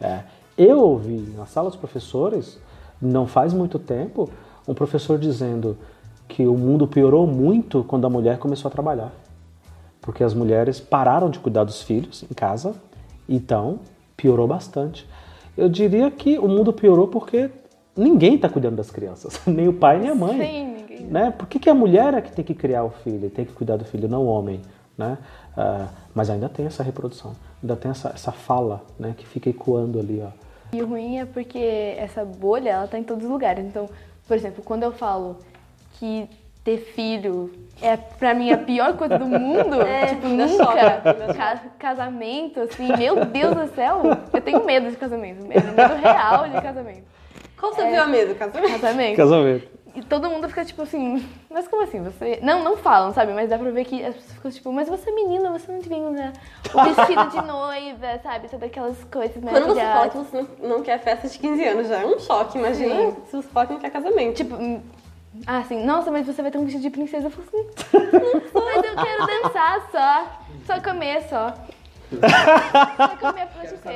É, 0.00 0.20
eu 0.56 0.80
ouvi 0.80 1.30
na 1.36 1.44
sala 1.44 1.68
dos 1.68 1.78
professores, 1.78 2.58
não 3.02 3.26
faz 3.26 3.52
muito 3.52 3.78
tempo, 3.78 4.30
um 4.66 4.74
professor 4.74 5.18
dizendo 5.18 5.76
que 6.28 6.46
o 6.46 6.56
mundo 6.56 6.86
piorou 6.86 7.26
muito 7.26 7.84
quando 7.84 8.06
a 8.06 8.10
mulher 8.10 8.38
começou 8.38 8.68
a 8.68 8.72
trabalhar. 8.72 9.12
Porque 10.00 10.24
as 10.24 10.34
mulheres 10.34 10.80
pararam 10.80 11.30
de 11.30 11.38
cuidar 11.38 11.64
dos 11.64 11.82
filhos 11.82 12.24
em 12.30 12.34
casa, 12.34 12.74
então 13.28 13.80
piorou 14.16 14.46
bastante. 14.46 15.08
Eu 15.56 15.68
diria 15.68 16.10
que 16.10 16.38
o 16.38 16.48
mundo 16.48 16.72
piorou 16.72 17.08
porque 17.08 17.50
ninguém 17.96 18.34
está 18.34 18.48
cuidando 18.48 18.76
das 18.76 18.90
crianças, 18.90 19.40
nem 19.46 19.68
o 19.68 19.72
pai 19.72 19.98
nem 19.98 20.10
a 20.10 20.14
mãe. 20.14 20.38
Sim, 20.38 20.74
ninguém. 20.76 21.06
Né? 21.06 21.30
Por 21.30 21.46
que, 21.46 21.58
que 21.58 21.70
a 21.70 21.74
mulher 21.74 22.14
é 22.14 22.20
que 22.20 22.32
tem 22.32 22.44
que 22.44 22.54
criar 22.54 22.84
o 22.84 22.90
filho, 22.90 23.30
tem 23.30 23.44
que 23.44 23.52
cuidar 23.52 23.76
do 23.76 23.84
filho, 23.84 24.08
não 24.08 24.22
o 24.22 24.26
homem? 24.26 24.60
Né? 24.96 25.18
Uh, 25.56 25.88
mas 26.14 26.30
ainda 26.30 26.48
tem 26.48 26.66
essa 26.66 26.82
reprodução, 26.82 27.32
ainda 27.62 27.76
tem 27.76 27.90
essa, 27.90 28.10
essa 28.10 28.32
fala 28.32 28.82
né, 28.98 29.14
que 29.16 29.26
fica 29.26 29.48
ecoando 29.50 29.98
ali. 29.98 30.22
Ó. 30.24 30.30
E 30.72 30.82
o 30.82 30.86
ruim 30.86 31.18
é 31.18 31.24
porque 31.24 31.94
essa 31.96 32.24
bolha 32.24 32.70
ela 32.70 32.84
está 32.84 32.98
em 32.98 33.04
todos 33.04 33.24
os 33.24 33.30
lugares. 33.30 33.64
Então, 33.64 33.88
por 34.26 34.36
exemplo, 34.36 34.62
quando 34.64 34.82
eu 34.82 34.92
falo 34.92 35.38
que 35.98 36.28
ter 36.64 36.78
filho 36.78 37.52
é 37.82 37.96
pra 37.96 38.32
mim 38.32 38.50
a 38.50 38.56
pior 38.56 38.96
coisa 38.96 39.18
do 39.18 39.26
mundo, 39.26 39.80
é, 39.84 40.06
tipo, 40.06 40.26
nunca, 40.28 41.02
ca 41.36 41.60
casamento, 41.78 42.60
assim, 42.60 42.88
meu 42.96 43.26
Deus 43.26 43.54
do 43.54 43.74
céu, 43.74 44.02
eu 44.32 44.40
tenho 44.40 44.64
medo 44.64 44.90
de 44.90 44.96
casamento, 44.96 45.46
medo, 45.46 45.66
medo 45.72 45.94
real 45.96 46.48
de 46.48 46.60
casamento. 46.60 47.04
Qual 47.58 47.74
você 47.74 47.82
é, 47.82 47.90
viu 47.90 48.02
a 48.02 48.06
medo? 48.06 48.34
Casamento? 48.34 48.72
Casamento. 48.72 49.16
Casamento. 49.16 49.68
E 49.94 50.02
todo 50.02 50.28
mundo 50.28 50.48
fica 50.48 50.64
tipo 50.64 50.82
assim, 50.82 51.24
mas 51.48 51.68
como 51.68 51.82
assim? 51.82 52.02
Você. 52.02 52.40
Não, 52.42 52.64
não 52.64 52.76
falam, 52.76 53.12
sabe? 53.12 53.32
Mas 53.32 53.48
dá 53.48 53.56
pra 53.56 53.70
ver 53.70 53.84
que 53.84 54.04
as 54.04 54.14
pessoas 54.14 54.32
ficam 54.34 54.50
tipo, 54.50 54.72
mas 54.72 54.88
você 54.88 55.08
é 55.08 55.12
menina, 55.14 55.50
você 55.50 55.70
não 55.70 55.78
devia 55.78 55.98
usar 55.98 56.32
o 56.74 56.84
vestido 56.84 57.26
de 57.28 57.46
noiva, 57.46 58.18
sabe? 58.20 58.48
Todas 58.48 58.68
aquelas 58.68 59.04
coisas 59.04 59.42
Quando 59.42 59.66
você 59.66 59.80
fala 59.80 60.08
que 60.08 60.18
você 60.18 60.46
não, 60.60 60.82
quer 60.82 60.98
festa 60.98 61.28
de 61.28 61.38
15 61.38 61.64
anos, 61.64 61.88
já 61.88 62.00
é 62.00 62.06
um 62.06 62.18
choque, 62.18 62.58
imagina 62.58 62.94
Sim. 62.94 63.16
se 63.30 63.36
você 63.36 63.48
fala 63.48 63.66
que 63.66 63.72
não 63.74 63.80
quer 63.80 63.90
casamento. 63.90 64.36
Tipo, 64.36 64.56
hum, 64.56 64.82
ah, 65.46 65.58
assim, 65.58 65.84
nossa, 65.84 66.10
mas 66.10 66.26
você 66.26 66.42
vai 66.42 66.50
ter 66.50 66.58
um 66.58 66.64
vestido 66.64 66.82
de 66.82 66.90
princesa. 66.90 67.26
Eu 67.26 67.30
falo 67.30 67.46
assim, 67.46 67.66
mas 68.52 68.84
eu 68.84 69.04
quero 69.04 69.26
dançar 69.26 69.90
só. 69.90 70.44
Só 70.66 70.80
comer 70.80 71.22
só. 71.28 71.54
Só. 72.10 73.90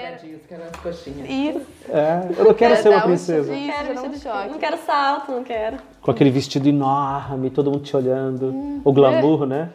Isso. 1.27 1.67
É, 1.89 2.29
eu 2.37 2.45
não 2.45 2.55
quero 2.55 2.77
ser 2.77 2.89
uma 2.89 3.03
princesa. 3.03 3.55
Isso, 3.55 3.73
quero 3.73 3.95
não, 3.95 4.15
choque. 4.15 4.49
não 4.49 4.59
quero 4.59 4.77
salto, 4.79 5.33
não 5.33 5.45
quero. 5.45 5.79
Com 6.01 6.11
aquele 6.11 6.31
vestido 6.31 6.69
enorme, 6.69 7.51
todo 7.51 7.71
mundo 7.71 7.83
te 7.83 7.97
olhando. 7.97 8.47
Hum, 8.47 8.81
o 8.85 8.93
glamour, 8.93 9.47
né? 9.47 9.71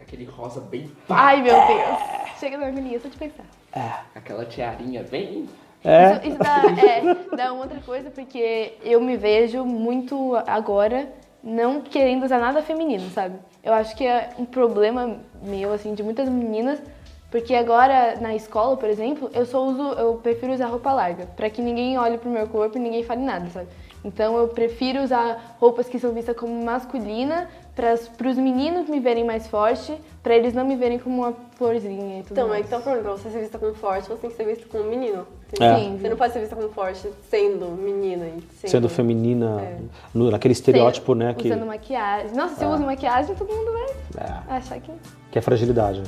Aquele 0.00 0.24
rosa 0.24 0.60
bem... 0.60 0.90
Ai, 1.08 1.42
meu 1.42 1.54
Deus. 1.54 2.38
Chega 2.38 2.58
da 2.58 2.66
agonia 2.66 3.00
só 3.00 3.08
de 3.08 3.16
pensar. 3.16 3.44
É. 3.72 3.92
Aquela 4.14 4.44
tiarinha 4.44 5.02
bem... 5.02 5.48
É. 5.84 6.14
Isso, 6.14 6.28
isso 6.28 6.38
dá, 6.38 6.62
é, 6.82 7.36
dá 7.36 7.52
outra 7.52 7.78
coisa, 7.80 8.10
porque 8.10 8.74
eu 8.82 9.00
me 9.00 9.16
vejo 9.16 9.64
muito 9.64 10.34
agora 10.46 11.08
não 11.42 11.80
querendo 11.80 12.24
usar 12.24 12.38
nada 12.38 12.60
feminino, 12.60 13.08
sabe? 13.10 13.36
Eu 13.62 13.72
acho 13.72 13.94
que 13.94 14.04
é 14.04 14.30
um 14.36 14.44
problema 14.44 15.18
meu, 15.42 15.72
assim, 15.72 15.94
de 15.94 16.02
muitas 16.02 16.28
meninas, 16.28 16.82
porque 17.30 17.54
agora 17.54 18.16
na 18.20 18.34
escola, 18.34 18.76
por 18.76 18.88
exemplo, 18.88 19.30
eu 19.34 19.44
só 19.46 19.64
uso, 19.64 19.82
eu 19.94 20.14
prefiro 20.14 20.52
usar 20.52 20.66
roupa 20.66 20.92
larga, 20.92 21.26
para 21.26 21.50
que 21.50 21.60
ninguém 21.60 21.98
olhe 21.98 22.18
pro 22.18 22.30
meu 22.30 22.46
corpo 22.46 22.76
e 22.76 22.80
ninguém 22.80 23.02
fale 23.02 23.22
nada, 23.22 23.46
sabe? 23.50 23.68
Então 24.04 24.36
eu 24.36 24.46
prefiro 24.48 25.02
usar 25.02 25.56
roupas 25.58 25.88
que 25.88 25.98
são 25.98 26.12
vistas 26.12 26.36
como 26.36 26.64
masculina 26.64 27.48
para 27.74 27.92
os 28.28 28.38
meninos 28.38 28.88
me 28.88 29.00
verem 29.00 29.24
mais 29.24 29.48
forte, 29.48 29.94
para 30.22 30.34
eles 30.34 30.54
não 30.54 30.64
me 30.64 30.76
verem 30.76 30.98
como 30.98 31.18
uma 31.22 31.34
florzinha 31.56 32.20
e 32.20 32.22
tudo 32.22 32.32
Então, 32.32 32.48
mais. 32.48 32.60
é 32.60 32.62
que 32.64 32.70
tá 32.70 32.80
falando, 32.80 33.02
pra 33.02 33.10
você 33.12 33.28
ser 33.28 33.40
vista 33.40 33.58
como 33.58 33.74
forte, 33.74 34.08
você 34.08 34.14
tem 34.16 34.30
que 34.30 34.36
ser 34.36 34.44
vista 34.46 34.64
como 34.70 34.84
menino. 34.84 35.26
É. 35.60 35.76
Sim, 35.76 35.98
Você 36.00 36.08
não 36.08 36.16
pode 36.16 36.32
ser 36.32 36.38
vista 36.40 36.54
como 36.56 36.68
forte 36.70 37.08
sendo 37.28 37.66
menina 37.70 38.26
e 38.26 38.42
sendo, 38.60 38.70
Sendo 38.70 38.88
feminina, 38.88 39.60
É. 39.60 39.78
no- 40.14 40.30
naquele 40.30 40.52
estereótipo, 40.52 41.14
né? 41.14 41.34
Que, 41.34 41.48
Usando 41.48 41.66
maquiagem. 41.66 42.32
Nossa, 42.36 42.54
se 42.54 42.64
eu 42.64 42.70
Ah. 42.70 42.74
uso 42.76 42.84
maquiagem, 42.84 43.34
todo 43.34 43.52
mundo 43.52 43.72
vai 43.72 44.24
é, 44.24 44.56
achar 44.56 44.80
que... 44.80 44.90
que 45.30 45.38
é 45.38 45.42
fragilidade, 45.42 46.02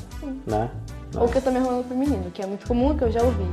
né? 0.47 0.71
Ou 1.15 1.29
que 1.29 1.39
eu 1.39 1.43
tô 1.43 1.51
me 1.51 1.59
arrumando 1.59 1.87
pro 1.87 1.97
menino, 1.97 2.31
que 2.31 2.43
é 2.43 2.47
muito 2.47 2.67
comum, 2.67 2.97
que 2.97 3.05
eu 3.05 3.11
já 3.11 3.23
ouvi. 3.23 3.45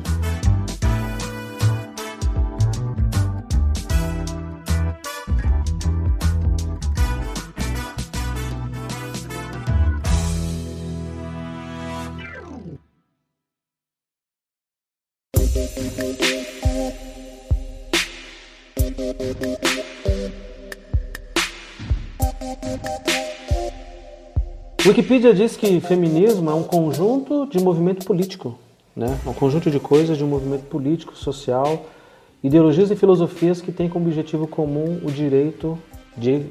Wikipedia 24.87 25.33
diz 25.33 25.57
que 25.57 25.79
feminismo 25.79 26.47
é 26.47 26.53
um 26.53 26.61
conjunto 26.61 27.47
de 27.47 27.57
movimento 27.59 28.05
político, 28.05 28.53
né? 28.95 29.17
É 29.25 29.29
um 29.29 29.33
conjunto 29.33 29.71
de 29.71 29.79
coisas 29.79 30.15
de 30.15 30.23
um 30.23 30.27
movimento 30.27 30.65
político, 30.65 31.15
social, 31.15 31.87
ideologias 32.43 32.91
e 32.91 32.95
filosofias 32.95 33.61
que 33.61 33.71
têm 33.71 33.89
como 33.89 34.05
objetivo 34.05 34.45
comum 34.45 34.99
o 35.03 35.09
direito 35.09 35.75
de 36.15 36.45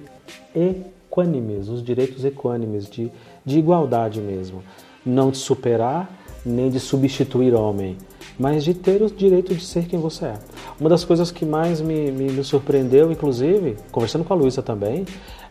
equânimes, 0.53 1.69
os 1.69 1.81
direitos 1.81 2.25
equânimes, 2.25 2.91
de, 2.91 3.09
de 3.45 3.57
igualdade 3.61 4.21
mesmo. 4.21 4.65
Não 5.07 5.31
de 5.31 5.39
superar, 5.39 6.11
nem 6.45 6.69
de 6.69 6.81
substituir 6.81 7.55
homem, 7.55 7.97
mas 8.37 8.65
de 8.65 8.75
ter 8.75 9.01
o 9.01 9.09
direito 9.09 9.55
de 9.55 9.65
ser 9.65 9.87
quem 9.87 10.01
você 10.01 10.25
é. 10.25 10.35
Uma 10.81 10.91
das 10.91 11.05
coisas 11.05 11.31
que 11.31 11.45
mais 11.45 11.81
me, 11.81 12.11
me, 12.11 12.33
me 12.33 12.43
surpreendeu, 12.43 13.13
inclusive, 13.13 13.77
conversando 13.93 14.25
com 14.25 14.33
a 14.33 14.37
Luísa 14.37 14.61
também, 14.61 15.05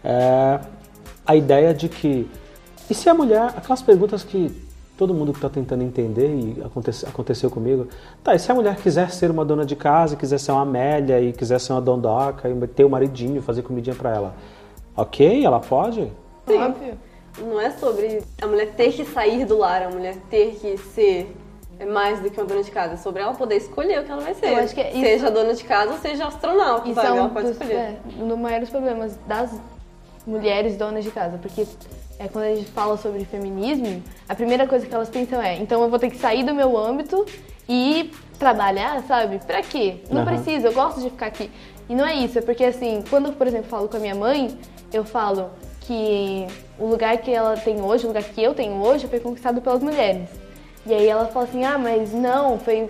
é 0.03 0.59
a 1.25 1.33
ideia 1.33 1.73
de 1.73 1.87
que 1.87 2.27
e 2.93 2.95
se 2.95 3.09
a 3.09 3.13
mulher, 3.13 3.45
aquelas 3.57 3.81
perguntas 3.81 4.23
que 4.23 4.51
todo 4.95 5.15
mundo 5.15 5.31
está 5.31 5.49
tentando 5.49 5.83
entender 5.83 6.27
e 6.27 6.61
aconteceu, 6.63 7.09
aconteceu 7.09 7.49
comigo, 7.49 7.87
tá, 8.23 8.35
e 8.35 8.39
se 8.39 8.51
a 8.51 8.55
mulher 8.55 8.75
quiser 8.75 9.09
ser 9.09 9.31
uma 9.31 9.43
dona 9.43 9.65
de 9.65 9.75
casa, 9.75 10.15
quiser 10.15 10.37
ser 10.39 10.51
uma 10.51 10.61
Amélia 10.61 11.19
e 11.19 11.33
quiser 11.33 11.59
ser 11.59 11.73
uma 11.73 11.81
dondoca 11.81 12.47
e 12.47 12.67
ter 12.67 12.83
o 12.85 12.89
maridinho, 12.89 13.41
fazer 13.41 13.63
comidinha 13.63 13.95
para 13.95 14.11
ela, 14.15 14.35
ok, 14.95 15.43
ela 15.43 15.59
pode? 15.59 16.11
Óbvio. 16.47 16.93
Não 17.39 17.59
é 17.59 17.71
sobre 17.71 18.21
a 18.39 18.45
mulher 18.45 18.75
ter 18.75 18.93
que 18.93 19.03
sair 19.05 19.43
do 19.43 19.57
lar, 19.57 19.81
a 19.81 19.89
mulher 19.89 20.15
ter 20.29 20.55
que 20.61 20.77
ser 20.77 21.35
mais 21.91 22.19
do 22.19 22.29
que 22.29 22.39
uma 22.39 22.45
dona 22.45 22.61
de 22.61 22.69
casa. 22.69 22.93
É 22.93 22.97
sobre 22.97 23.23
ela 23.23 23.33
poder 23.33 23.55
escolher 23.55 24.01
o 24.01 24.03
que 24.03 24.11
ela 24.11 24.21
vai 24.21 24.35
ser. 24.35 24.49
Eu 24.51 24.57
acho 24.57 24.75
que 24.75 24.81
é 24.81 24.91
isso- 24.91 24.99
Seja 25.01 25.31
dona 25.31 25.55
de 25.55 25.63
casa 25.63 25.93
ou 25.93 25.97
seja 25.97 26.27
astronauta, 26.27 26.87
Isso 26.87 26.93
sabe? 27.01 27.07
é 27.07 27.11
um 27.13 27.17
ela 27.17 27.29
pode 27.29 27.47
dos, 27.47 27.55
escolher. 27.59 27.73
é, 27.73 27.97
um 28.19 28.27
dos 28.27 28.37
maiores 28.37 28.69
problemas 28.69 29.17
das 29.27 29.49
mulheres 30.27 30.77
donas 30.77 31.03
de 31.03 31.09
casa, 31.09 31.39
porque 31.41 31.65
é 32.19 32.27
quando 32.27 32.45
a 32.45 32.55
gente 32.55 32.69
fala 32.71 32.97
sobre 32.97 33.25
feminismo, 33.25 34.03
a 34.27 34.35
primeira 34.35 34.67
coisa 34.67 34.85
que 34.85 34.93
elas 34.93 35.09
pensam 35.09 35.41
é, 35.41 35.57
então 35.57 35.81
eu 35.81 35.89
vou 35.89 35.99
ter 35.99 36.09
que 36.09 36.17
sair 36.17 36.43
do 36.43 36.53
meu 36.53 36.77
âmbito 36.77 37.25
e 37.67 38.11
trabalhar, 38.37 39.03
sabe? 39.03 39.39
Pra 39.39 39.61
quê? 39.61 39.97
Não 40.09 40.21
Aham. 40.21 40.33
preciso, 40.33 40.67
eu 40.67 40.73
gosto 40.73 41.01
de 41.01 41.09
ficar 41.09 41.27
aqui. 41.27 41.49
E 41.89 41.95
não 41.95 42.05
é 42.05 42.15
isso, 42.15 42.39
é 42.39 42.41
porque 42.41 42.63
assim, 42.63 43.03
quando 43.09 43.27
eu, 43.27 43.33
por 43.33 43.47
exemplo, 43.47 43.69
falo 43.69 43.87
com 43.87 43.97
a 43.97 43.99
minha 43.99 44.15
mãe, 44.15 44.57
eu 44.91 45.03
falo 45.03 45.51
que 45.81 46.47
o 46.79 46.85
lugar 46.85 47.17
que 47.17 47.31
ela 47.31 47.57
tem 47.57 47.81
hoje, 47.81 48.05
o 48.05 48.07
lugar 48.07 48.23
que 48.23 48.41
eu 48.41 48.53
tenho 48.53 48.75
hoje, 48.81 49.07
foi 49.07 49.19
conquistado 49.19 49.61
pelas 49.61 49.81
mulheres. 49.81 50.29
E 50.85 50.93
aí 50.93 51.07
ela 51.07 51.25
fala 51.27 51.45
assim, 51.45 51.63
ah, 51.63 51.77
mas 51.77 52.13
não, 52.13 52.59
foi 52.59 52.89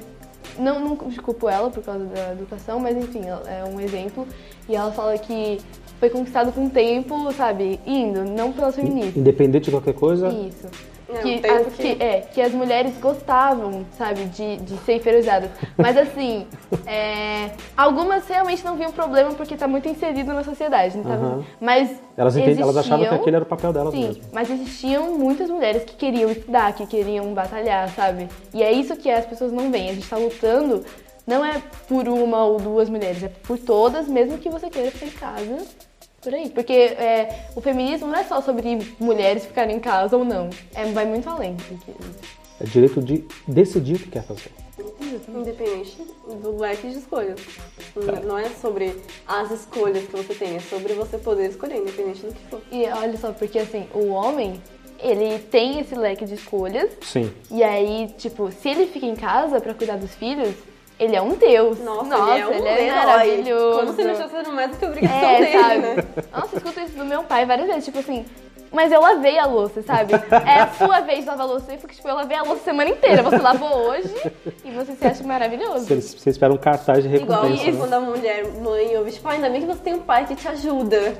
não, 0.58 0.80
não 0.80 0.96
culpo 0.96 1.50
ela 1.50 1.70
por 1.70 1.84
causa 1.84 2.06
da 2.06 2.32
educação, 2.32 2.80
mas 2.80 2.98
enfim, 2.98 3.24
é 3.28 3.64
um 3.64 3.80
exemplo. 3.80 4.28
E 4.68 4.76
ela 4.76 4.92
fala 4.92 5.18
que 5.18 5.60
foi 6.04 6.10
conquistado 6.10 6.52
com 6.52 6.66
o 6.66 6.70
tempo, 6.70 7.32
sabe, 7.32 7.80
indo, 7.86 8.26
não 8.26 8.52
pelas 8.52 8.76
feministas. 8.76 9.16
Independente 9.16 9.66
de 9.66 9.72
qualquer 9.72 9.94
coisa, 9.94 10.28
Isso. 10.28 10.68
É, 11.08 11.18
que, 11.22 11.40
tempo 11.40 11.54
as, 11.70 11.74
que- 11.76 11.96
que- 11.96 12.04
é, 12.04 12.20
que 12.34 12.42
as 12.42 12.52
mulheres 12.52 12.92
gostavam, 13.00 13.86
sabe, 13.98 14.26
de, 14.26 14.58
de 14.58 14.76
ser 14.80 14.96
inferiorizadas. 14.98 15.50
Mas 15.78 15.96
assim, 15.96 16.46
é, 16.86 17.52
algumas 17.78 18.28
realmente 18.28 18.66
não 18.66 18.76
viam 18.76 18.92
problema 18.92 19.32
porque 19.32 19.56
tá 19.56 19.66
muito 19.66 19.88
inserido 19.88 20.34
na 20.34 20.44
sociedade, 20.44 20.98
não 20.98 21.04
tava- 21.06 21.26
Aham. 21.26 21.44
Mas 21.62 21.90
elas, 22.18 22.36
enten- 22.36 22.60
elas 22.62 22.76
achavam 22.76 22.98
que 22.98 23.04
existiam- 23.06 23.22
aquele 23.22 23.36
era 23.38 23.44
o 23.46 23.48
papel 23.48 23.72
delas 23.72 23.94
Sim, 23.94 24.08
mesmo. 24.08 24.24
mas 24.34 24.50
existiam 24.50 25.18
muitas 25.18 25.50
mulheres 25.50 25.84
que 25.86 25.96
queriam 25.96 26.30
estudar, 26.32 26.74
que 26.74 26.86
queriam 26.86 27.34
batalhar, 27.34 27.88
sabe? 27.96 28.28
E 28.54 28.62
é 28.62 28.74
isso 28.74 28.94
que 28.98 29.10
as 29.10 29.26
pessoas 29.26 29.54
não 29.54 29.72
veem. 29.72 29.92
A 29.92 29.94
gente 29.94 30.10
tá 30.10 30.18
lutando 30.18 30.84
não 31.26 31.46
é 31.46 31.62
por 31.88 32.06
uma 32.10 32.44
ou 32.44 32.58
duas 32.60 32.90
mulheres, 32.90 33.24
é 33.24 33.30
por 33.30 33.58
todas, 33.58 34.10
mesmo 34.10 34.38
que 34.40 34.50
você 34.50 34.70
queira 34.70 34.92
ficar 34.92 35.06
em 35.06 35.10
casa. 35.12 35.66
Por 36.24 36.34
aí. 36.34 36.50
Porque 36.50 36.74
é, 36.74 37.48
o 37.56 37.62
feminismo 37.62 38.08
não 38.08 38.16
é 38.16 38.24
só 38.24 38.42
sobre 38.42 38.80
mulheres 39.00 39.46
ficarem 39.46 39.76
em 39.76 39.80
casa 39.80 40.16
ou 40.16 40.24
não. 40.24 40.50
É, 40.74 40.86
vai 40.86 41.06
muito 41.06 41.30
além. 41.30 41.58
É 42.60 42.64
direito 42.66 43.02
de 43.02 43.26
decidir 43.48 43.96
o 43.96 44.00
que 44.00 44.10
quer 44.10 44.24
fazer. 44.24 44.52
Independente 45.28 46.02
do 46.42 46.58
leque 46.58 46.88
de 46.90 46.98
escolhas. 46.98 47.40
Não 48.26 48.38
é 48.38 48.50
sobre 48.50 48.96
as 49.28 49.52
escolhas 49.52 50.06
que 50.06 50.12
você 50.12 50.34
tem, 50.34 50.56
é 50.56 50.60
sobre 50.60 50.94
você 50.94 51.18
poder 51.18 51.50
escolher, 51.50 51.78
independente 51.78 52.26
do 52.26 52.34
que 52.34 52.42
for. 52.50 52.62
E 52.72 52.86
olha 52.88 53.18
só, 53.18 53.32
porque 53.32 53.60
assim, 53.60 53.88
o 53.94 54.08
homem, 54.08 54.62
ele 55.00 55.40
tem 55.40 55.80
esse 55.80 55.94
leque 55.94 56.26
de 56.26 56.36
escolhas. 56.36 56.90
Sim. 57.02 57.32
E 57.52 57.62
aí, 57.62 58.14
tipo, 58.18 58.52
se 58.52 58.70
ele 58.70 58.88
fica 58.88 59.06
em 59.06 59.16
casa 59.16 59.62
pra 59.62 59.74
cuidar 59.74 59.98
dos 59.98 60.16
filhos, 60.16 60.56
ele 61.04 61.16
é 61.16 61.22
um 61.22 61.36
deus. 61.36 61.80
Nossa, 61.80 62.16
ele 62.16 62.40
é 62.42 62.48
um 62.48 62.54
herói. 62.54 62.92
maravilhoso. 62.92 63.80
Como 63.80 63.94
se 63.94 64.04
não 64.04 64.12
estivesse 64.12 64.32
fazendo 64.36 64.52
mais 64.56 64.72
do 64.72 64.78
que 64.78 64.86
obrigação 64.86 65.18
É, 65.30 65.38
dele, 65.42 65.60
sabe? 65.62 65.78
né? 65.80 65.96
Nossa, 66.32 66.50
eu 66.56 66.58
escuto 66.58 66.80
isso 66.80 66.98
do 66.98 67.06
meu 67.06 67.24
pai 67.24 67.46
várias 67.46 67.68
vezes, 67.68 67.86
tipo 67.86 68.00
assim, 68.00 68.26
mas 68.72 68.92
eu 68.92 69.00
lavei 69.02 69.38
a 69.38 69.46
louça, 69.46 69.84
sabe? 69.84 70.14
É 70.14 70.62
a 70.62 70.68
sua 70.74 71.00
vez 71.02 71.20
de 71.20 71.26
lavar 71.30 71.46
a 71.46 71.50
louça, 71.50 71.66
porque 71.80 71.96
tipo, 71.96 72.08
eu 72.08 72.16
lavei 72.16 72.36
a 72.38 72.42
louça 72.42 72.62
a 72.62 72.64
semana 72.66 72.90
inteira. 72.90 73.22
Você 73.22 73.38
lavou 73.38 73.70
hoje 73.90 74.12
e 74.66 74.72
você 74.72 74.94
se 74.96 75.06
acha 75.06 75.24
maravilhoso. 75.24 75.86
Você, 75.86 76.02
você 76.02 76.30
espera 76.32 76.52
um 76.52 76.58
cartaz 76.58 77.04
de 77.04 77.16
Igual 77.16 77.44
recompensa. 77.44 77.70
isso, 77.70 77.72
né? 77.74 77.78
quando 77.78 77.94
a 77.94 78.00
mulher, 78.00 78.48
mãe, 78.48 78.98
ouve, 78.98 79.12
tipo, 79.12 79.28
"Ah, 79.28 79.34
ainda 79.34 79.48
bem 79.50 79.62
que 79.62 79.68
você 79.68 79.80
tem 79.84 79.94
um 79.94 80.00
pai 80.00 80.26
que 80.26 80.36
te 80.36 80.48
ajuda. 80.48 81.14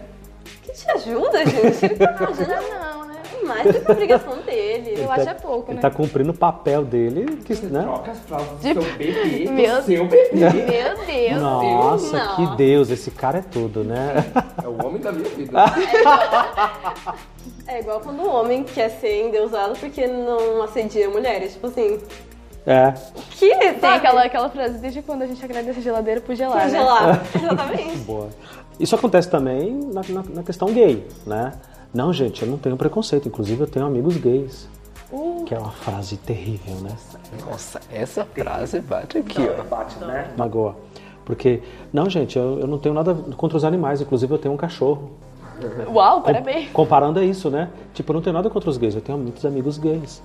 Que 0.64 0.72
te 0.72 0.90
ajuda, 0.92 1.46
gente? 1.46 1.86
Ele 1.86 1.96
tá 1.96 2.10
Ajuda 2.10 2.30
ajudando 2.32 2.70
não, 2.80 3.06
né? 3.06 3.13
Mais 3.44 3.64
do 3.74 3.80
que 3.82 3.88
a 3.90 3.92
obrigação 3.94 4.38
dele. 4.42 4.96
Eu 4.98 5.12
acho 5.12 5.30
é 5.30 5.34
pouco, 5.34 5.72
Ele 5.72 5.76
né? 5.76 5.82
tá 5.82 5.90
cumprindo 5.92 6.32
o 6.32 6.34
papel 6.34 6.84
dele, 6.84 7.38
que, 7.46 7.54
né? 7.66 7.82
Troca 7.84 8.12
as 8.12 8.20
fraldas 8.20 8.50
do 8.50 8.62
seu 8.62 8.76
bebê 8.98 9.50
Meu- 9.52 9.76
do 9.78 9.84
seu 9.84 10.08
bebê. 10.08 10.30
Meu 10.34 11.06
Deus. 11.06 11.42
Nossa, 11.42 12.18
Não. 12.18 12.36
que 12.36 12.56
Deus, 12.58 12.90
esse 12.90 13.12
cara 13.12 13.40
é 13.40 13.42
tudo, 13.42 13.84
né? 13.84 14.14
É 14.64 14.68
o 14.68 14.86
homem 14.86 15.02
da 15.02 15.12
minha 15.12 15.30
vida. 15.30 15.52
É 17.68 17.80
igual 17.80 18.00
quando 18.02 18.22
o 18.22 18.30
homem 18.30 18.64
quer 18.64 18.90
ser 18.90 19.26
endeusado 19.28 19.74
porque 19.80 20.06
não 20.08 20.62
assedia 20.64 21.10
mulheres. 21.10 21.54
Tipo 21.54 21.68
assim, 21.68 22.00
É. 22.66 22.94
que? 23.32 23.56
Tem 23.56 23.80
sabe? 23.80 23.96
aquela, 23.98 24.24
aquela 24.26 24.50
frase, 24.50 24.78
desde 24.80 25.02
quando 25.02 25.22
a 25.24 25.28
gente 25.28 25.44
agradece 25.44 25.80
a 25.80 25.82
geladeira 25.82 26.22
por 26.22 26.36
gelar, 26.36 26.58
né? 26.70 26.78
Congelar. 26.78 27.22
Exatamente. 27.36 27.98
Boa. 28.00 28.30
Isso 28.80 28.96
acontece 28.96 29.30
também 29.30 29.80
na, 29.94 30.02
na- 30.10 30.24
na 30.36 30.44
questão 30.44 30.68
gay, 30.74 31.06
né? 31.26 31.54
Não, 31.94 32.12
gente, 32.12 32.42
eu 32.42 32.48
não 32.48 32.58
tenho 32.58 32.76
preconceito. 32.78 33.28
Inclusive, 33.28 33.62
eu 33.62 33.68
tenho 33.68 33.86
amigos 33.86 34.18
gays. 34.18 34.68
Que 35.46 35.54
é 35.54 35.60
uma 35.60 35.70
frase 35.72 36.18
terrível, 36.18 36.74
né? 36.82 36.96
Nossa, 37.46 37.80
essa 37.92 38.26
frase 38.26 38.80
bate 38.80 39.20
aqui, 39.20 39.42
ó. 39.48 39.64
Bate, 39.64 40.00
né? 40.00 40.32
Magoa. 40.36 40.76
Porque, 41.24 41.62
não, 41.92 42.10
gente, 42.10 42.38
eu, 42.38 42.60
eu 42.62 42.68
não 42.68 42.80
tenho 42.80 42.96
nada 42.96 43.14
contra 43.38 43.56
os 43.58 43.64
animais. 43.64 44.02
Inclusive, 44.02 44.34
eu 44.34 44.40
tenho 44.40 44.54
um 44.54 44.58
cachorro. 44.58 45.12
Uau, 45.88 46.18
Com- 46.18 46.24
parabéns. 46.24 46.70
Comparando 46.72 47.20
a 47.20 47.24
isso, 47.24 47.50
né? 47.50 47.70
Tipo, 47.94 48.12
eu 48.12 48.16
não 48.16 48.22
tenho 48.22 48.34
nada 48.34 48.50
contra 48.50 48.70
os 48.70 48.78
gays. 48.78 48.96
Eu 48.96 49.02
tenho 49.02 49.18
muitos 49.20 49.46
amigos 49.46 49.78
gays, 49.78 50.22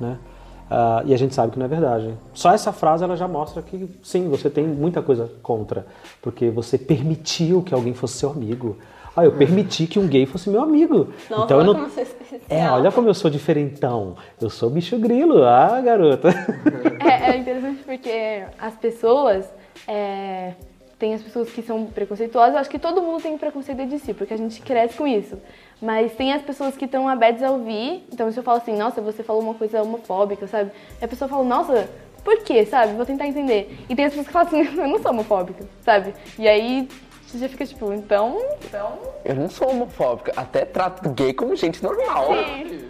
né? 0.00 0.16
Ah, 0.70 1.02
e 1.04 1.12
a 1.12 1.16
gente 1.18 1.34
sabe 1.34 1.52
que 1.52 1.58
não 1.58 1.66
é 1.66 1.68
verdade. 1.68 2.14
Só 2.32 2.52
essa 2.52 2.72
frase 2.72 3.04
ela 3.04 3.16
já 3.16 3.28
mostra 3.28 3.60
que 3.60 3.90
sim, 4.02 4.28
você 4.28 4.48
tem 4.48 4.66
muita 4.66 5.02
coisa 5.02 5.28
contra, 5.42 5.84
porque 6.22 6.48
você 6.48 6.78
permitiu 6.78 7.60
que 7.60 7.74
alguém 7.74 7.92
fosse 7.92 8.14
seu 8.18 8.30
amigo. 8.30 8.78
Ah, 9.20 9.24
eu 9.24 9.32
permiti 9.32 9.86
que 9.86 9.98
um 9.98 10.06
gay 10.06 10.24
fosse 10.24 10.48
meu 10.48 10.62
amigo. 10.62 11.12
Nossa, 11.28 11.44
então 11.44 11.58
eu 11.58 11.64
não. 11.64 11.74
como 11.74 11.88
você 11.88 12.00
é 12.00 12.02
especial. 12.04 12.40
É, 12.48 12.70
olha 12.70 12.90
como 12.90 13.08
eu 13.08 13.14
sou 13.14 13.30
diferentão. 13.30 14.16
Eu 14.40 14.48
sou 14.48 14.70
bicho 14.70 14.98
grilo, 14.98 15.44
ah, 15.44 15.78
garota. 15.80 16.30
É, 17.00 17.32
é 17.32 17.36
interessante 17.36 17.82
porque 17.84 18.44
as 18.58 18.74
pessoas. 18.76 19.46
É, 19.86 20.54
tem 20.98 21.14
as 21.14 21.22
pessoas 21.22 21.50
que 21.50 21.62
são 21.62 21.86
preconceituosas. 21.86 22.54
Eu 22.54 22.60
acho 22.60 22.70
que 22.70 22.78
todo 22.78 23.00
mundo 23.00 23.22
tem 23.22 23.36
preconceito 23.36 23.86
de 23.86 23.98
si, 23.98 24.12
porque 24.12 24.34
a 24.34 24.36
gente 24.36 24.60
cresce 24.60 24.96
com 24.96 25.06
isso. 25.06 25.38
Mas 25.80 26.12
tem 26.14 26.32
as 26.32 26.42
pessoas 26.42 26.76
que 26.76 26.84
estão 26.84 27.08
abertas 27.08 27.42
a 27.42 27.50
ouvir. 27.50 28.06
Então, 28.12 28.30
se 28.30 28.38
eu 28.38 28.42
falo 28.42 28.58
assim, 28.58 28.76
nossa, 28.76 29.00
você 29.00 29.22
falou 29.22 29.42
uma 29.42 29.54
coisa 29.54 29.82
homofóbica, 29.82 30.46
sabe? 30.46 30.70
E 31.00 31.04
a 31.04 31.08
pessoa 31.08 31.26
fala, 31.26 31.42
nossa, 31.42 31.88
por 32.22 32.42
quê, 32.42 32.66
sabe? 32.66 32.92
Vou 32.92 33.06
tentar 33.06 33.26
entender. 33.26 33.78
E 33.88 33.96
tem 33.96 34.04
as 34.04 34.12
pessoas 34.12 34.26
que 34.26 34.32
falam 34.32 34.48
assim, 34.48 34.60
eu 34.78 34.88
não 34.88 35.00
sou 35.00 35.10
homofóbica, 35.10 35.64
sabe? 35.82 36.14
E 36.38 36.46
aí 36.46 36.86
Você 37.30 37.38
já 37.38 37.48
fica 37.48 37.64
tipo, 37.64 37.92
então. 37.92 38.36
Então. 38.64 38.98
Eu 39.24 39.36
não 39.36 39.48
sou 39.48 39.70
homofóbica, 39.70 40.32
até 40.36 40.64
trato 40.64 41.08
gay 41.10 41.32
como 41.32 41.54
gente 41.54 41.80
normal. 41.80 42.26
Sim. 42.34 42.88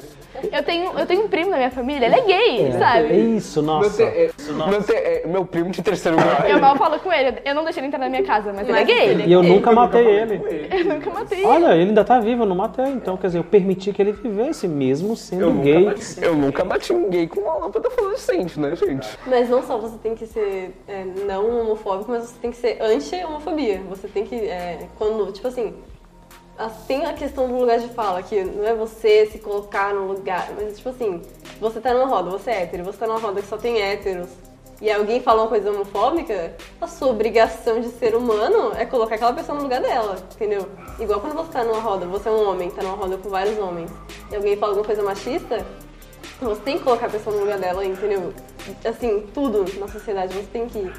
Eu 0.52 0.62
tenho, 0.62 0.98
eu 0.98 1.06
tenho 1.06 1.24
um 1.24 1.28
primo 1.28 1.50
na 1.50 1.56
minha 1.56 1.70
família, 1.70 2.06
ele 2.06 2.14
é 2.14 2.20
gay, 2.24 2.72
sabe? 2.78 3.12
É 3.12 3.16
isso, 3.16 3.62
Meu, 3.62 3.72
nossa. 3.74 3.96
te- 3.96 4.02
é, 4.02 4.30
Meu, 4.68 4.82
te- 4.82 4.92
é, 4.94 5.22
meu 5.26 5.44
primo 5.44 5.70
de 5.70 5.82
terceiro 5.82 6.16
grau. 6.16 6.46
Eu 6.48 6.60
mal 6.60 6.76
falo 6.76 6.98
com 7.00 7.12
ele, 7.12 7.38
eu 7.44 7.54
não 7.54 7.64
deixei 7.64 7.80
ele 7.80 7.88
entrar 7.88 7.98
na 7.98 8.08
minha 8.08 8.22
casa, 8.22 8.52
mas 8.52 8.68
ele 8.68 8.78
é 8.78 8.84
gay. 8.84 9.24
E 9.26 9.32
eu 9.32 9.42
nunca 9.42 9.72
matei 9.72 10.06
ele. 10.06 10.40
Eu 10.70 10.84
nunca 10.84 11.10
matei. 11.10 11.44
Olha, 11.44 11.72
ele 11.74 11.88
ainda 11.90 12.04
tá 12.04 12.20
vivo, 12.20 12.42
eu 12.42 12.46
não 12.46 12.56
matei. 12.56 12.86
Então, 12.86 13.16
quer 13.16 13.26
dizer, 13.28 13.38
eu 13.40 13.44
permiti 13.44 13.92
que 13.92 14.00
ele 14.00 14.12
vivesse, 14.12 14.66
mesmo 14.68 15.16
sendo 15.16 15.42
Eu 15.42 15.50
nunca 15.50 15.64
gay. 15.64 15.84
bati. 15.84 16.22
Eu 16.22 16.34
nunca 16.36 16.64
bati 16.64 16.92
um 16.92 17.08
gay 17.10 17.26
com 17.26 17.40
uma 17.40 17.54
lâmpada 17.54 17.90
fluorescente, 17.90 18.58
né, 18.60 18.74
gente? 18.76 19.08
Mas 19.26 19.48
não 19.48 19.62
só 19.62 19.78
você 19.78 19.96
tem 19.98 20.14
que 20.14 20.26
ser 20.26 20.74
é, 20.88 21.04
não 21.26 21.60
homofóbico, 21.62 22.10
mas 22.10 22.24
você 22.24 22.34
tem 22.40 22.50
que 22.50 22.56
ser 22.56 22.78
anti-homofobia. 22.80 23.80
Você 23.90 24.08
tem 24.08 24.24
que, 24.24 24.36
é, 24.36 24.86
quando, 24.96 25.32
tipo 25.32 25.48
assim, 25.48 25.68
as- 25.68 25.89
tem 26.68 27.06
a 27.06 27.12
questão 27.12 27.48
do 27.48 27.56
lugar 27.56 27.78
de 27.78 27.88
fala, 27.88 28.22
que 28.22 28.42
não 28.44 28.66
é 28.66 28.74
você 28.74 29.26
se 29.26 29.38
colocar 29.38 29.94
no 29.94 30.06
lugar, 30.06 30.50
mas 30.56 30.76
tipo 30.76 30.90
assim, 30.90 31.22
você 31.60 31.80
tá 31.80 31.94
numa 31.94 32.06
roda, 32.06 32.30
você 32.30 32.50
é 32.50 32.62
hétero, 32.62 32.84
você 32.84 32.98
tá 32.98 33.06
numa 33.06 33.18
roda 33.18 33.40
que 33.40 33.48
só 33.48 33.56
tem 33.56 33.80
héteros, 33.80 34.28
e 34.80 34.90
alguém 34.90 35.20
fala 35.20 35.42
uma 35.42 35.48
coisa 35.48 35.70
homofóbica, 35.70 36.54
a 36.80 36.86
sua 36.86 37.08
obrigação 37.08 37.80
de 37.80 37.88
ser 37.88 38.14
humano 38.14 38.72
é 38.76 38.84
colocar 38.84 39.14
aquela 39.14 39.32
pessoa 39.32 39.56
no 39.56 39.64
lugar 39.64 39.80
dela, 39.80 40.16
entendeu? 40.34 40.66
Igual 40.98 41.20
quando 41.20 41.34
você 41.34 41.52
tá 41.52 41.64
numa 41.64 41.80
roda, 41.80 42.06
você 42.06 42.28
é 42.28 42.32
um 42.32 42.48
homem, 42.48 42.70
tá 42.70 42.82
numa 42.82 42.96
roda 42.96 43.16
com 43.18 43.28
vários 43.28 43.58
homens, 43.58 43.90
e 44.30 44.36
alguém 44.36 44.56
fala 44.56 44.72
alguma 44.72 44.86
coisa 44.86 45.02
machista, 45.02 45.64
você 46.40 46.60
tem 46.62 46.78
que 46.78 46.84
colocar 46.84 47.06
a 47.06 47.10
pessoa 47.10 47.36
no 47.36 47.42
lugar 47.42 47.58
dela, 47.58 47.84
entendeu? 47.84 48.32
Assim, 48.84 49.26
tudo 49.34 49.64
na 49.78 49.88
sociedade 49.88 50.34
você 50.34 50.48
tem 50.50 50.66
que 50.66 50.90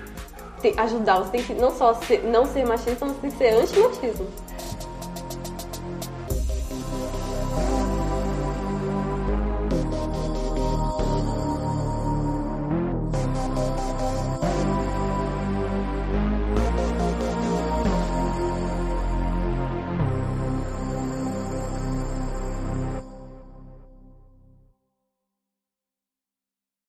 ajudar, 0.77 1.19
você 1.19 1.31
tem 1.31 1.43
que 1.43 1.53
não 1.55 1.71
só 1.71 1.93
ser, 1.95 2.23
não 2.23 2.45
ser 2.45 2.65
machista, 2.65 3.05
mas 3.05 3.17
tem 3.17 3.31
que 3.31 3.37
ser 3.37 3.49
anti-machismo. 3.49 4.27